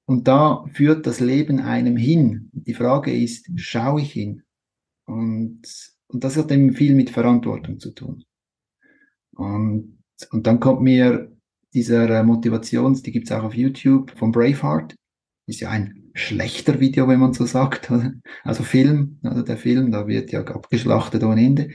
Und 0.06 0.30
da 0.30 0.64
führt 0.72 1.06
das 1.06 1.20
Leben 1.20 1.60
einem 1.60 1.98
hin. 1.98 2.50
Die 2.54 2.74
Frage 2.74 3.14
ist, 3.14 3.50
schaue 3.58 4.00
ich 4.00 4.14
hin? 4.14 4.44
Und, 5.04 5.64
und 6.08 6.24
das 6.24 6.38
hat 6.38 6.54
eben 6.54 6.72
viel 6.72 6.96
mit 6.96 7.10
Verantwortung 7.10 7.82
zu 7.82 7.92
tun. 7.92 8.24
Und, 9.36 9.98
und 10.32 10.48
dann 10.48 10.62
kommt 10.62 10.82
mir 10.82 11.37
dieser 11.74 12.24
Motivations, 12.24 13.02
die 13.02 13.12
gibt's 13.12 13.32
auch 13.32 13.44
auf 13.44 13.54
YouTube, 13.54 14.12
von 14.18 14.32
Braveheart. 14.32 14.96
Ist 15.48 15.62
ja 15.62 15.70
ein 15.70 16.12
schlechter 16.14 16.80
Video, 16.80 17.08
wenn 17.08 17.20
man 17.20 17.34
so 17.34 17.46
sagt. 17.46 17.92
Also 18.44 18.64
Film, 18.64 19.20
also 19.24 19.42
der 19.42 19.58
Film, 19.58 19.92
da 19.92 20.08
wird 20.08 20.32
ja 20.32 20.42
abgeschlachtet 20.42 21.24
ohne 21.24 21.46
Ende. 21.46 21.70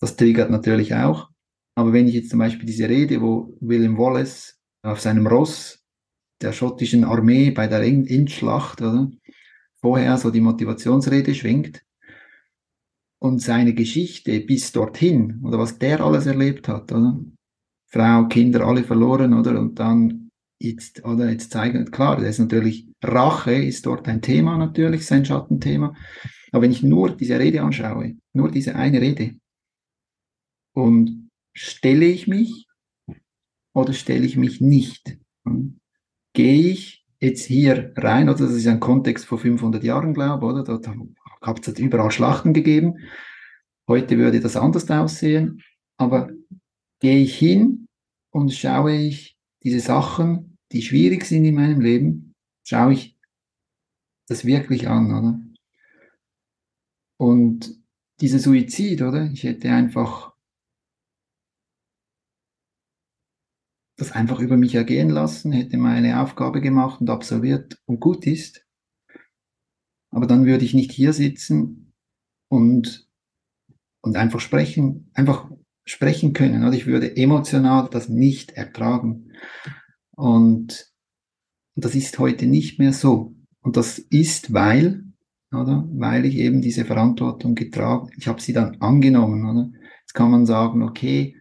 Das 0.00 0.16
triggert 0.16 0.50
natürlich 0.50 0.94
auch. 0.94 1.30
Aber 1.74 1.92
wenn 1.92 2.08
ich 2.08 2.14
jetzt 2.14 2.30
zum 2.30 2.38
Beispiel 2.40 2.66
diese 2.66 2.88
Rede, 2.88 3.20
wo 3.20 3.56
William 3.60 3.96
Wallace 3.96 4.58
auf 4.82 5.00
seinem 5.00 5.26
Ross 5.26 5.80
der 6.40 6.52
schottischen 6.52 7.04
Armee 7.04 7.50
bei 7.50 7.66
der 7.66 7.82
Endschlacht, 7.82 8.80
oder? 8.80 9.10
Vorher 9.80 10.18
so 10.18 10.30
die 10.30 10.42
Motivationsrede 10.42 11.34
schwingt 11.34 11.82
und 13.18 13.40
seine 13.40 13.74
Geschichte 13.74 14.40
bis 14.40 14.72
dorthin, 14.72 15.40
oder 15.42 15.58
was 15.58 15.78
der 15.78 16.00
alles 16.00 16.26
erlebt 16.26 16.68
hat, 16.68 16.92
oder? 16.92 17.18
Frau, 17.90 18.26
Kinder, 18.26 18.66
alle 18.66 18.84
verloren, 18.84 19.34
oder? 19.34 19.58
Und 19.58 19.78
dann 19.78 20.30
jetzt, 20.60 21.04
oder 21.04 21.30
jetzt 21.30 21.50
zeigen, 21.50 21.90
klar, 21.90 22.16
das 22.16 22.30
ist 22.30 22.38
natürlich, 22.38 22.86
Rache 23.02 23.52
ist 23.54 23.86
dort 23.86 24.06
ein 24.08 24.22
Thema 24.22 24.56
natürlich, 24.56 25.06
sein 25.06 25.24
Schattenthema. 25.24 25.94
Aber 26.52 26.62
wenn 26.62 26.72
ich 26.72 26.82
nur 26.82 27.16
diese 27.16 27.38
Rede 27.38 27.62
anschaue, 27.62 28.16
nur 28.32 28.50
diese 28.50 28.74
eine 28.74 29.00
Rede, 29.00 29.34
und 30.72 31.30
stelle 31.52 32.06
ich 32.06 32.28
mich 32.28 32.68
oder 33.74 33.92
stelle 33.92 34.24
ich 34.24 34.36
mich 34.36 34.60
nicht? 34.60 35.18
gehe 36.32 36.70
ich 36.70 37.04
jetzt 37.18 37.44
hier 37.44 37.92
rein, 37.96 38.28
oder 38.28 38.38
das 38.38 38.52
ist 38.52 38.66
ein 38.66 38.80
Kontext 38.80 39.26
vor 39.26 39.38
500 39.38 39.82
Jahren, 39.82 40.14
glaube 40.14 40.46
ich, 40.46 40.52
oder? 40.52 40.64
Dort 40.64 40.88
hat 41.42 41.68
es 41.68 41.78
überall 41.78 42.10
Schlachten 42.10 42.52
gegeben. 42.52 42.98
Heute 43.88 44.16
würde 44.16 44.40
das 44.40 44.56
anders 44.56 44.88
aussehen. 44.90 45.62
Aber 45.96 46.30
gehe 47.00 47.18
ich 47.18 47.36
hin 47.38 47.86
und 48.30 48.52
schaue 48.52 48.94
ich 48.94 49.36
diese 49.62 49.80
Sachen, 49.80 50.58
die 50.72 50.82
schwierig 50.82 51.24
sind 51.24 51.44
in 51.44 51.54
meinem 51.56 51.80
Leben, 51.80 52.34
schaue 52.64 52.92
ich 52.92 53.16
das 54.28 54.44
wirklich 54.44 54.88
an, 54.88 55.12
oder? 55.12 55.40
Und 57.18 57.82
dieser 58.20 58.38
Suizid, 58.38 59.02
oder? 59.02 59.30
Ich 59.32 59.42
hätte 59.42 59.70
einfach 59.70 60.30
das 63.96 64.12
einfach 64.12 64.40
über 64.40 64.56
mich 64.56 64.74
ergehen 64.74 65.10
lassen, 65.10 65.52
hätte 65.52 65.76
meine 65.76 66.22
Aufgabe 66.22 66.62
gemacht 66.62 67.00
und 67.00 67.10
absolviert 67.10 67.78
und 67.84 68.00
gut 68.00 68.26
ist. 68.26 68.66
Aber 70.10 70.26
dann 70.26 70.46
würde 70.46 70.64
ich 70.64 70.72
nicht 70.72 70.92
hier 70.92 71.12
sitzen 71.12 71.92
und, 72.48 73.08
und 74.00 74.16
einfach 74.16 74.40
sprechen, 74.40 75.10
einfach 75.12 75.50
sprechen 75.90 76.32
können. 76.32 76.64
Oder 76.64 76.76
ich 76.76 76.86
würde 76.86 77.16
emotional 77.16 77.88
das 77.90 78.08
nicht 78.08 78.52
ertragen. 78.52 79.32
Und 80.16 80.90
das 81.74 81.94
ist 81.94 82.18
heute 82.18 82.46
nicht 82.46 82.78
mehr 82.78 82.92
so. 82.92 83.34
Und 83.62 83.76
das 83.76 83.98
ist, 83.98 84.52
weil, 84.52 85.04
oder, 85.52 85.88
weil 85.92 86.24
ich 86.24 86.36
eben 86.36 86.62
diese 86.62 86.84
Verantwortung 86.84 87.54
getragen, 87.54 88.10
ich 88.16 88.28
habe 88.28 88.40
sie 88.40 88.52
dann 88.52 88.76
angenommen, 88.80 89.44
oder? 89.48 89.70
Jetzt 90.02 90.14
kann 90.14 90.30
man 90.30 90.46
sagen, 90.46 90.82
okay, 90.82 91.36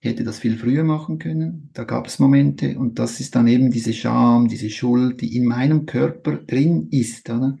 ich 0.00 0.10
hätte 0.10 0.24
das 0.24 0.38
viel 0.38 0.56
früher 0.56 0.84
machen 0.84 1.18
können. 1.18 1.70
Da 1.72 1.84
gab 1.84 2.06
es 2.06 2.18
Momente 2.18 2.78
und 2.78 2.98
das 2.98 3.20
ist 3.20 3.34
dann 3.34 3.48
eben 3.48 3.70
diese 3.70 3.92
Scham, 3.92 4.48
diese 4.48 4.70
Schuld, 4.70 5.20
die 5.20 5.36
in 5.36 5.44
meinem 5.44 5.86
Körper 5.86 6.36
drin 6.36 6.88
ist. 6.90 7.28
Oder? 7.30 7.58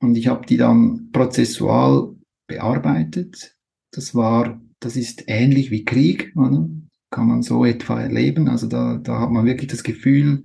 Und 0.00 0.16
ich 0.16 0.26
habe 0.28 0.46
die 0.46 0.58
dann 0.58 1.10
prozessual 1.12 2.14
bearbeitet. 2.46 3.56
Das 3.92 4.14
war, 4.14 4.60
das 4.80 4.96
ist 4.96 5.24
ähnlich 5.26 5.70
wie 5.70 5.84
Krieg, 5.84 6.32
oder? 6.36 6.68
kann 7.10 7.26
man 7.26 7.42
so 7.42 7.64
etwa 7.64 8.00
erleben. 8.00 8.48
Also 8.48 8.68
da, 8.68 8.96
da 8.96 9.20
hat 9.20 9.30
man 9.30 9.44
wirklich 9.44 9.68
das 9.68 9.82
Gefühl, 9.82 10.44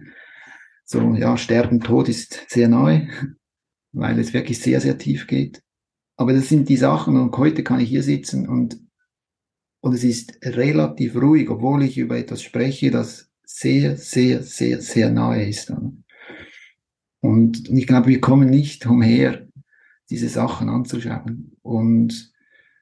so 0.83 1.13
ja, 1.13 1.37
Sterben, 1.37 1.79
Tod 1.79 2.09
ist 2.09 2.43
sehr 2.47 2.67
neu, 2.67 3.07
weil 3.93 4.19
es 4.19 4.33
wirklich 4.33 4.59
sehr, 4.59 4.81
sehr 4.81 4.97
tief 4.97 5.27
geht. 5.27 5.61
Aber 6.17 6.33
das 6.33 6.49
sind 6.49 6.69
die 6.69 6.77
Sachen 6.77 7.17
und 7.17 7.37
heute 7.37 7.63
kann 7.63 7.79
ich 7.79 7.89
hier 7.89 8.03
sitzen 8.03 8.47
und 8.47 8.79
und 9.81 9.93
es 9.93 10.03
ist 10.03 10.39
relativ 10.43 11.15
ruhig, 11.15 11.47
obwohl 11.51 11.83
ich 11.83 11.99
über 11.99 12.17
etwas 12.17 12.41
spreche, 12.41 12.89
das 12.89 13.29
sehr, 13.43 13.97
sehr, 13.97 14.41
sehr, 14.41 14.81
sehr 14.81 15.11
nahe 15.11 15.47
ist. 15.47 15.71
Und 17.21 17.69
ich 17.69 17.85
glaube, 17.85 18.07
wir 18.07 18.19
kommen 18.19 18.49
nicht 18.49 18.87
umher, 18.87 19.47
diese 20.09 20.27
Sachen 20.27 20.69
anzuschauen. 20.69 21.55
Und 21.61 22.33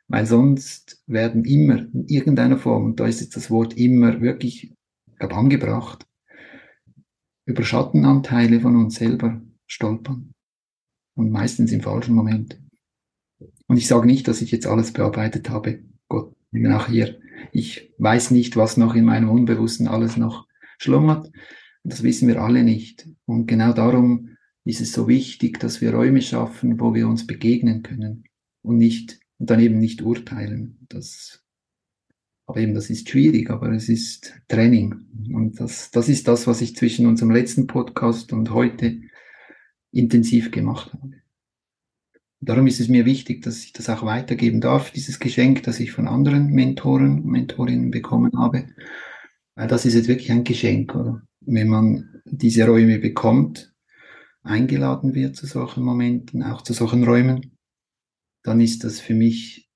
weil 0.07 0.25
sonst 0.25 1.01
werden 1.07 1.45
immer 1.45 1.79
in 1.93 2.05
irgendeiner 2.07 2.57
Form, 2.57 2.85
und 2.85 2.99
da 2.99 3.07
ist 3.07 3.21
jetzt 3.21 3.35
das 3.35 3.49
Wort 3.49 3.77
immer 3.77 4.21
wirklich, 4.21 4.71
ich 5.11 5.17
glaube, 5.17 5.35
angebracht, 5.35 6.05
über 7.45 7.63
Schattenanteile 7.63 8.59
von 8.61 8.75
uns 8.75 8.95
selber 8.95 9.41
stolpern. 9.67 10.33
Und 11.15 11.31
meistens 11.31 11.71
im 11.71 11.81
falschen 11.81 12.15
Moment. 12.15 12.59
Und 13.67 13.77
ich 13.77 13.87
sage 13.87 14.07
nicht, 14.07 14.27
dass 14.27 14.41
ich 14.41 14.51
jetzt 14.51 14.65
alles 14.65 14.93
bearbeitet 14.93 15.49
habe. 15.49 15.83
Gott 16.07 16.35
nach 16.51 16.89
hier. 16.89 17.19
Ich 17.51 17.93
weiß 17.97 18.31
nicht, 18.31 18.55
was 18.55 18.77
noch 18.77 18.95
in 18.95 19.05
meinem 19.05 19.29
Unbewussten 19.29 19.87
alles 19.87 20.17
noch 20.17 20.47
schlummert. 20.77 21.31
Das 21.83 22.03
wissen 22.03 22.27
wir 22.27 22.41
alle 22.41 22.63
nicht. 22.63 23.07
Und 23.25 23.47
genau 23.47 23.73
darum 23.73 24.37
ist 24.65 24.81
es 24.81 24.93
so 24.93 25.07
wichtig, 25.07 25.59
dass 25.59 25.81
wir 25.81 25.93
Räume 25.93 26.21
schaffen, 26.21 26.79
wo 26.79 26.93
wir 26.93 27.07
uns 27.07 27.27
begegnen 27.27 27.83
können 27.83 28.23
und 28.61 28.77
nicht, 28.77 29.19
und 29.43 29.49
dann 29.49 29.59
eben 29.59 29.77
nicht 29.77 30.01
urteilen. 30.01 30.77
Das, 30.87 31.43
aber 32.45 32.61
eben, 32.61 32.73
das 32.73 32.89
ist 32.89 33.09
schwierig, 33.09 33.49
aber 33.49 33.73
es 33.73 33.89
ist 33.89 34.41
Training. 34.47 34.95
Und 35.33 35.59
das, 35.59 35.91
das 35.91 36.07
ist 36.07 36.29
das, 36.29 36.47
was 36.47 36.61
ich 36.61 36.77
zwischen 36.77 37.07
unserem 37.07 37.29
letzten 37.29 37.67
Podcast 37.67 38.31
und 38.31 38.51
heute 38.51 39.01
intensiv 39.91 40.49
gemacht 40.51 40.93
habe. 40.93 41.15
Darum 42.39 42.67
ist 42.67 42.79
es 42.79 42.87
mir 42.87 43.03
wichtig, 43.03 43.41
dass 43.41 43.65
ich 43.65 43.73
das 43.73 43.89
auch 43.89 44.05
weitergeben 44.05 44.61
darf, 44.61 44.91
dieses 44.91 45.19
Geschenk, 45.19 45.63
das 45.63 45.81
ich 45.81 45.91
von 45.91 46.07
anderen 46.07 46.47
Mentoren 46.47 47.17
und 47.17 47.25
Mentorinnen 47.25 47.91
bekommen 47.91 48.31
habe. 48.37 48.69
Weil 49.55 49.67
das 49.67 49.85
ist 49.85 49.95
jetzt 49.95 50.07
wirklich 50.07 50.31
ein 50.31 50.45
Geschenk, 50.45 50.95
oder? 50.95 51.21
Wenn 51.41 51.67
man 51.67 52.21
diese 52.23 52.65
Räume 52.65 52.97
bekommt, 52.97 53.73
eingeladen 54.41 55.13
wird 55.15 55.35
zu 55.35 55.47
solchen 55.47 55.83
Momenten, 55.83 56.43
auch 56.43 56.61
zu 56.61 56.71
solchen 56.71 57.03
Räumen, 57.03 57.52
dann 58.43 58.59
ist 58.59 58.83
das 58.83 58.99
für 58.99 59.13
mich, 59.13 59.69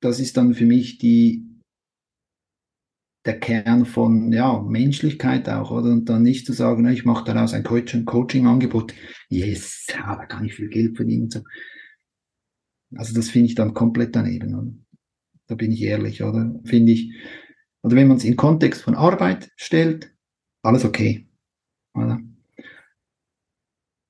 das 0.00 0.20
ist 0.20 0.36
dann 0.36 0.54
für 0.54 0.66
mich 0.66 0.98
die, 0.98 1.44
der 3.24 3.40
Kern 3.40 3.84
von 3.84 4.32
ja, 4.32 4.62
Menschlichkeit 4.62 5.48
auch, 5.48 5.70
oder? 5.70 5.90
Und 5.90 6.08
dann 6.08 6.22
nicht 6.22 6.46
zu 6.46 6.52
sagen, 6.52 6.86
ich 6.88 7.04
mache 7.04 7.24
daraus 7.24 7.52
ein 7.52 7.64
Coaching-Angebot, 7.64 8.94
yes, 9.28 9.86
ja, 9.90 10.16
da 10.16 10.24
kann 10.26 10.44
ich 10.44 10.54
viel 10.54 10.68
Geld 10.68 10.96
verdienen. 10.96 11.28
So. 11.28 11.42
Also 12.96 13.14
das 13.14 13.28
finde 13.28 13.48
ich 13.48 13.54
dann 13.54 13.74
komplett 13.74 14.16
daneben. 14.16 14.54
Oder? 14.54 14.72
Da 15.48 15.54
bin 15.56 15.72
ich 15.72 15.82
ehrlich, 15.82 16.22
oder? 16.22 16.54
Finde 16.64 16.92
ich, 16.92 17.12
oder 17.82 17.96
wenn 17.96 18.08
man 18.08 18.16
es 18.16 18.24
in 18.24 18.36
Kontext 18.36 18.82
von 18.82 18.94
Arbeit 18.94 19.50
stellt, 19.56 20.14
alles 20.62 20.84
okay. 20.84 21.28
Oder? 21.94 22.20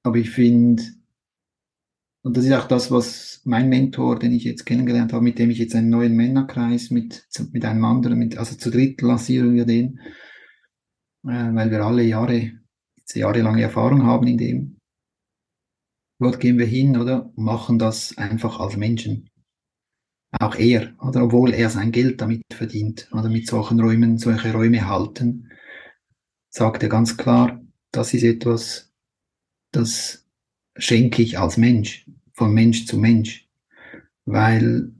Aber 0.05 0.17
ich 0.17 0.31
finde, 0.31 0.83
und 2.29 2.37
das 2.37 2.45
ist 2.45 2.53
auch 2.53 2.69
das, 2.69 2.91
was 2.91 3.41
mein 3.45 3.71
Mentor, 3.71 4.19
den 4.19 4.35
ich 4.35 4.45
jetzt 4.45 4.67
kennengelernt 4.67 5.15
habe, 5.15 5.25
mit 5.25 5.39
dem 5.39 5.49
ich 5.49 5.57
jetzt 5.57 5.75
einen 5.75 5.89
neuen 5.89 6.15
Männerkreis 6.15 6.91
mit, 6.91 7.27
mit 7.53 7.65
einem 7.65 7.83
anderen, 7.87 8.19
mit, 8.19 8.37
also 8.37 8.55
zu 8.55 8.71
dritt 8.71 9.01
lancieren 9.01 9.55
wir 9.55 9.65
den, 9.65 9.99
äh, 11.25 11.55
weil 11.55 11.71
wir 11.71 11.83
alle 11.83 12.03
Jahre, 12.03 12.53
jahrelange 13.15 13.63
Erfahrung 13.63 14.03
haben 14.03 14.27
in 14.27 14.37
dem. 14.37 14.79
Dort 16.19 16.39
gehen 16.39 16.59
wir 16.59 16.67
hin, 16.67 16.99
oder? 16.99 17.33
Machen 17.35 17.79
das 17.79 18.19
einfach 18.19 18.61
als 18.61 18.77
Menschen. 18.77 19.31
Auch 20.39 20.57
er, 20.57 20.95
oder? 21.01 21.25
Obwohl 21.25 21.55
er 21.55 21.71
sein 21.71 21.93
Geld 21.93 22.21
damit 22.21 22.43
verdient, 22.53 23.09
oder 23.13 23.31
mit 23.31 23.47
solchen 23.47 23.81
Räumen, 23.81 24.19
solche 24.19 24.53
Räume 24.53 24.87
halten, 24.87 25.51
sagt 26.51 26.83
er 26.83 26.91
ganz 26.91 27.17
klar, 27.17 27.65
das 27.91 28.13
ist 28.13 28.25
etwas, 28.25 28.93
das 29.73 30.29
schenke 30.77 31.23
ich 31.23 31.39
als 31.39 31.57
Mensch, 31.57 32.05
von 32.39 32.55
Mensch 32.55 32.87
zu 32.87 32.97
Mensch. 32.97 33.47
Weil, 34.25 34.93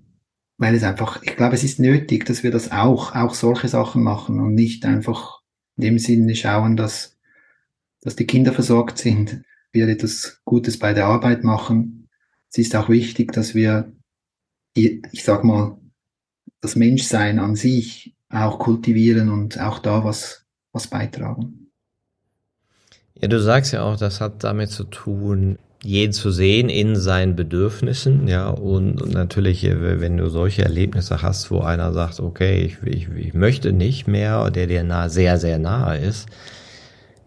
weil 0.59 0.75
es 0.75 0.83
einfach, 0.83 1.23
ich 1.23 1.37
glaube, 1.37 1.55
es 1.55 1.65
ist 1.65 1.79
nötig, 1.79 2.27
dass 2.27 2.43
wir 2.43 2.51
das 2.51 2.73
auch, 2.73 3.15
auch 3.15 3.35
solche 3.35 3.69
Sachen 3.69 4.03
machen 4.03 4.41
und 4.41 4.55
nicht 4.55 4.85
einfach 4.85 5.41
in 5.77 5.83
dem 5.83 5.99
Sinne 5.99 6.35
schauen, 6.35 6.77
dass, 6.77 7.17
dass 8.01 8.17
die 8.17 8.27
Kinder 8.27 8.53
versorgt 8.53 8.99
sind, 8.99 9.43
wir 9.73 9.89
etwas 9.89 10.41
Gutes 10.45 10.79
bei 10.79 10.93
der 10.93 11.07
Arbeit 11.07 11.45
machen. 11.45 12.09
Es 12.51 12.59
ist 12.59 12.75
auch 12.75 12.89
wichtig, 12.89 13.33
dass 13.33 13.55
wir, 13.55 13.93
ich 14.75 15.23
sag 15.23 15.45
mal, 15.45 15.79
das 16.61 16.75
Menschsein 16.75 17.39
an 17.39 17.55
sich 17.55 18.17
auch 18.31 18.59
kultivieren 18.59 19.29
und 19.29 19.61
auch 19.61 19.79
da 19.79 20.05
was, 20.05 20.45
was 20.73 20.89
beitragen. 20.89 21.71
Ja, 23.15 23.29
du 23.29 23.41
sagst 23.41 23.73
ja 23.73 23.83
auch, 23.83 23.97
das 23.97 24.21
hat 24.21 24.43
damit 24.45 24.71
zu 24.71 24.85
tun, 24.85 25.59
jeden 25.89 26.13
zu 26.13 26.31
sehen 26.31 26.69
in 26.69 26.97
seinen 26.97 27.35
Bedürfnissen, 27.35 28.29
ja, 28.29 28.51
und, 28.51 29.01
und, 29.01 29.15
natürlich, 29.15 29.65
äh, 29.65 30.01
wenn 30.01 30.19
du 30.19 30.29
solche 30.29 30.63
Erlebnisse 30.63 31.23
hast, 31.23 31.51
wo 31.51 31.61
einer 31.61 31.95
sagt, 31.95 32.21
okay, 32.21 32.63
ich, 32.63 32.77
ich, 32.85 33.09
ich 33.17 33.33
möchte 33.33 33.73
nicht 33.73 34.07
mehr, 34.07 34.51
der 34.51 34.67
dir 34.67 34.85
nah, 34.85 35.09
sehr, 35.09 35.39
sehr 35.39 35.59
nahe 35.59 35.97
ist, 35.97 36.29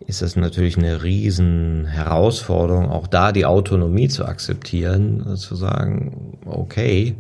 ist 0.06 0.22
das 0.22 0.36
natürlich 0.36 0.78
eine 0.78 1.02
riesen 1.02 1.86
Herausforderung, 1.86 2.86
auch 2.90 3.08
da 3.08 3.32
die 3.32 3.46
Autonomie 3.46 4.10
zu 4.10 4.26
akzeptieren, 4.26 5.36
zu 5.38 5.56
sagen, 5.56 6.38
okay, 6.46 7.16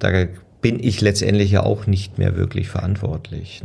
da 0.00 0.26
bin 0.60 0.78
ich 0.80 1.00
letztendlich 1.00 1.50
ja 1.50 1.62
auch 1.62 1.86
nicht 1.86 2.18
mehr 2.18 2.36
wirklich 2.36 2.68
verantwortlich. 2.68 3.62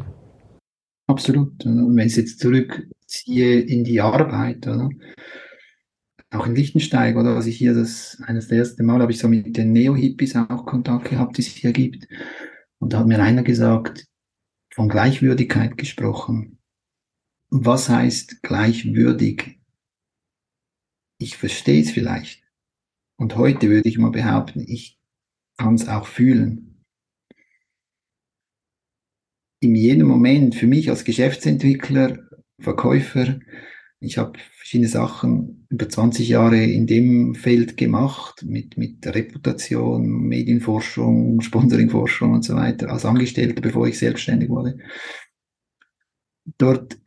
Absolut. 1.07 1.65
Und 1.65 1.97
wenn 1.97 2.07
ich 2.07 2.15
jetzt 2.15 2.39
zurückziehe 2.39 3.59
in 3.59 3.84
die 3.84 3.99
Arbeit, 3.99 4.67
oder? 4.67 4.89
Auch 6.32 6.45
in 6.45 6.55
Lichtensteig, 6.55 7.15
oder 7.15 7.36
was 7.36 7.47
ich 7.47 7.57
hier 7.57 7.73
das 7.73 8.21
eines 8.25 8.47
der 8.47 8.59
ersten 8.59 8.86
Mal 8.86 9.01
habe 9.01 9.11
ich 9.11 9.19
so 9.19 9.27
mit 9.27 9.57
den 9.57 9.71
Neo-Hippies 9.71 10.36
auch 10.36 10.65
Kontakt 10.65 11.09
gehabt, 11.09 11.38
die 11.38 11.41
es 11.41 11.47
hier 11.47 11.71
gibt. 11.71 12.07
Und 12.77 12.93
da 12.93 12.99
hat 12.99 13.07
mir 13.07 13.21
einer 13.21 13.43
gesagt, 13.43 14.05
von 14.73 14.88
Gleichwürdigkeit 14.88 15.77
gesprochen. 15.77 16.59
Was 17.49 17.89
heißt 17.89 18.43
gleichwürdig? 18.43 19.59
Ich 21.17 21.36
verstehe 21.36 21.82
es 21.82 21.91
vielleicht. 21.91 22.43
Und 23.17 23.36
heute 23.36 23.69
würde 23.69 23.89
ich 23.89 23.97
mal 23.97 24.11
behaupten, 24.11 24.63
ich 24.67 24.99
kann 25.57 25.75
es 25.75 25.89
auch 25.89 26.07
fühlen. 26.07 26.86
In 29.61 29.75
jedem 29.75 30.07
Moment, 30.07 30.55
für 30.55 30.67
mich 30.67 30.89
als 30.89 31.03
Geschäftsentwickler, 31.03 32.19
Verkäufer, 32.59 33.39
ich 33.99 34.17
habe 34.17 34.39
verschiedene 34.55 34.88
Sachen 34.88 35.59
über 35.70 35.88
20 35.88 36.28
Jahre 36.28 36.63
in 36.63 36.88
dem 36.88 37.36
Feld 37.36 37.78
gemacht, 37.78 38.43
mit, 38.43 38.78
mit 38.78 39.05
Reputation, 39.05 40.07
Medienforschung, 40.07 41.41
Sponsoringforschung 41.41 42.34
und 42.34 42.43
so 42.43 42.55
weiter, 42.55 42.89
als 42.89 43.05
Angestellter, 43.05 43.61
bevor 43.61 43.88
ich 43.88 43.99
selbstständig 43.99 44.49
wurde. 44.49 44.80
Dort 46.57 46.97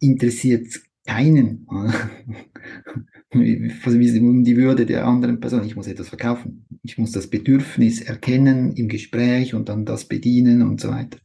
interessiert 0.00 0.68
es 0.68 0.82
keinen 1.06 1.66
um 3.34 4.44
die 4.44 4.56
Würde 4.56 4.86
der 4.86 5.06
anderen 5.06 5.38
Person. 5.38 5.66
Ich 5.66 5.76
muss 5.76 5.86
etwas 5.86 6.08
verkaufen. 6.08 6.66
Ich 6.82 6.96
muss 6.96 7.12
das 7.12 7.26
Bedürfnis 7.26 8.00
erkennen 8.00 8.72
im 8.72 8.88
Gespräch 8.88 9.54
und 9.54 9.68
dann 9.68 9.84
das 9.84 10.06
bedienen 10.06 10.62
und 10.62 10.80
so 10.80 10.88
weiter 10.88 11.18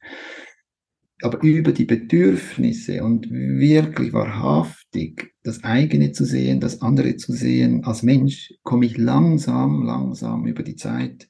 aber 1.24 1.42
über 1.42 1.72
die 1.72 1.86
Bedürfnisse 1.86 3.02
und 3.02 3.32
wirklich 3.32 4.12
wahrhaftig 4.12 5.33
das 5.44 5.64
eigene 5.64 6.14
zu 6.14 6.26
sehen, 6.26 6.60
das 6.60 6.82
andere 6.82 7.18
zu 7.18 7.34
sehen 7.34 7.84
als 7.84 8.02
Mensch, 8.02 8.54
komme 8.64 8.86
ich 8.86 8.98
langsam, 8.98 9.84
langsam 9.84 10.46
über 10.48 10.64
die 10.64 10.78
Zeit, 10.78 11.30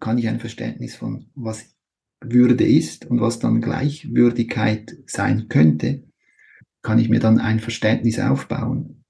kann 0.00 0.18
ich 0.18 0.28
ein 0.28 0.40
Verständnis 0.40 0.94
von, 0.94 1.26
was 1.34 1.74
Würde 2.20 2.64
ist 2.64 3.06
und 3.06 3.20
was 3.20 3.40
dann 3.40 3.60
Gleichwürdigkeit 3.60 4.96
sein 5.06 5.48
könnte, 5.48 6.04
kann 6.82 6.98
ich 6.98 7.08
mir 7.08 7.20
dann 7.20 7.38
ein 7.38 7.60
Verständnis 7.60 8.18
aufbauen. 8.18 9.04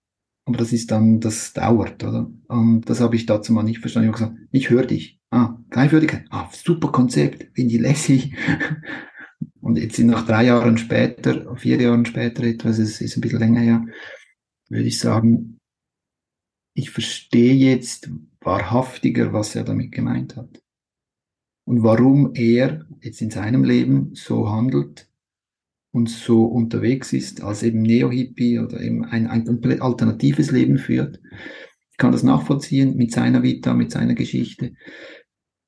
Aber 0.46 0.58
das 0.58 0.72
ist 0.72 0.90
dann, 0.90 1.20
das 1.20 1.52
dauert, 1.52 2.02
oder? 2.04 2.30
Und 2.48 2.88
das 2.88 3.00
habe 3.00 3.16
ich 3.16 3.26
dazu 3.26 3.52
mal 3.52 3.62
nicht 3.62 3.80
verstanden. 3.80 4.10
Ich 4.10 4.20
habe 4.20 4.30
gesagt, 4.30 4.48
ich 4.50 4.70
höre 4.70 4.86
dich. 4.86 5.20
Ah, 5.30 5.58
Gleichwürdigkeit. 5.70 6.26
Ah, 6.30 6.48
super 6.52 6.92
Konzept, 6.92 7.48
finde 7.54 7.74
ich 7.74 7.80
lässig. 7.80 8.34
Und 9.64 9.78
jetzt 9.78 9.96
sind 9.96 10.08
nach 10.08 10.26
drei 10.26 10.44
Jahren 10.44 10.76
später, 10.76 11.56
vier 11.56 11.80
Jahren 11.80 12.04
später 12.04 12.42
etwas, 12.44 12.78
es 12.78 13.00
ist 13.00 13.16
ein 13.16 13.22
bisschen 13.22 13.38
länger 13.38 13.60
her, 13.60 13.86
würde 14.68 14.84
ich 14.84 14.98
sagen, 14.98 15.58
ich 16.74 16.90
verstehe 16.90 17.54
jetzt 17.54 18.10
wahrhaftiger, 18.42 19.32
was 19.32 19.56
er 19.56 19.64
damit 19.64 19.90
gemeint 19.90 20.36
hat. 20.36 20.62
Und 21.64 21.82
warum 21.82 22.34
er 22.34 22.84
jetzt 23.00 23.22
in 23.22 23.30
seinem 23.30 23.64
Leben 23.64 24.14
so 24.14 24.50
handelt 24.50 25.08
und 25.92 26.10
so 26.10 26.44
unterwegs 26.44 27.14
ist, 27.14 27.42
als 27.42 27.62
eben 27.62 27.80
Neo-Hippie 27.80 28.58
oder 28.58 28.82
eben 28.82 29.06
ein, 29.06 29.28
ein 29.28 29.46
komplett 29.46 29.80
alternatives 29.80 30.50
Leben 30.50 30.76
führt. 30.76 31.22
Ich 31.90 31.96
kann 31.96 32.12
das 32.12 32.22
nachvollziehen 32.22 32.96
mit 32.96 33.12
seiner 33.12 33.42
Vita, 33.42 33.72
mit 33.72 33.92
seiner 33.92 34.14
Geschichte. 34.14 34.74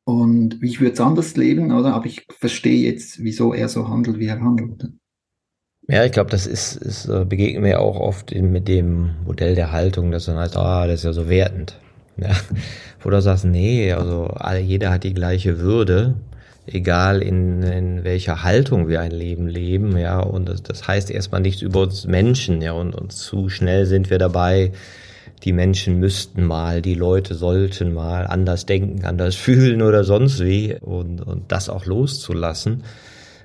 Und 0.07 0.63
ich 0.63 0.81
würde 0.81 0.93
es 0.93 1.01
anders 1.01 1.37
leben, 1.37 1.73
oder? 1.73 1.95
Aber 1.95 2.07
ich 2.07 2.27
verstehe 2.31 2.89
jetzt, 2.89 3.25
wieso 3.25 3.53
er 3.53 3.69
so 3.69 3.89
handelt, 3.89 4.21
wie 4.21 4.27
er 4.27 4.41
handelt. 4.41 4.87
Ja, 5.89 6.05
ich 6.05 6.13
glaube, 6.13 6.31
das 6.31 6.47
ist, 6.47 6.77
ist 6.77 7.09
äh, 7.09 7.25
begegnet 7.25 7.63
mir 7.63 7.81
auch 7.81 7.99
oft 7.99 8.31
in, 8.31 8.53
mit 8.53 8.69
dem 8.69 9.17
Modell 9.25 9.57
der 9.57 9.73
Haltung, 9.73 10.13
dass 10.13 10.27
dann 10.27 10.37
heißt, 10.37 10.57
ah, 10.57 10.87
das 10.87 11.01
ist 11.01 11.05
ja 11.05 11.13
so 11.13 11.29
wertend. 11.29 11.81
Ja. 12.19 12.31
Wo 13.03 13.11
du 13.11 13.21
sagst, 13.21 13.45
nee, 13.45 13.93
also 13.93 14.33
jeder 14.63 14.91
hat 14.93 15.03
die 15.03 15.15
gleiche 15.15 15.59
Würde, 15.59 16.15
egal 16.67 17.21
in, 17.21 17.63
in 17.65 18.05
welcher 18.05 18.45
Haltung 18.45 18.87
wir 18.87 19.01
ein 19.01 19.11
Leben 19.11 19.49
leben, 19.49 19.97
ja. 19.99 20.21
Und 20.21 20.49
das, 20.49 20.63
das 20.63 20.87
heißt 20.87 21.11
erstmal 21.11 21.41
nichts 21.41 21.63
über 21.63 21.83
uns 21.83 22.07
Menschen, 22.07 22.63
ja. 22.63 22.73
Und, 22.73 22.95
und 22.95 23.13
zu 23.13 23.49
schnell 23.49 23.87
sind 23.87 24.09
wir 24.09 24.19
dabei, 24.19 24.71
die 25.47 25.53
Menschen 25.53 26.01
müssten 26.01 26.45
mal, 26.45 26.83
die 26.83 26.95
Leute 26.95 27.35
sollten 27.37 27.95
mal 27.95 28.27
anders 28.27 28.67
denken, 28.67 29.05
anders 29.07 29.37
fühlen 29.47 29.81
oder 29.81 30.05
sonst 30.05 30.45
wie 30.45 30.77
und, 30.81 31.23
und 31.23 31.51
das 31.51 31.71
auch 31.71 31.87
loszulassen 31.87 32.83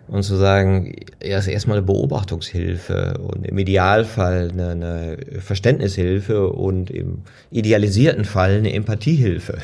und 0.08 0.24
zu 0.24 0.36
sagen, 0.36 0.95
ja, 1.24 1.38
ist 1.38 1.47
erstmal 1.47 1.78
eine 1.78 1.86
Beobachtungshilfe 1.86 3.20
und 3.20 3.45
im 3.45 3.58
Idealfall 3.58 4.49
eine, 4.52 4.70
eine 4.70 5.18
Verständnishilfe 5.39 6.49
und 6.49 6.89
im 6.89 7.20
idealisierten 7.52 8.26
Fall 8.26 8.58
eine 8.58 8.74
Empathiehilfe. 8.74 9.60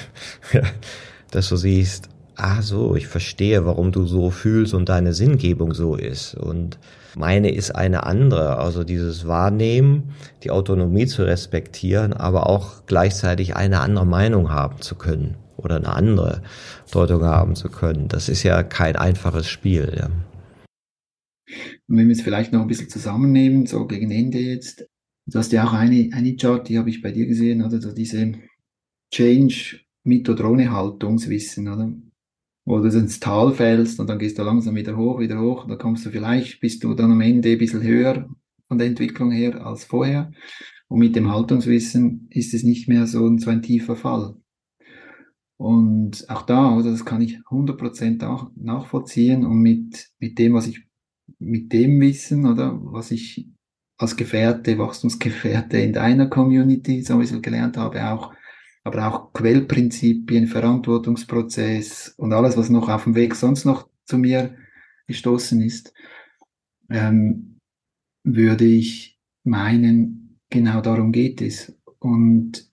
Dass 1.31 1.49
du 1.49 1.57
siehst, 1.57 2.07
ah 2.35 2.61
so, 2.61 2.95
ich 2.95 3.07
verstehe, 3.07 3.65
warum 3.65 3.91
du 3.91 4.05
so 4.05 4.29
fühlst 4.29 4.73
und 4.73 4.87
deine 4.87 5.13
Sinngebung 5.13 5.73
so 5.73 5.95
ist. 5.95 6.35
Und 6.35 6.77
meine 7.17 7.51
ist 7.51 7.71
eine 7.71 8.05
andere. 8.05 8.57
Also 8.57 8.83
dieses 8.83 9.27
Wahrnehmen, 9.27 10.13
die 10.43 10.51
Autonomie 10.51 11.07
zu 11.07 11.23
respektieren, 11.23 12.13
aber 12.13 12.47
auch 12.47 12.85
gleichzeitig 12.85 13.55
eine 13.55 13.81
andere 13.81 14.05
Meinung 14.05 14.51
haben 14.51 14.81
zu 14.81 14.95
können 14.95 15.35
oder 15.57 15.77
eine 15.77 15.89
andere 15.89 16.43
Deutung 16.91 17.23
haben 17.23 17.55
zu 17.55 17.69
können. 17.69 18.07
Das 18.07 18.29
ist 18.29 18.43
ja 18.43 18.63
kein 18.63 18.95
einfaches 18.95 19.47
Spiel. 19.47 19.93
Ja. 19.97 20.09
Und 21.87 21.97
wenn 21.97 22.07
wir 22.07 22.15
es 22.15 22.21
vielleicht 22.21 22.53
noch 22.53 22.61
ein 22.61 22.67
bisschen 22.67 22.89
zusammennehmen, 22.89 23.65
so 23.65 23.87
gegen 23.87 24.11
Ende 24.11 24.39
jetzt, 24.39 24.85
du 25.25 25.39
hast 25.39 25.51
ja 25.51 25.65
auch 25.65 25.73
eine, 25.73 26.09
eine 26.13 26.35
Chart, 26.35 26.67
die 26.67 26.77
habe 26.77 26.89
ich 26.89 27.01
bei 27.01 27.11
dir 27.11 27.25
gesehen, 27.25 27.63
oder 27.63 27.81
so 27.81 27.93
diese 27.93 28.33
Change 29.13 29.79
mit 30.03 30.29
oder 30.29 30.49
ohne 30.49 30.71
Haltungswissen, 30.71 31.67
oder? 31.67 31.91
Wo 32.67 32.81
du 32.81 32.89
ins 32.89 33.21
Tal 33.21 33.53
fällst 33.53 33.97
und 33.97 34.09
dann 34.09 34.19
gehst 34.19 34.37
du 34.37 34.43
langsam 34.43 34.75
wieder 34.75 34.97
hoch, 34.97 35.21
wieder 35.21 35.39
hoch, 35.39 35.63
und 35.63 35.69
dann 35.69 35.77
kommst 35.77 36.05
du 36.05 36.09
vielleicht, 36.09 36.59
bist 36.59 36.83
du 36.83 36.93
dann 36.95 37.13
am 37.13 37.21
Ende 37.21 37.51
ein 37.51 37.57
bisschen 37.57 37.81
höher 37.81 38.29
von 38.67 38.77
der 38.77 38.87
Entwicklung 38.87 39.31
her 39.31 39.65
als 39.65 39.85
vorher. 39.85 40.33
Und 40.89 40.99
mit 40.99 41.15
dem 41.15 41.31
Haltungswissen 41.31 42.27
ist 42.29 42.53
es 42.53 42.63
nicht 42.63 42.89
mehr 42.89 43.07
so 43.07 43.25
ein, 43.25 43.39
so 43.39 43.49
ein 43.49 43.61
tiefer 43.61 43.95
Fall. 43.95 44.35
Und 45.55 46.29
auch 46.29 46.41
da, 46.41 46.75
oder 46.75 46.91
das 46.91 47.05
kann 47.05 47.21
ich 47.21 47.37
100% 47.49 48.51
nachvollziehen 48.57 49.45
und 49.45 49.59
mit, 49.59 50.09
mit 50.19 50.37
dem, 50.37 50.53
was 50.53 50.67
ich, 50.67 50.83
mit 51.39 51.71
dem 51.71 52.01
Wissen, 52.01 52.45
oder, 52.45 52.77
was 52.83 53.11
ich 53.11 53.47
als 53.97 54.17
Gefährte, 54.17 54.77
Wachstumsgefährte 54.77 55.77
in 55.77 55.93
deiner 55.93 56.27
Community 56.27 57.01
so 57.01 57.13
ein 57.13 57.19
bisschen 57.19 57.41
gelernt 57.41 57.77
habe, 57.77 58.11
auch 58.11 58.33
aber 58.87 59.07
auch 59.07 59.33
Quellprinzipien, 59.33 60.47
Verantwortungsprozess 60.47 62.15
und 62.17 62.33
alles, 62.33 62.57
was 62.57 62.69
noch 62.69 62.89
auf 62.89 63.03
dem 63.03 63.15
Weg 63.15 63.35
sonst 63.35 63.65
noch 63.65 63.89
zu 64.05 64.17
mir 64.17 64.55
gestoßen 65.07 65.61
ist, 65.61 65.93
ähm, 66.89 67.59
würde 68.23 68.65
ich 68.65 69.19
meinen, 69.43 70.39
genau 70.49 70.81
darum 70.81 71.11
geht 71.11 71.41
es. 71.41 71.77
Und 71.99 72.71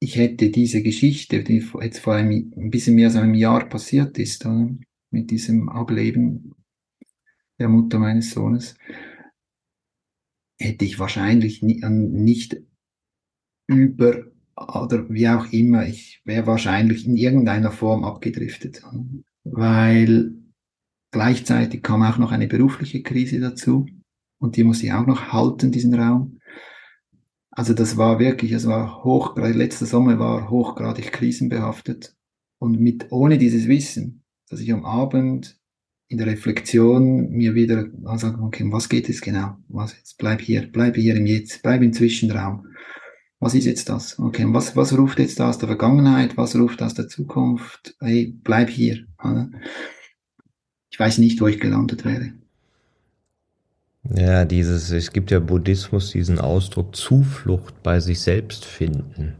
ich 0.00 0.16
hätte 0.16 0.50
diese 0.50 0.82
Geschichte, 0.82 1.42
die 1.42 1.64
jetzt 1.80 2.00
vor 2.00 2.14
einem, 2.14 2.52
ein 2.56 2.70
bisschen 2.70 2.94
mehr 2.94 3.06
als 3.06 3.16
einem 3.16 3.34
Jahr 3.34 3.68
passiert 3.68 4.18
ist, 4.18 4.44
oder? 4.44 4.70
mit 5.10 5.30
diesem 5.30 5.68
Ableben 5.68 6.54
der 7.58 7.68
Mutter 7.68 7.98
meines 8.00 8.32
Sohnes, 8.32 8.76
hätte 10.58 10.84
ich 10.84 10.98
wahrscheinlich 10.98 11.62
nicht 11.62 12.56
über 13.68 14.33
oder 14.56 15.08
wie 15.08 15.28
auch 15.28 15.46
immer, 15.52 15.86
ich 15.86 16.22
wäre 16.24 16.46
wahrscheinlich 16.46 17.06
in 17.06 17.16
irgendeiner 17.16 17.72
Form 17.72 18.04
abgedriftet, 18.04 18.82
weil 19.44 20.32
gleichzeitig 21.10 21.82
kam 21.82 22.02
auch 22.02 22.18
noch 22.18 22.32
eine 22.32 22.46
berufliche 22.46 23.02
Krise 23.02 23.40
dazu 23.40 23.86
und 24.38 24.56
die 24.56 24.64
muss 24.64 24.82
ich 24.82 24.92
auch 24.92 25.06
noch 25.06 25.32
halten, 25.32 25.72
diesen 25.72 25.94
Raum. 25.94 26.38
Also 27.50 27.72
das 27.72 27.96
war 27.96 28.18
wirklich, 28.18 28.52
es 28.52 28.66
war 28.66 29.04
hochgradig, 29.04 29.56
letzter 29.56 29.86
Sommer 29.86 30.18
war 30.18 30.50
hochgradig 30.50 31.12
krisenbehaftet 31.12 32.16
und 32.58 32.80
mit, 32.80 33.10
ohne 33.10 33.38
dieses 33.38 33.68
Wissen, 33.68 34.24
dass 34.48 34.60
ich 34.60 34.72
am 34.72 34.84
Abend 34.84 35.58
in 36.08 36.18
der 36.18 36.26
Reflexion 36.26 37.30
mir 37.30 37.54
wieder 37.54 37.86
sagen, 38.16 38.42
okay, 38.42 38.64
was 38.70 38.88
geht 38.88 39.08
es 39.08 39.20
genau? 39.20 39.56
Was 39.68 39.96
jetzt? 39.96 40.18
Bleib 40.18 40.40
hier, 40.40 40.68
bleib 40.70 40.96
hier 40.96 41.16
im 41.16 41.26
Jetzt, 41.26 41.62
bleib 41.62 41.82
im 41.82 41.92
Zwischenraum. 41.92 42.66
Was 43.40 43.54
ist 43.54 43.66
jetzt 43.66 43.88
das? 43.88 44.18
Okay, 44.18 44.46
was, 44.48 44.74
was 44.76 44.96
ruft 44.96 45.18
jetzt 45.18 45.40
aus 45.40 45.58
der 45.58 45.68
Vergangenheit? 45.68 46.36
Was 46.36 46.56
ruft 46.56 46.82
aus 46.82 46.94
der 46.94 47.08
Zukunft? 47.08 47.94
Hey, 48.00 48.34
bleib 48.42 48.70
hier. 48.70 49.04
Ich 50.90 50.98
weiß 50.98 51.18
nicht, 51.18 51.40
wo 51.40 51.46
ich 51.46 51.60
gelandet 51.60 52.04
wäre. 52.04 52.32
Ja, 54.14 54.44
dieses, 54.44 54.90
es 54.90 55.12
gibt 55.12 55.30
ja 55.30 55.40
Buddhismus 55.40 56.10
diesen 56.10 56.38
Ausdruck 56.38 56.94
Zuflucht 56.94 57.82
bei 57.82 58.00
sich 58.00 58.20
selbst 58.20 58.64
finden. 58.64 59.34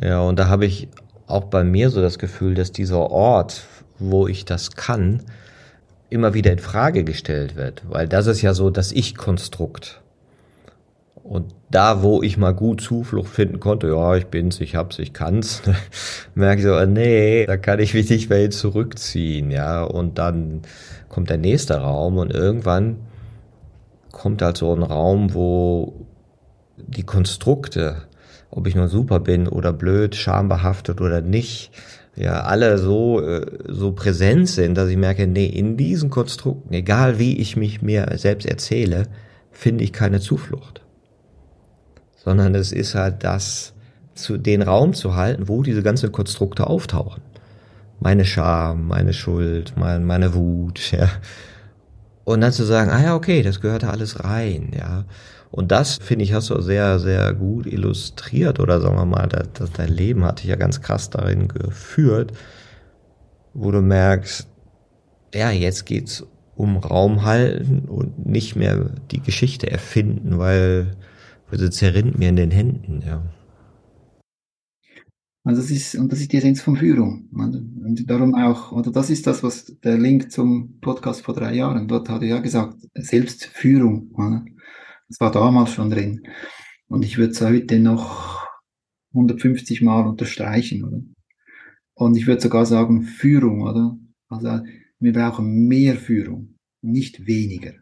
Ja, 0.00 0.20
und 0.20 0.38
da 0.38 0.48
habe 0.48 0.66
ich 0.66 0.88
auch 1.26 1.44
bei 1.44 1.62
mir 1.62 1.90
so 1.90 2.00
das 2.00 2.18
Gefühl, 2.18 2.54
dass 2.54 2.72
dieser 2.72 3.10
Ort, 3.10 3.64
wo 3.98 4.26
ich 4.26 4.44
das 4.44 4.72
kann, 4.72 5.22
immer 6.08 6.34
wieder 6.34 6.52
in 6.52 6.58
Frage 6.58 7.04
gestellt 7.04 7.56
wird, 7.56 7.82
weil 7.88 8.08
das 8.08 8.26
ist 8.26 8.42
ja 8.42 8.54
so 8.54 8.70
das 8.70 8.92
Ich-Konstrukt. 8.92 10.02
Und 11.28 11.54
da, 11.72 12.04
wo 12.04 12.22
ich 12.22 12.36
mal 12.36 12.54
gut 12.54 12.80
Zuflucht 12.80 13.28
finden 13.28 13.58
konnte, 13.58 13.88
ja, 13.88 14.14
ich 14.14 14.26
bin's, 14.26 14.60
ich 14.60 14.76
hab's, 14.76 15.00
ich 15.00 15.12
kann's, 15.12 15.60
merke 16.36 16.60
ich 16.60 16.66
so, 16.66 16.84
nee, 16.86 17.44
da 17.46 17.56
kann 17.56 17.80
ich 17.80 17.94
mich 17.94 18.08
nicht 18.08 18.30
mehr 18.30 18.48
zurückziehen, 18.50 19.50
ja. 19.50 19.82
Und 19.82 20.18
dann 20.18 20.62
kommt 21.08 21.28
der 21.28 21.38
nächste 21.38 21.78
Raum 21.78 22.18
und 22.18 22.32
irgendwann 22.32 22.98
kommt 24.12 24.40
halt 24.40 24.56
so 24.56 24.72
ein 24.72 24.84
Raum, 24.84 25.34
wo 25.34 26.06
die 26.76 27.02
Konstrukte, 27.02 28.02
ob 28.50 28.68
ich 28.68 28.76
nur 28.76 28.86
super 28.86 29.18
bin 29.18 29.48
oder 29.48 29.72
blöd, 29.72 30.14
schambehaftet 30.14 31.00
oder 31.00 31.22
nicht, 31.22 31.72
ja, 32.14 32.42
alle 32.42 32.78
so, 32.78 33.20
äh, 33.20 33.44
so 33.66 33.92
präsent 33.92 34.48
sind, 34.48 34.78
dass 34.78 34.88
ich 34.88 34.96
merke, 34.96 35.26
nee, 35.26 35.46
in 35.46 35.76
diesen 35.76 36.08
Konstrukten, 36.08 36.72
egal 36.72 37.18
wie 37.18 37.36
ich 37.38 37.56
mich 37.56 37.82
mir 37.82 38.12
selbst 38.16 38.46
erzähle, 38.46 39.08
finde 39.50 39.82
ich 39.82 39.92
keine 39.92 40.20
Zuflucht. 40.20 40.85
Sondern 42.26 42.56
es 42.56 42.72
ist 42.72 42.96
halt 42.96 43.22
das, 43.22 43.72
zu, 44.16 44.36
den 44.36 44.62
Raum 44.62 44.94
zu 44.94 45.14
halten, 45.14 45.48
wo 45.48 45.62
diese 45.62 45.82
ganzen 45.82 46.10
Konstrukte 46.10 46.66
auftauchen. 46.66 47.22
Meine 48.00 48.24
Scham, 48.24 48.88
meine 48.88 49.12
Schuld, 49.12 49.74
mein, 49.76 50.04
meine 50.04 50.34
Wut, 50.34 50.90
ja. 50.90 51.08
Und 52.24 52.40
dann 52.40 52.52
zu 52.52 52.64
sagen, 52.64 52.90
ah 52.90 53.00
ja, 53.00 53.14
okay, 53.14 53.42
das 53.42 53.60
gehört 53.60 53.84
da 53.84 53.90
alles 53.90 54.24
rein, 54.24 54.72
ja. 54.76 55.04
Und 55.52 55.70
das, 55.70 55.98
finde 56.02 56.24
ich, 56.24 56.32
hast 56.32 56.50
du 56.50 56.60
sehr, 56.60 56.98
sehr 56.98 57.32
gut 57.32 57.66
illustriert 57.66 58.58
oder 58.58 58.80
sagen 58.80 58.96
wir 58.96 59.06
mal, 59.06 59.28
das, 59.28 59.46
das, 59.54 59.70
dein 59.70 59.88
Leben 59.88 60.24
hat 60.24 60.40
dich 60.40 60.50
ja 60.50 60.56
ganz 60.56 60.82
krass 60.82 61.08
darin 61.08 61.46
geführt, 61.46 62.32
wo 63.54 63.70
du 63.70 63.80
merkst, 63.80 64.48
ja, 65.32 65.52
jetzt 65.52 65.86
geht's 65.86 66.26
um 66.56 66.78
Raum 66.78 67.24
halten 67.24 67.84
und 67.86 68.26
nicht 68.26 68.56
mehr 68.56 68.90
die 69.12 69.20
Geschichte 69.20 69.70
erfinden, 69.70 70.38
weil, 70.38 70.96
sie 71.50 71.70
zerrinnt 71.70 72.18
mir 72.18 72.28
in 72.28 72.36
den 72.36 72.50
Händen, 72.50 73.02
ja. 73.06 73.22
Also 75.44 75.62
das 75.62 75.70
ist, 75.70 75.94
und 75.94 76.10
das 76.10 76.20
ist 76.20 76.32
die 76.32 76.38
Essenz 76.38 76.60
von 76.60 76.76
Führung. 76.76 77.28
Und 77.32 78.10
darum 78.10 78.34
auch, 78.34 78.72
oder 78.72 78.90
das 78.90 79.10
ist 79.10 79.28
das, 79.28 79.44
was 79.44 79.66
der 79.84 79.96
Link 79.96 80.32
zum 80.32 80.80
Podcast 80.80 81.22
vor 81.22 81.34
drei 81.34 81.54
Jahren, 81.54 81.86
dort 81.86 82.08
hat 82.08 82.22
er 82.22 82.28
ja 82.28 82.40
gesagt, 82.40 82.78
Selbstführung. 82.94 84.10
Das 85.08 85.20
war 85.20 85.30
damals 85.30 85.70
schon 85.70 85.90
drin. 85.90 86.26
Und 86.88 87.04
ich 87.04 87.16
würde 87.16 87.30
es 87.30 87.40
heute 87.40 87.78
noch 87.78 88.44
150 89.14 89.82
Mal 89.82 90.08
unterstreichen, 90.08 90.84
oder? 90.84 91.00
Und 91.94 92.16
ich 92.16 92.26
würde 92.26 92.42
sogar 92.42 92.66
sagen, 92.66 93.04
Führung, 93.04 93.62
oder? 93.62 93.96
Also 94.28 94.64
wir 94.98 95.12
brauchen 95.12 95.68
mehr 95.68 95.94
Führung, 95.94 96.56
nicht 96.82 97.26
weniger. 97.26 97.72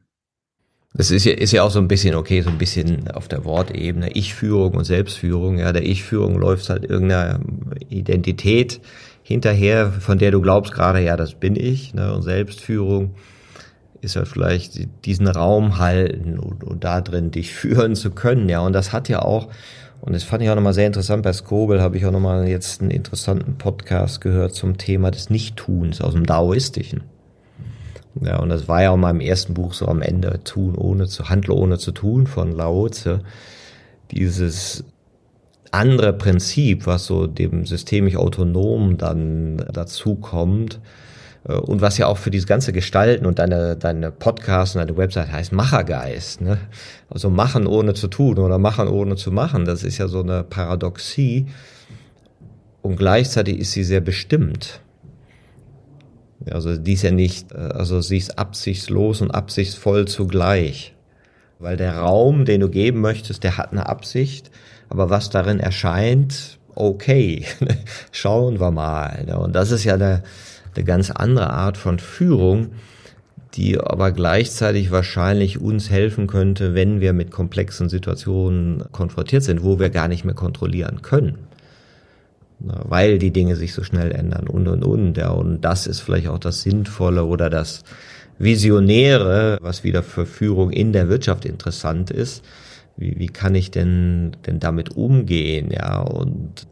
Das 0.97 1.11
ist 1.11 1.25
ja, 1.25 1.33
ist 1.33 1.51
ja 1.51 1.65
auch 1.65 1.73
so 1.73 1.81
ein 1.81 1.89
bisschen, 1.89 2.15
okay, 2.15 2.41
so 2.41 2.51
ein 2.51 2.59
bisschen 2.59 3.11
auf 3.11 3.27
der 3.27 3.45
Wortebene, 3.45 4.13
Ich-Führung 4.13 4.75
und 4.75 4.85
Selbstführung. 4.85 5.59
Ja, 5.59 5.73
der 5.73 5.85
Ich-Führung 5.85 6.39
läuft 6.39 6.69
halt 6.71 6.85
irgendeiner 6.85 7.41
Identität 7.89 8.81
hinterher, 9.25 9.91
von 9.91 10.19
der 10.19 10.31
du 10.31 10.41
glaubst 10.41 10.73
gerade, 10.73 11.01
ja, 11.01 11.17
das 11.17 11.35
bin 11.35 11.57
ich. 11.57 11.95
Ne? 11.95 12.15
Und 12.15 12.23
Selbstführung 12.23 13.17
ist 14.03 14.15
halt 14.15 14.29
vielleicht 14.29 15.05
diesen 15.05 15.27
Raum 15.27 15.79
halten 15.79 16.39
und, 16.39 16.63
und 16.63 16.85
da 16.85 17.01
drin 17.01 17.33
dich 17.33 17.53
führen 17.55 17.97
zu 17.97 18.13
können. 18.13 18.49
Ja, 18.49 18.61
und 18.61 18.73
das 18.73 18.93
hat 18.93 19.09
ja 19.09 19.23
auch, 19.23 19.49
und 20.01 20.13
das 20.13 20.23
fand 20.23 20.45
ich 20.45 20.51
auch 20.51 20.55
nochmal 20.55 20.75
sehr 20.75 20.87
interessant, 20.87 21.25
bei 21.25 21.33
Skobel 21.33 21.83
habe 21.83 21.97
ich 21.97 22.07
auch 22.07 22.13
nochmal 22.13 22.47
jetzt 22.47 22.81
einen 22.81 22.93
interessanten 22.93 23.59
Podcast 23.59 24.21
gehört 24.21 24.55
zum 24.55 24.79
Thema 24.79 25.11
des 25.11 25.29
Nichttuns 25.29 26.01
aus 26.01 26.13
dem 26.13 26.25
Daoistischen. 26.25 27.03
Ja, 28.21 28.39
und 28.39 28.49
das 28.49 28.69
war 28.69 28.83
ja 28.83 28.91
auch 28.91 29.11
im 29.11 29.21
ersten 29.21 29.55
Buch 29.55 29.75
so 29.75 29.87
am 29.87 30.01
Ende, 30.01 30.41
tun 30.45 30.77
ohne 30.77 31.07
zu, 31.07 31.29
handle 31.29 31.55
ohne 31.55 31.79
zu 31.79 31.93
tun 31.93 32.27
von 32.27 32.53
Lao 32.53 32.89
Tse. 32.89 33.21
Dieses 34.11 34.85
andere 35.73 36.13
Prinzip, 36.13 36.87
was 36.87 37.07
so 37.07 37.27
dem 37.27 37.67
systemisch 37.67 38.17
autonom 38.17 38.97
dann 38.97 39.65
dazu 39.73 40.15
kommt, 40.15 40.81
äh, 41.45 41.55
und 41.55 41.81
was 41.81 41.99
ja 41.99 42.07
auch 42.07 42.19
für 42.19 42.31
dieses 42.31 42.47
ganze 42.47 42.73
Gestalten 42.73 43.27
und 43.27 43.39
deine, 43.39 43.77
deine 43.77 44.11
Podcasts 44.11 44.75
und 44.75 44.81
deine 44.81 44.97
Website 44.97 45.31
heißt 45.31 45.53
Machergeist. 45.53 46.41
Ne? 46.41 46.59
Also 47.11 47.31
machen 47.31 47.67
ohne 47.67 47.95
zu 47.95 48.09
tun 48.09 48.39
oder 48.39 48.59
machen 48.59 48.89
ohne 48.89 49.17
zu 49.17 49.31
machen. 49.31 49.65
Das 49.65 49.83
ist 49.83 49.99
ja 49.99 50.09
so 50.09 50.21
eine 50.21 50.45
Paradoxie. 50.45 51.47
Und 52.83 52.97
gleichzeitig 52.97 53.59
ist 53.59 53.73
sie 53.73 53.85
sehr 53.85 54.01
bestimmt. 54.01 54.81
Also 56.51 56.77
die 56.77 56.93
ist 56.95 57.03
ja 57.03 57.11
nicht, 57.11 57.53
äh, 57.53 57.57
also 57.57 58.01
sie 58.01 58.19
ist 58.19 58.39
absichtslos 58.39 59.21
und 59.21 59.31
absichtsvoll 59.31 60.07
zugleich. 60.07 60.95
Weil 61.59 61.77
der 61.77 61.99
Raum, 61.99 62.45
den 62.45 62.61
du 62.61 62.69
geben 62.69 63.01
möchtest, 63.01 63.45
der 63.45 63.57
hat 63.57 63.73
eine 63.73 63.89
Absicht, 63.89 64.51
aber 64.89 65.09
was 65.09 65.31
darin 65.31 65.61
erscheint, 65.61 66.59
okay, 66.75 67.45
schauen 68.13 68.61
wir 68.61 68.71
mal. 68.71 69.25
Ne? 69.27 69.39
Und 69.39 69.55
das 69.55 69.71
ist 69.71 69.85
ja 69.85 69.95
eine, 69.95 70.23
eine 70.75 70.85
ganz 70.85 71.11
andere 71.11 71.51
Art 71.51 71.77
von 71.77 71.99
Führung, 71.99 72.73
die 73.55 73.79
aber 73.79 74.11
gleichzeitig 74.11 74.91
wahrscheinlich 74.91 75.61
uns 75.61 75.89
helfen 75.89 76.27
könnte, 76.27 76.75
wenn 76.75 77.01
wir 77.01 77.13
mit 77.13 77.31
komplexen 77.31 77.89
Situationen 77.89 78.83
konfrontiert 78.91 79.45
sind, 79.45 79.63
wo 79.63 79.79
wir 79.79 79.91
gar 79.91 80.09
nicht 80.09 80.25
mehr 80.25 80.35
kontrollieren 80.35 81.03
können 81.03 81.39
weil 82.67 83.19
die 83.19 83.33
Dinge 83.33 83.57
sich 83.57 83.75
so 83.75 83.83
schnell 83.83 84.13
ändern 84.13 84.49
und 84.49 84.69
und 84.69 84.85
und. 84.85 85.17
Ja, 85.17 85.31
und 85.31 85.61
das 85.63 85.87
ist 85.87 86.01
vielleicht 86.01 86.29
auch 86.29 86.39
das 86.39 86.63
Sinnvolle 86.63 87.25
oder 87.25 87.51
das 87.51 87.83
Visionäre, 88.39 89.59
was 89.61 89.85
wieder 89.85 90.03
für 90.03 90.27
Führung 90.27 90.71
in 90.71 90.93
der 90.93 91.09
Wirtschaft 91.09 91.45
interessant 91.45 92.11
ist. 92.11 92.45
Wie, 92.97 93.19
wie 93.19 93.27
kann 93.27 93.55
ich 93.55 93.71
denn, 93.71 94.37
denn 94.47 94.61
damit 94.61 94.97
umgehen? 94.97 95.71
Ja, 95.71 96.01
und, 96.01 96.67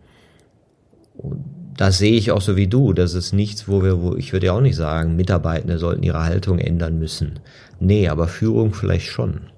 und 1.17 1.45
das 1.77 1.99
sehe 1.99 2.13
ich 2.13 2.31
auch 2.31 2.41
so 2.43 2.57
wie 2.57 2.69
du. 2.69 2.93
Das 2.93 3.15
ist 3.15 3.33
nichts, 3.33 3.69
wo 3.69 3.83
wir, 3.83 4.03
wo 4.03 4.17
ich 4.17 4.33
würde 4.33 4.47
ja 4.47 4.53
auch 4.53 4.61
nicht 4.61 4.77
sagen, 4.77 5.17
Mitarbeitende 5.17 5.79
sollten 5.79 6.03
ihre 6.03 6.25
Haltung 6.25 6.59
ändern 6.59 6.99
müssen. 6.99 7.41
Nee, 7.81 8.09
aber 8.09 8.29
Führung 8.29 8.75
vielleicht 8.75 9.07
schon. 9.07 9.51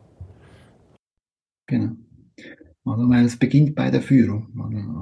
Genau. 1.66 2.03
Also, 2.86 3.08
weil 3.08 3.24
es 3.24 3.38
beginnt 3.38 3.74
bei 3.74 3.90
der 3.90 4.02
Führung. 4.02 4.48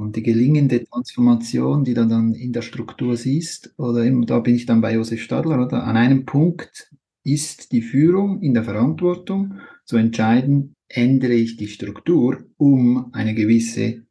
Und 0.00 0.14
die 0.14 0.22
gelingende 0.22 0.84
Transformation, 0.84 1.82
die 1.82 1.94
du 1.94 2.06
dann 2.06 2.34
in 2.34 2.52
der 2.52 2.62
Struktur 2.62 3.16
siehst, 3.16 3.74
oder 3.76 4.04
eben, 4.04 4.24
da 4.24 4.38
bin 4.38 4.54
ich 4.54 4.66
dann 4.66 4.80
bei 4.80 4.94
Josef 4.94 5.20
Stadler, 5.20 5.66
oder? 5.66 5.84
An 5.84 5.96
einem 5.96 6.24
Punkt 6.24 6.92
ist 7.24 7.72
die 7.72 7.82
Führung 7.82 8.40
in 8.40 8.54
der 8.54 8.64
Verantwortung 8.64 9.58
zu 9.84 9.96
entscheiden, 9.96 10.76
ändere 10.88 11.32
ich 11.32 11.56
die 11.56 11.68
Struktur, 11.68 12.44
um 12.56 13.12
eine 13.12 13.34
gewisse 13.34 14.04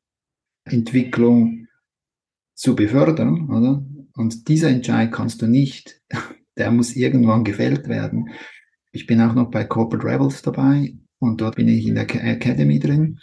Entwicklung 0.66 1.68
zu 2.54 2.76
befördern, 2.76 3.50
oder? 3.50 3.86
Und 4.16 4.48
dieser 4.50 4.70
Entscheid 4.70 5.12
kannst 5.12 5.42
du 5.42 5.48
nicht, 5.48 6.02
der 6.58 6.72
muss 6.72 6.96
irgendwann 6.96 7.44
gefällt 7.44 7.88
werden. 7.88 8.30
Ich 8.92 9.08
bin 9.08 9.22
auch 9.22 9.34
noch 9.34 9.50
bei 9.50 9.64
Corporate 9.64 10.06
Rebels 10.06 10.42
dabei 10.42 10.94
und 11.20 11.40
dort 11.40 11.56
bin 11.56 11.70
ich 11.70 11.88
in 11.88 11.96
der 11.96 12.04
Academy 12.04 12.80
drin. 12.80 13.20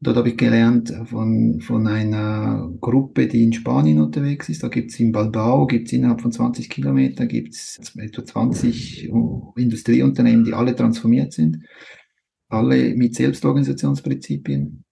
Dort 0.00 0.16
habe 0.16 0.28
ich 0.28 0.36
gelernt 0.36 0.94
von, 1.06 1.60
von 1.60 1.88
einer 1.88 2.70
Gruppe, 2.80 3.26
die 3.26 3.42
in 3.42 3.52
Spanien 3.52 4.00
unterwegs 4.00 4.48
ist. 4.48 4.62
Da 4.62 4.68
gibt 4.68 4.92
es 4.92 5.00
in 5.00 5.10
Balbao, 5.10 5.66
gibt 5.66 5.88
es 5.88 5.92
innerhalb 5.92 6.20
von 6.20 6.30
20 6.30 6.70
Kilometern, 6.70 7.26
gibt 7.26 7.54
es 7.54 7.80
etwa 7.96 8.24
20 8.24 9.10
Industrieunternehmen, 9.56 10.44
die 10.44 10.54
alle 10.54 10.76
transformiert 10.76 11.32
sind. 11.32 11.64
Alle 12.48 12.94
mit 12.94 13.16
Selbstorganisationsprinzipien. 13.16 14.84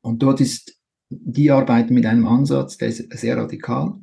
Und 0.00 0.22
dort 0.22 0.40
ist, 0.40 0.80
die 1.10 1.50
arbeiten 1.50 1.92
mit 1.92 2.06
einem 2.06 2.26
Ansatz, 2.26 2.78
der 2.78 2.88
ist 2.88 3.12
sehr 3.18 3.36
radikal. 3.36 3.96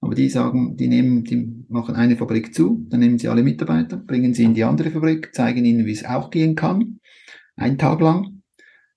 Aber 0.00 0.14
die 0.14 0.28
sagen, 0.28 0.76
die 0.76 0.86
nehmen, 0.86 1.24
die 1.24 1.64
machen 1.68 1.96
eine 1.96 2.16
Fabrik 2.16 2.54
zu, 2.54 2.86
dann 2.88 3.00
nehmen 3.00 3.18
sie 3.18 3.28
alle 3.28 3.42
Mitarbeiter, 3.42 3.96
bringen 3.96 4.32
sie 4.32 4.44
in 4.44 4.54
die 4.54 4.62
andere 4.62 4.92
Fabrik, 4.92 5.34
zeigen 5.34 5.64
ihnen, 5.64 5.86
wie 5.86 5.92
es 5.92 6.04
auch 6.04 6.30
gehen 6.30 6.54
kann. 6.54 7.00
Ein 7.56 7.78
Tag 7.78 8.00
lang 8.00 8.33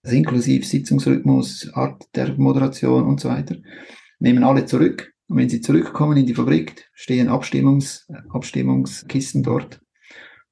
also 0.08 0.18
inklusive 0.18 0.66
Sitzungsrhythmus, 0.66 1.70
Art 1.74 2.06
der 2.16 2.34
Moderation 2.38 3.04
und 3.06 3.20
so 3.20 3.28
weiter, 3.28 3.58
nehmen 4.20 4.44
alle 4.44 4.66
zurück. 4.66 5.14
Und 5.28 5.38
wenn 5.38 5.50
sie 5.50 5.60
zurückkommen 5.60 6.16
in 6.16 6.26
die 6.26 6.34
Fabrik, 6.34 6.90
stehen 6.94 7.28
Abstimmungs, 7.28 8.08
Abstimmungskisten 8.30 9.44
dort. 9.44 9.82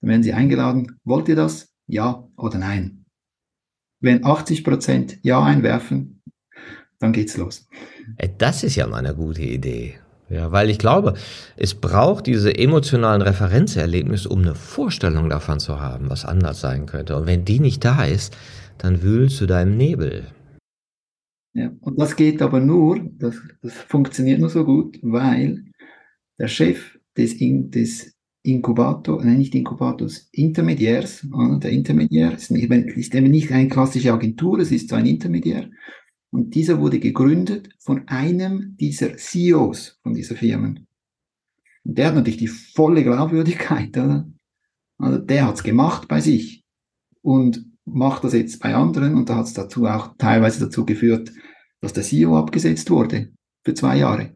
Dann 0.02 0.10
werden 0.10 0.24
sie 0.24 0.34
eingeladen. 0.34 1.00
Wollt 1.06 1.30
ihr 1.30 1.38
das? 1.38 1.70
Ja 1.88 2.28
oder 2.36 2.58
nein? 2.58 3.06
Wenn 4.02 4.26
80 4.26 4.66
Prozent 4.66 5.20
Ja 5.22 5.42
einwerfen, 5.42 6.22
dann 7.00 7.14
geht's 7.14 7.38
los. 7.38 7.66
Das 8.38 8.64
ist 8.64 8.76
ja 8.76 8.88
mal 8.88 8.98
eine 8.98 9.16
gute 9.16 9.42
Idee. 9.42 9.96
Ja, 10.28 10.52
weil 10.52 10.70
ich 10.70 10.80
glaube, 10.80 11.14
es 11.56 11.76
braucht 11.76 12.26
diese 12.26 12.58
emotionalen 12.58 13.22
Referenzerlebnisse, 13.22 14.28
um 14.28 14.42
eine 14.42 14.56
Vorstellung 14.56 15.30
davon 15.30 15.60
zu 15.60 15.80
haben, 15.80 16.10
was 16.10 16.26
anders 16.26 16.60
sein 16.60 16.88
könnte. 16.88 17.16
Und 17.16 17.28
wenn 17.28 17.46
die 17.46 17.60
nicht 17.60 17.86
da 17.86 18.04
ist, 18.04 18.36
dann 18.78 19.02
wühlst 19.02 19.42
du 19.42 19.46
deinem 19.46 19.78
Nebel. 19.78 20.28
Ja, 21.54 21.72
und 21.80 22.00
das 22.00 22.16
geht 22.16 22.42
aber 22.42 22.60
nur, 22.60 23.00
das, 23.18 23.36
das 23.62 23.74
funktioniert 23.74 24.40
nur 24.40 24.50
so 24.50 24.66
gut, 24.66 25.00
weil 25.02 25.64
der 26.38 26.48
Chef 26.48 27.00
des, 27.16 27.34
In, 27.34 27.72
des 27.72 28.14
Inkubator, 28.44 29.24
nein, 29.24 29.38
nicht 29.38 29.56
Inkubators, 29.56 30.28
Intermediärs, 30.32 31.26
der 31.64 31.72
Intermediär 31.72 32.34
ist, 32.34 32.52
ist 32.52 33.16
eben 33.16 33.32
nicht 33.32 33.52
eine 33.52 33.70
klassische 33.70 34.14
Agentur, 34.14 34.60
es 34.60 34.72
ist 34.72 34.90
so 34.90 34.96
ein 34.96 35.06
Intermediär. 35.06 35.70
Und 36.30 36.54
dieser 36.54 36.80
wurde 36.80 37.00
gegründet 37.00 37.70
von 37.80 38.08
einem 38.08 38.76
dieser 38.78 39.16
CEOs 39.16 40.00
von 40.04 40.14
dieser 40.14 40.36
Firmen. 40.36 40.88
Und 41.86 41.98
der 41.98 42.08
hat 42.08 42.16
natürlich 42.16 42.40
die 42.40 42.48
volle 42.48 43.04
Glaubwürdigkeit, 43.04 43.98
oder? 43.98 44.30
Also 44.98 45.20
der 45.20 45.48
hat's 45.48 45.64
gemacht 45.64 46.08
bei 46.08 46.20
sich. 46.20 46.66
Und 47.22 47.66
macht 47.86 48.24
das 48.24 48.34
jetzt 48.34 48.60
bei 48.62 48.74
anderen 48.76 49.16
und 49.16 49.30
da 49.30 49.38
hat 49.38 49.46
es 49.46 49.54
dazu 49.54 49.86
auch 49.86 50.16
teilweise 50.18 50.66
dazu 50.66 50.86
geführt, 50.86 51.32
dass 51.82 51.94
der 51.94 52.04
CEO 52.04 52.38
abgesetzt 52.38 52.90
wurde 52.90 53.32
für 53.64 53.74
zwei 53.74 53.98
Jahre. 53.98 54.36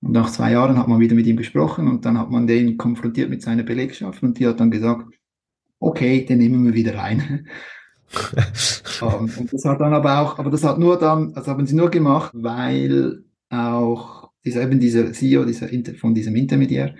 Und 0.00 0.12
nach 0.12 0.30
zwei 0.30 0.52
Jahren 0.52 0.78
hat 0.78 0.86
man 0.86 1.00
wieder 1.00 1.14
mit 1.14 1.26
ihm 1.26 1.36
gesprochen 1.36 1.88
und 1.88 2.04
dann 2.04 2.18
hat 2.18 2.30
man 2.30 2.46
den 2.46 2.76
konfrontiert 2.76 3.30
mit 3.30 3.42
seiner 3.42 3.62
Belegschaft 3.62 4.22
und 4.22 4.38
die 4.38 4.46
hat 4.46 4.60
dann 4.60 4.70
gesagt, 4.70 5.06
okay, 5.80 6.24
den 6.24 6.38
nehmen 6.38 6.64
wir 6.64 6.74
wieder 6.74 6.96
rein. 6.96 7.48
Um, 9.00 9.30
und 9.38 9.52
das 9.52 9.64
hat 9.64 9.80
dann 9.80 9.94
aber 9.94 10.20
auch, 10.20 10.38
aber 10.38 10.50
das 10.50 10.62
hat 10.62 10.78
nur 10.78 10.98
dann, 10.98 11.32
das 11.32 11.48
haben 11.48 11.66
sie 11.66 11.74
nur 11.74 11.90
gemacht, 11.90 12.30
weil 12.34 13.24
auch 13.48 14.30
dieser, 14.44 14.62
eben 14.62 14.78
dieser 14.78 15.12
CEO 15.12 15.44
dieser, 15.44 15.68
von 15.96 16.14
diesem 16.14 16.36
Intermediär 16.36 16.94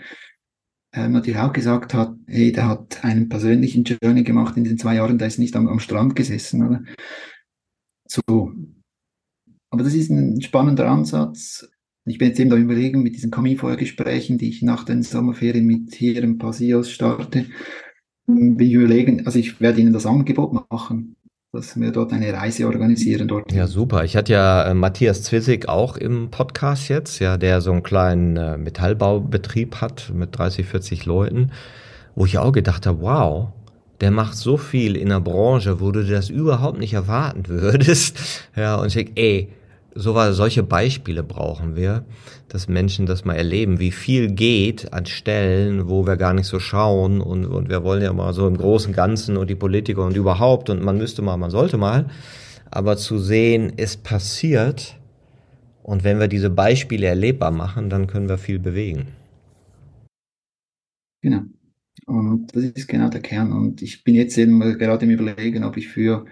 ähm, 0.95 1.13
natürlich 1.13 1.41
auch 1.41 1.53
gesagt 1.53 1.93
hat, 1.93 2.15
hey, 2.27 2.53
der 2.53 2.69
hat 2.69 3.05
einen 3.05 3.29
persönlichen 3.29 3.85
Journey 3.85 4.23
gemacht 4.23 4.57
in 4.57 4.65
den 4.65 4.79
zwei 4.79 4.95
Jahren, 4.95 5.19
der 5.19 5.29
ist 5.29 5.39
nicht 5.39 5.57
am, 5.57 5.69
am 5.69 5.81
Strand 5.81 6.15
gesessen, 6.15 6.67
oder? 6.67 6.83
So. 8.09 8.53
Aber 9.71 9.83
das 9.83 9.95
ist 9.95 10.11
ein 10.11 10.41
spannender 10.41 10.89
Ansatz. 10.89 11.69
Ich 12.07 12.19
bin 12.19 12.29
jetzt 12.29 12.39
eben 12.39 12.51
da 12.51 12.57
überlegen 12.57 13.03
mit 13.03 13.17
diesen 13.17 13.31
Kaminfeuergesprächen, 13.31 14.39
die 14.39 14.49
ich 14.49 14.63
nach 14.63 14.85
den 14.85 15.03
Sommerferien 15.03 15.67
mit 15.67 15.95
hier 15.95 16.23
im 16.23 16.39
Pasios 16.39 16.91
starte. 16.91 17.47
Bin 18.27 18.61
ich 18.61 18.73
überlegen, 18.73 19.27
also 19.27 19.39
ich 19.39 19.61
werde 19.61 19.81
Ihnen 19.81 19.93
das 19.93 20.07
Angebot 20.07 20.71
machen 20.71 21.17
dass 21.55 21.79
wir 21.79 21.93
dort 21.93 22.13
eine 22.13 22.33
Reise 22.33 22.67
organisieren 22.67 23.29
dort. 23.29 23.53
Ja, 23.53 23.67
super. 23.67 24.05
Ich 24.05 24.17
hatte 24.17 24.33
ja 24.33 24.65
äh, 24.65 24.75
Matthias 24.75 25.23
Zwisig 25.23 25.69
auch 25.69 25.97
im 25.97 26.31
Podcast 26.31 26.89
jetzt, 26.89 27.21
ja, 27.21 27.37
der 27.37 27.61
so 27.61 27.73
einen 27.73 27.83
kleinen 27.83 28.37
äh, 28.37 28.59
Metallbaubetrieb 28.59 29.81
hat 29.81 30.13
mit 30.13 30.37
30, 30.37 30.67
40 30.67 31.07
Leuten, 31.07 31.53
wo 32.15 32.27
ich 32.27 32.39
auch 32.39 32.53
gedacht 32.53 32.87
habe, 32.87 33.01
wow, 33.01 33.49
der 34.01 34.11
macht 34.11 34.37
so 34.37 34.57
viel 34.57 34.97
in 34.97 35.09
der 35.09 35.21
Branche, 35.21 35.81
wo 35.81 35.93
du 35.93 36.05
das 36.05 36.29
überhaupt 36.29 36.79
nicht 36.79 36.93
erwarten 36.93 37.45
würdest. 37.49 38.49
Ja, 38.57 38.77
und 38.77 38.89
ich 38.89 38.95
denke, 38.95 39.13
ey, 39.15 39.49
so 39.95 40.15
war, 40.15 40.33
solche 40.33 40.63
Beispiele 40.63 41.23
brauchen 41.23 41.77
wir, 41.77 42.05
dass 42.49 42.69
Menschen 42.69 43.07
das 43.07 43.25
mal 43.25 43.35
erleben, 43.35 43.79
wie 43.79 43.93
viel 43.93 44.33
geht 44.33 44.93
an 44.93 45.07
Stellen, 45.07 45.89
wo 45.89 46.07
wir 46.07 46.17
gar 46.17 46.35
nicht 46.35 46.47
so 46.47 46.59
schauen 46.59 47.21
und, 47.21 47.47
und 47.47 47.69
wir 47.69 47.85
wollen 47.85 48.03
ja 48.03 48.13
mal 48.13 48.33
so 48.33 48.47
im 48.47 48.57
großen 48.57 48.93
Ganzen 48.93 49.37
und 49.37 49.49
die 49.49 49.55
Politiker 49.55 50.05
und 50.05 50.17
überhaupt 50.17 50.71
und 50.71 50.83
man 50.83 50.99
müsste 50.99 51.23
mal, 51.23 51.37
man 51.37 51.51
sollte 51.51 51.77
mal, 51.77 52.11
aber 52.71 52.97
zu 52.97 53.19
sehen, 53.19 53.73
es 53.77 53.97
passiert 53.97 54.97
und 55.83 56.03
wenn 56.03 56.19
wir 56.19 56.29
diese 56.29 56.51
Beispiele 56.51 57.07
erlebbar 57.07 57.51
machen, 57.51 57.91
dann 57.91 58.07
können 58.07 58.29
wir 58.29 58.39
viel 58.39 58.59
bewegen. 58.59 59.09
Genau. 61.23 61.43
Und 62.07 62.55
das 62.55 62.65
ist 62.65 62.89
genau 62.89 63.09
der 63.09 63.21
Kern. 63.21 63.53
Und 63.53 63.81
ich 63.81 64.05
bin 64.05 64.15
jetzt 64.15 64.37
eben 64.37 64.61
gerade 64.61 65.05
im 65.05 65.11
Überlegen, 65.11 65.65
ob 65.65 65.77
ich 65.77 65.89
für 65.89 66.27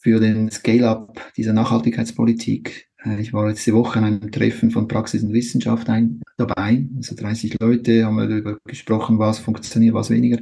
für 0.00 0.18
den 0.18 0.50
Scale-up 0.50 1.32
dieser 1.36 1.52
Nachhaltigkeitspolitik. 1.52 2.88
Äh, 3.04 3.20
ich 3.20 3.32
war 3.32 3.48
letzte 3.48 3.74
Woche 3.74 3.98
an 3.98 4.04
einem 4.04 4.32
Treffen 4.32 4.70
von 4.70 4.88
Praxis 4.88 5.22
und 5.22 5.32
Wissenschaft 5.32 5.88
ein, 5.88 6.20
dabei. 6.36 6.86
Also 6.96 7.14
30 7.14 7.58
Leute 7.60 8.04
haben 8.04 8.16
wir 8.16 8.26
darüber 8.26 8.58
gesprochen, 8.64 9.18
was 9.18 9.38
funktioniert, 9.38 9.94
was 9.94 10.10
weniger. 10.10 10.38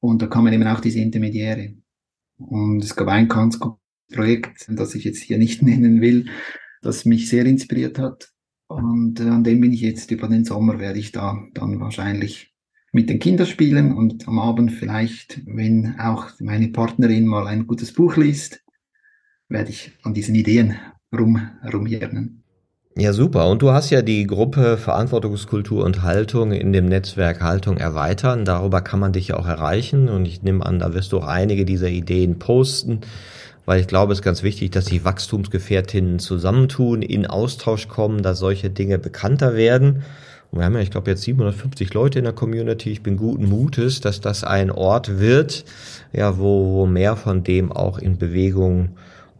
Und 0.00 0.22
da 0.22 0.26
kamen 0.26 0.52
eben 0.52 0.66
auch 0.66 0.80
diese 0.80 1.00
Intermediäre. 1.00 1.74
Und 2.38 2.84
es 2.84 2.94
gab 2.94 3.08
ein 3.08 3.28
ganz 3.28 3.58
gutes 3.58 3.80
Projekt, 4.12 4.66
das 4.68 4.94
ich 4.94 5.04
jetzt 5.04 5.22
hier 5.22 5.38
nicht 5.38 5.62
nennen 5.62 6.00
will, 6.00 6.26
das 6.82 7.06
mich 7.06 7.28
sehr 7.28 7.46
inspiriert 7.46 7.98
hat. 7.98 8.30
Und 8.68 9.20
äh, 9.20 9.24
an 9.24 9.44
dem 9.44 9.60
bin 9.60 9.72
ich 9.72 9.80
jetzt 9.80 10.10
über 10.10 10.28
den 10.28 10.44
Sommer, 10.44 10.78
werde 10.78 10.98
ich 10.98 11.12
da 11.12 11.38
dann 11.54 11.80
wahrscheinlich 11.80 12.52
mit 12.92 13.10
den 13.10 13.18
Kindern 13.18 13.46
spielen 13.46 13.94
und 13.94 14.26
am 14.26 14.38
Abend 14.38 14.72
vielleicht, 14.72 15.42
wenn 15.46 15.98
auch 16.00 16.30
meine 16.40 16.68
Partnerin 16.68 17.26
mal 17.26 17.46
ein 17.46 17.66
gutes 17.66 17.92
Buch 17.92 18.16
liest, 18.16 18.64
werde 19.48 19.70
ich 19.70 19.92
an 20.02 20.14
diesen 20.14 20.34
Ideen 20.34 20.76
rum. 21.16 21.40
Ja, 22.98 23.12
super. 23.12 23.48
Und 23.50 23.60
du 23.60 23.72
hast 23.72 23.90
ja 23.90 24.00
die 24.00 24.26
Gruppe 24.26 24.78
Verantwortungskultur 24.78 25.84
und 25.84 26.02
Haltung 26.02 26.52
in 26.52 26.72
dem 26.72 26.86
Netzwerk 26.86 27.42
Haltung 27.42 27.76
erweitern. 27.76 28.46
Darüber 28.46 28.80
kann 28.80 29.00
man 29.00 29.12
dich 29.12 29.28
ja 29.28 29.36
auch 29.36 29.46
erreichen. 29.46 30.08
Und 30.08 30.24
ich 30.24 30.42
nehme 30.42 30.64
an, 30.64 30.78
da 30.78 30.94
wirst 30.94 31.12
du 31.12 31.18
auch 31.18 31.26
einige 31.26 31.66
dieser 31.66 31.88
Ideen 31.88 32.38
posten, 32.38 33.00
weil 33.66 33.80
ich 33.80 33.86
glaube, 33.86 34.12
es 34.12 34.20
ist 34.20 34.24
ganz 34.24 34.42
wichtig, 34.42 34.70
dass 34.70 34.86
sich 34.86 35.04
Wachstumsgefährtinnen 35.04 36.20
zusammentun, 36.20 37.02
in 37.02 37.26
Austausch 37.26 37.86
kommen, 37.88 38.22
dass 38.22 38.38
solche 38.38 38.70
Dinge 38.70 38.98
bekannter 38.98 39.54
werden. 39.54 40.02
Und 40.50 40.60
wir 40.60 40.64
haben 40.64 40.74
ja, 40.74 40.80
ich 40.80 40.90
glaube, 40.90 41.10
jetzt 41.10 41.22
750 41.22 41.92
Leute 41.92 42.20
in 42.20 42.24
der 42.24 42.32
Community. 42.32 42.90
Ich 42.90 43.02
bin 43.02 43.18
guten 43.18 43.46
Mutes, 43.46 44.00
dass 44.00 44.22
das 44.22 44.42
ein 44.42 44.70
Ort 44.70 45.18
wird, 45.18 45.66
ja, 46.14 46.38
wo, 46.38 46.72
wo 46.72 46.86
mehr 46.86 47.16
von 47.16 47.44
dem 47.44 47.72
auch 47.72 47.98
in 47.98 48.16
Bewegung 48.16 48.96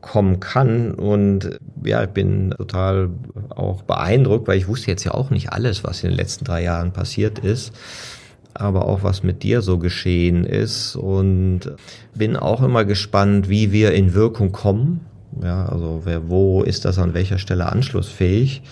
kommen 0.07 0.40
kann. 0.40 0.92
Und 0.92 1.59
ja, 1.84 2.04
ich 2.04 2.11
bin 2.11 2.50
total 2.57 3.11
auch 3.50 3.82
beeindruckt, 3.82 4.48
weil 4.48 4.59
ich 4.59 4.68
wusste 4.68 4.90
jetzt 4.90 5.04
ja 5.04 5.12
auch 5.12 5.30
nicht 5.30 5.52
alles, 5.52 5.84
was 5.84 6.02
in 6.02 6.11
den 6.11 6.16
letzten 6.16 6.44
drei 6.44 6.62
Jahren 6.62 6.92
passiert 6.92 7.38
ist 7.38 7.72
aber 8.59 8.86
auch 8.86 9.02
was 9.02 9.22
mit 9.22 9.42
dir 9.42 9.62
so 9.62 9.78
geschehen 9.78 10.44
ist 10.44 10.96
und 10.96 11.72
bin 12.14 12.36
auch 12.36 12.62
immer 12.62 12.84
gespannt, 12.84 13.48
wie 13.48 13.72
wir 13.72 13.92
in 13.92 14.14
Wirkung 14.14 14.52
kommen. 14.52 15.00
Ja, 15.42 15.66
also 15.66 16.02
wer, 16.04 16.28
wo 16.28 16.62
ist 16.62 16.84
das 16.84 16.98
an 16.98 17.14
welcher 17.14 17.38
Stelle 17.38 17.70
anschlussfähig? 17.70 18.62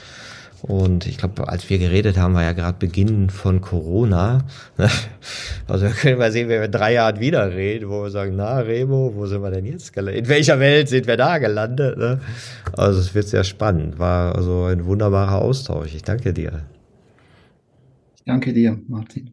Und 0.67 1.07
ich 1.07 1.19
glaube, 1.19 1.47
als 1.47 1.69
wir 1.69 1.79
geredet 1.79 2.17
haben, 2.17 2.33
war 2.33 2.43
ja 2.43 2.55
gerade 2.55 2.79
Beginn 2.79 3.29
von 3.29 3.61
Corona. 3.61 4.45
Also 5.67 5.87
wir 5.87 5.93
können 5.93 6.19
mal 6.19 6.31
sehen, 6.31 6.51
wenn 6.51 6.61
wir 6.61 6.69
drei 6.69 6.93
Jahren 6.93 7.19
wieder 7.19 7.51
reden, 7.51 7.89
wo 7.89 8.03
wir 8.03 8.11
sagen, 8.11 8.37
na 8.37 8.59
Remo, 8.59 9.13
wo 9.15 9.25
sind 9.25 9.41
wir 9.43 9.51
denn 9.51 9.65
jetzt 9.65 9.95
gelandet? 9.95 10.25
In 10.25 10.29
welcher 10.29 10.61
Welt 10.61 10.91
sind 10.91 11.07
wir 11.07 11.17
da 11.17 11.39
gelandet? 11.39 11.97
Ne? 11.97 12.21
Also 12.77 13.01
es 13.01 13.15
wird 13.15 13.27
sehr 13.29 13.45
spannend. 13.45 13.99
War 13.99 14.35
also 14.35 14.65
ein 14.65 14.85
wunderbarer 14.85 15.41
Austausch. 15.41 15.95
Ich 15.95 16.03
danke 16.03 16.35
dir. 16.35 16.67
Ich 18.17 18.25
danke 18.25 18.53
dir, 18.53 18.79
Martin. 18.87 19.33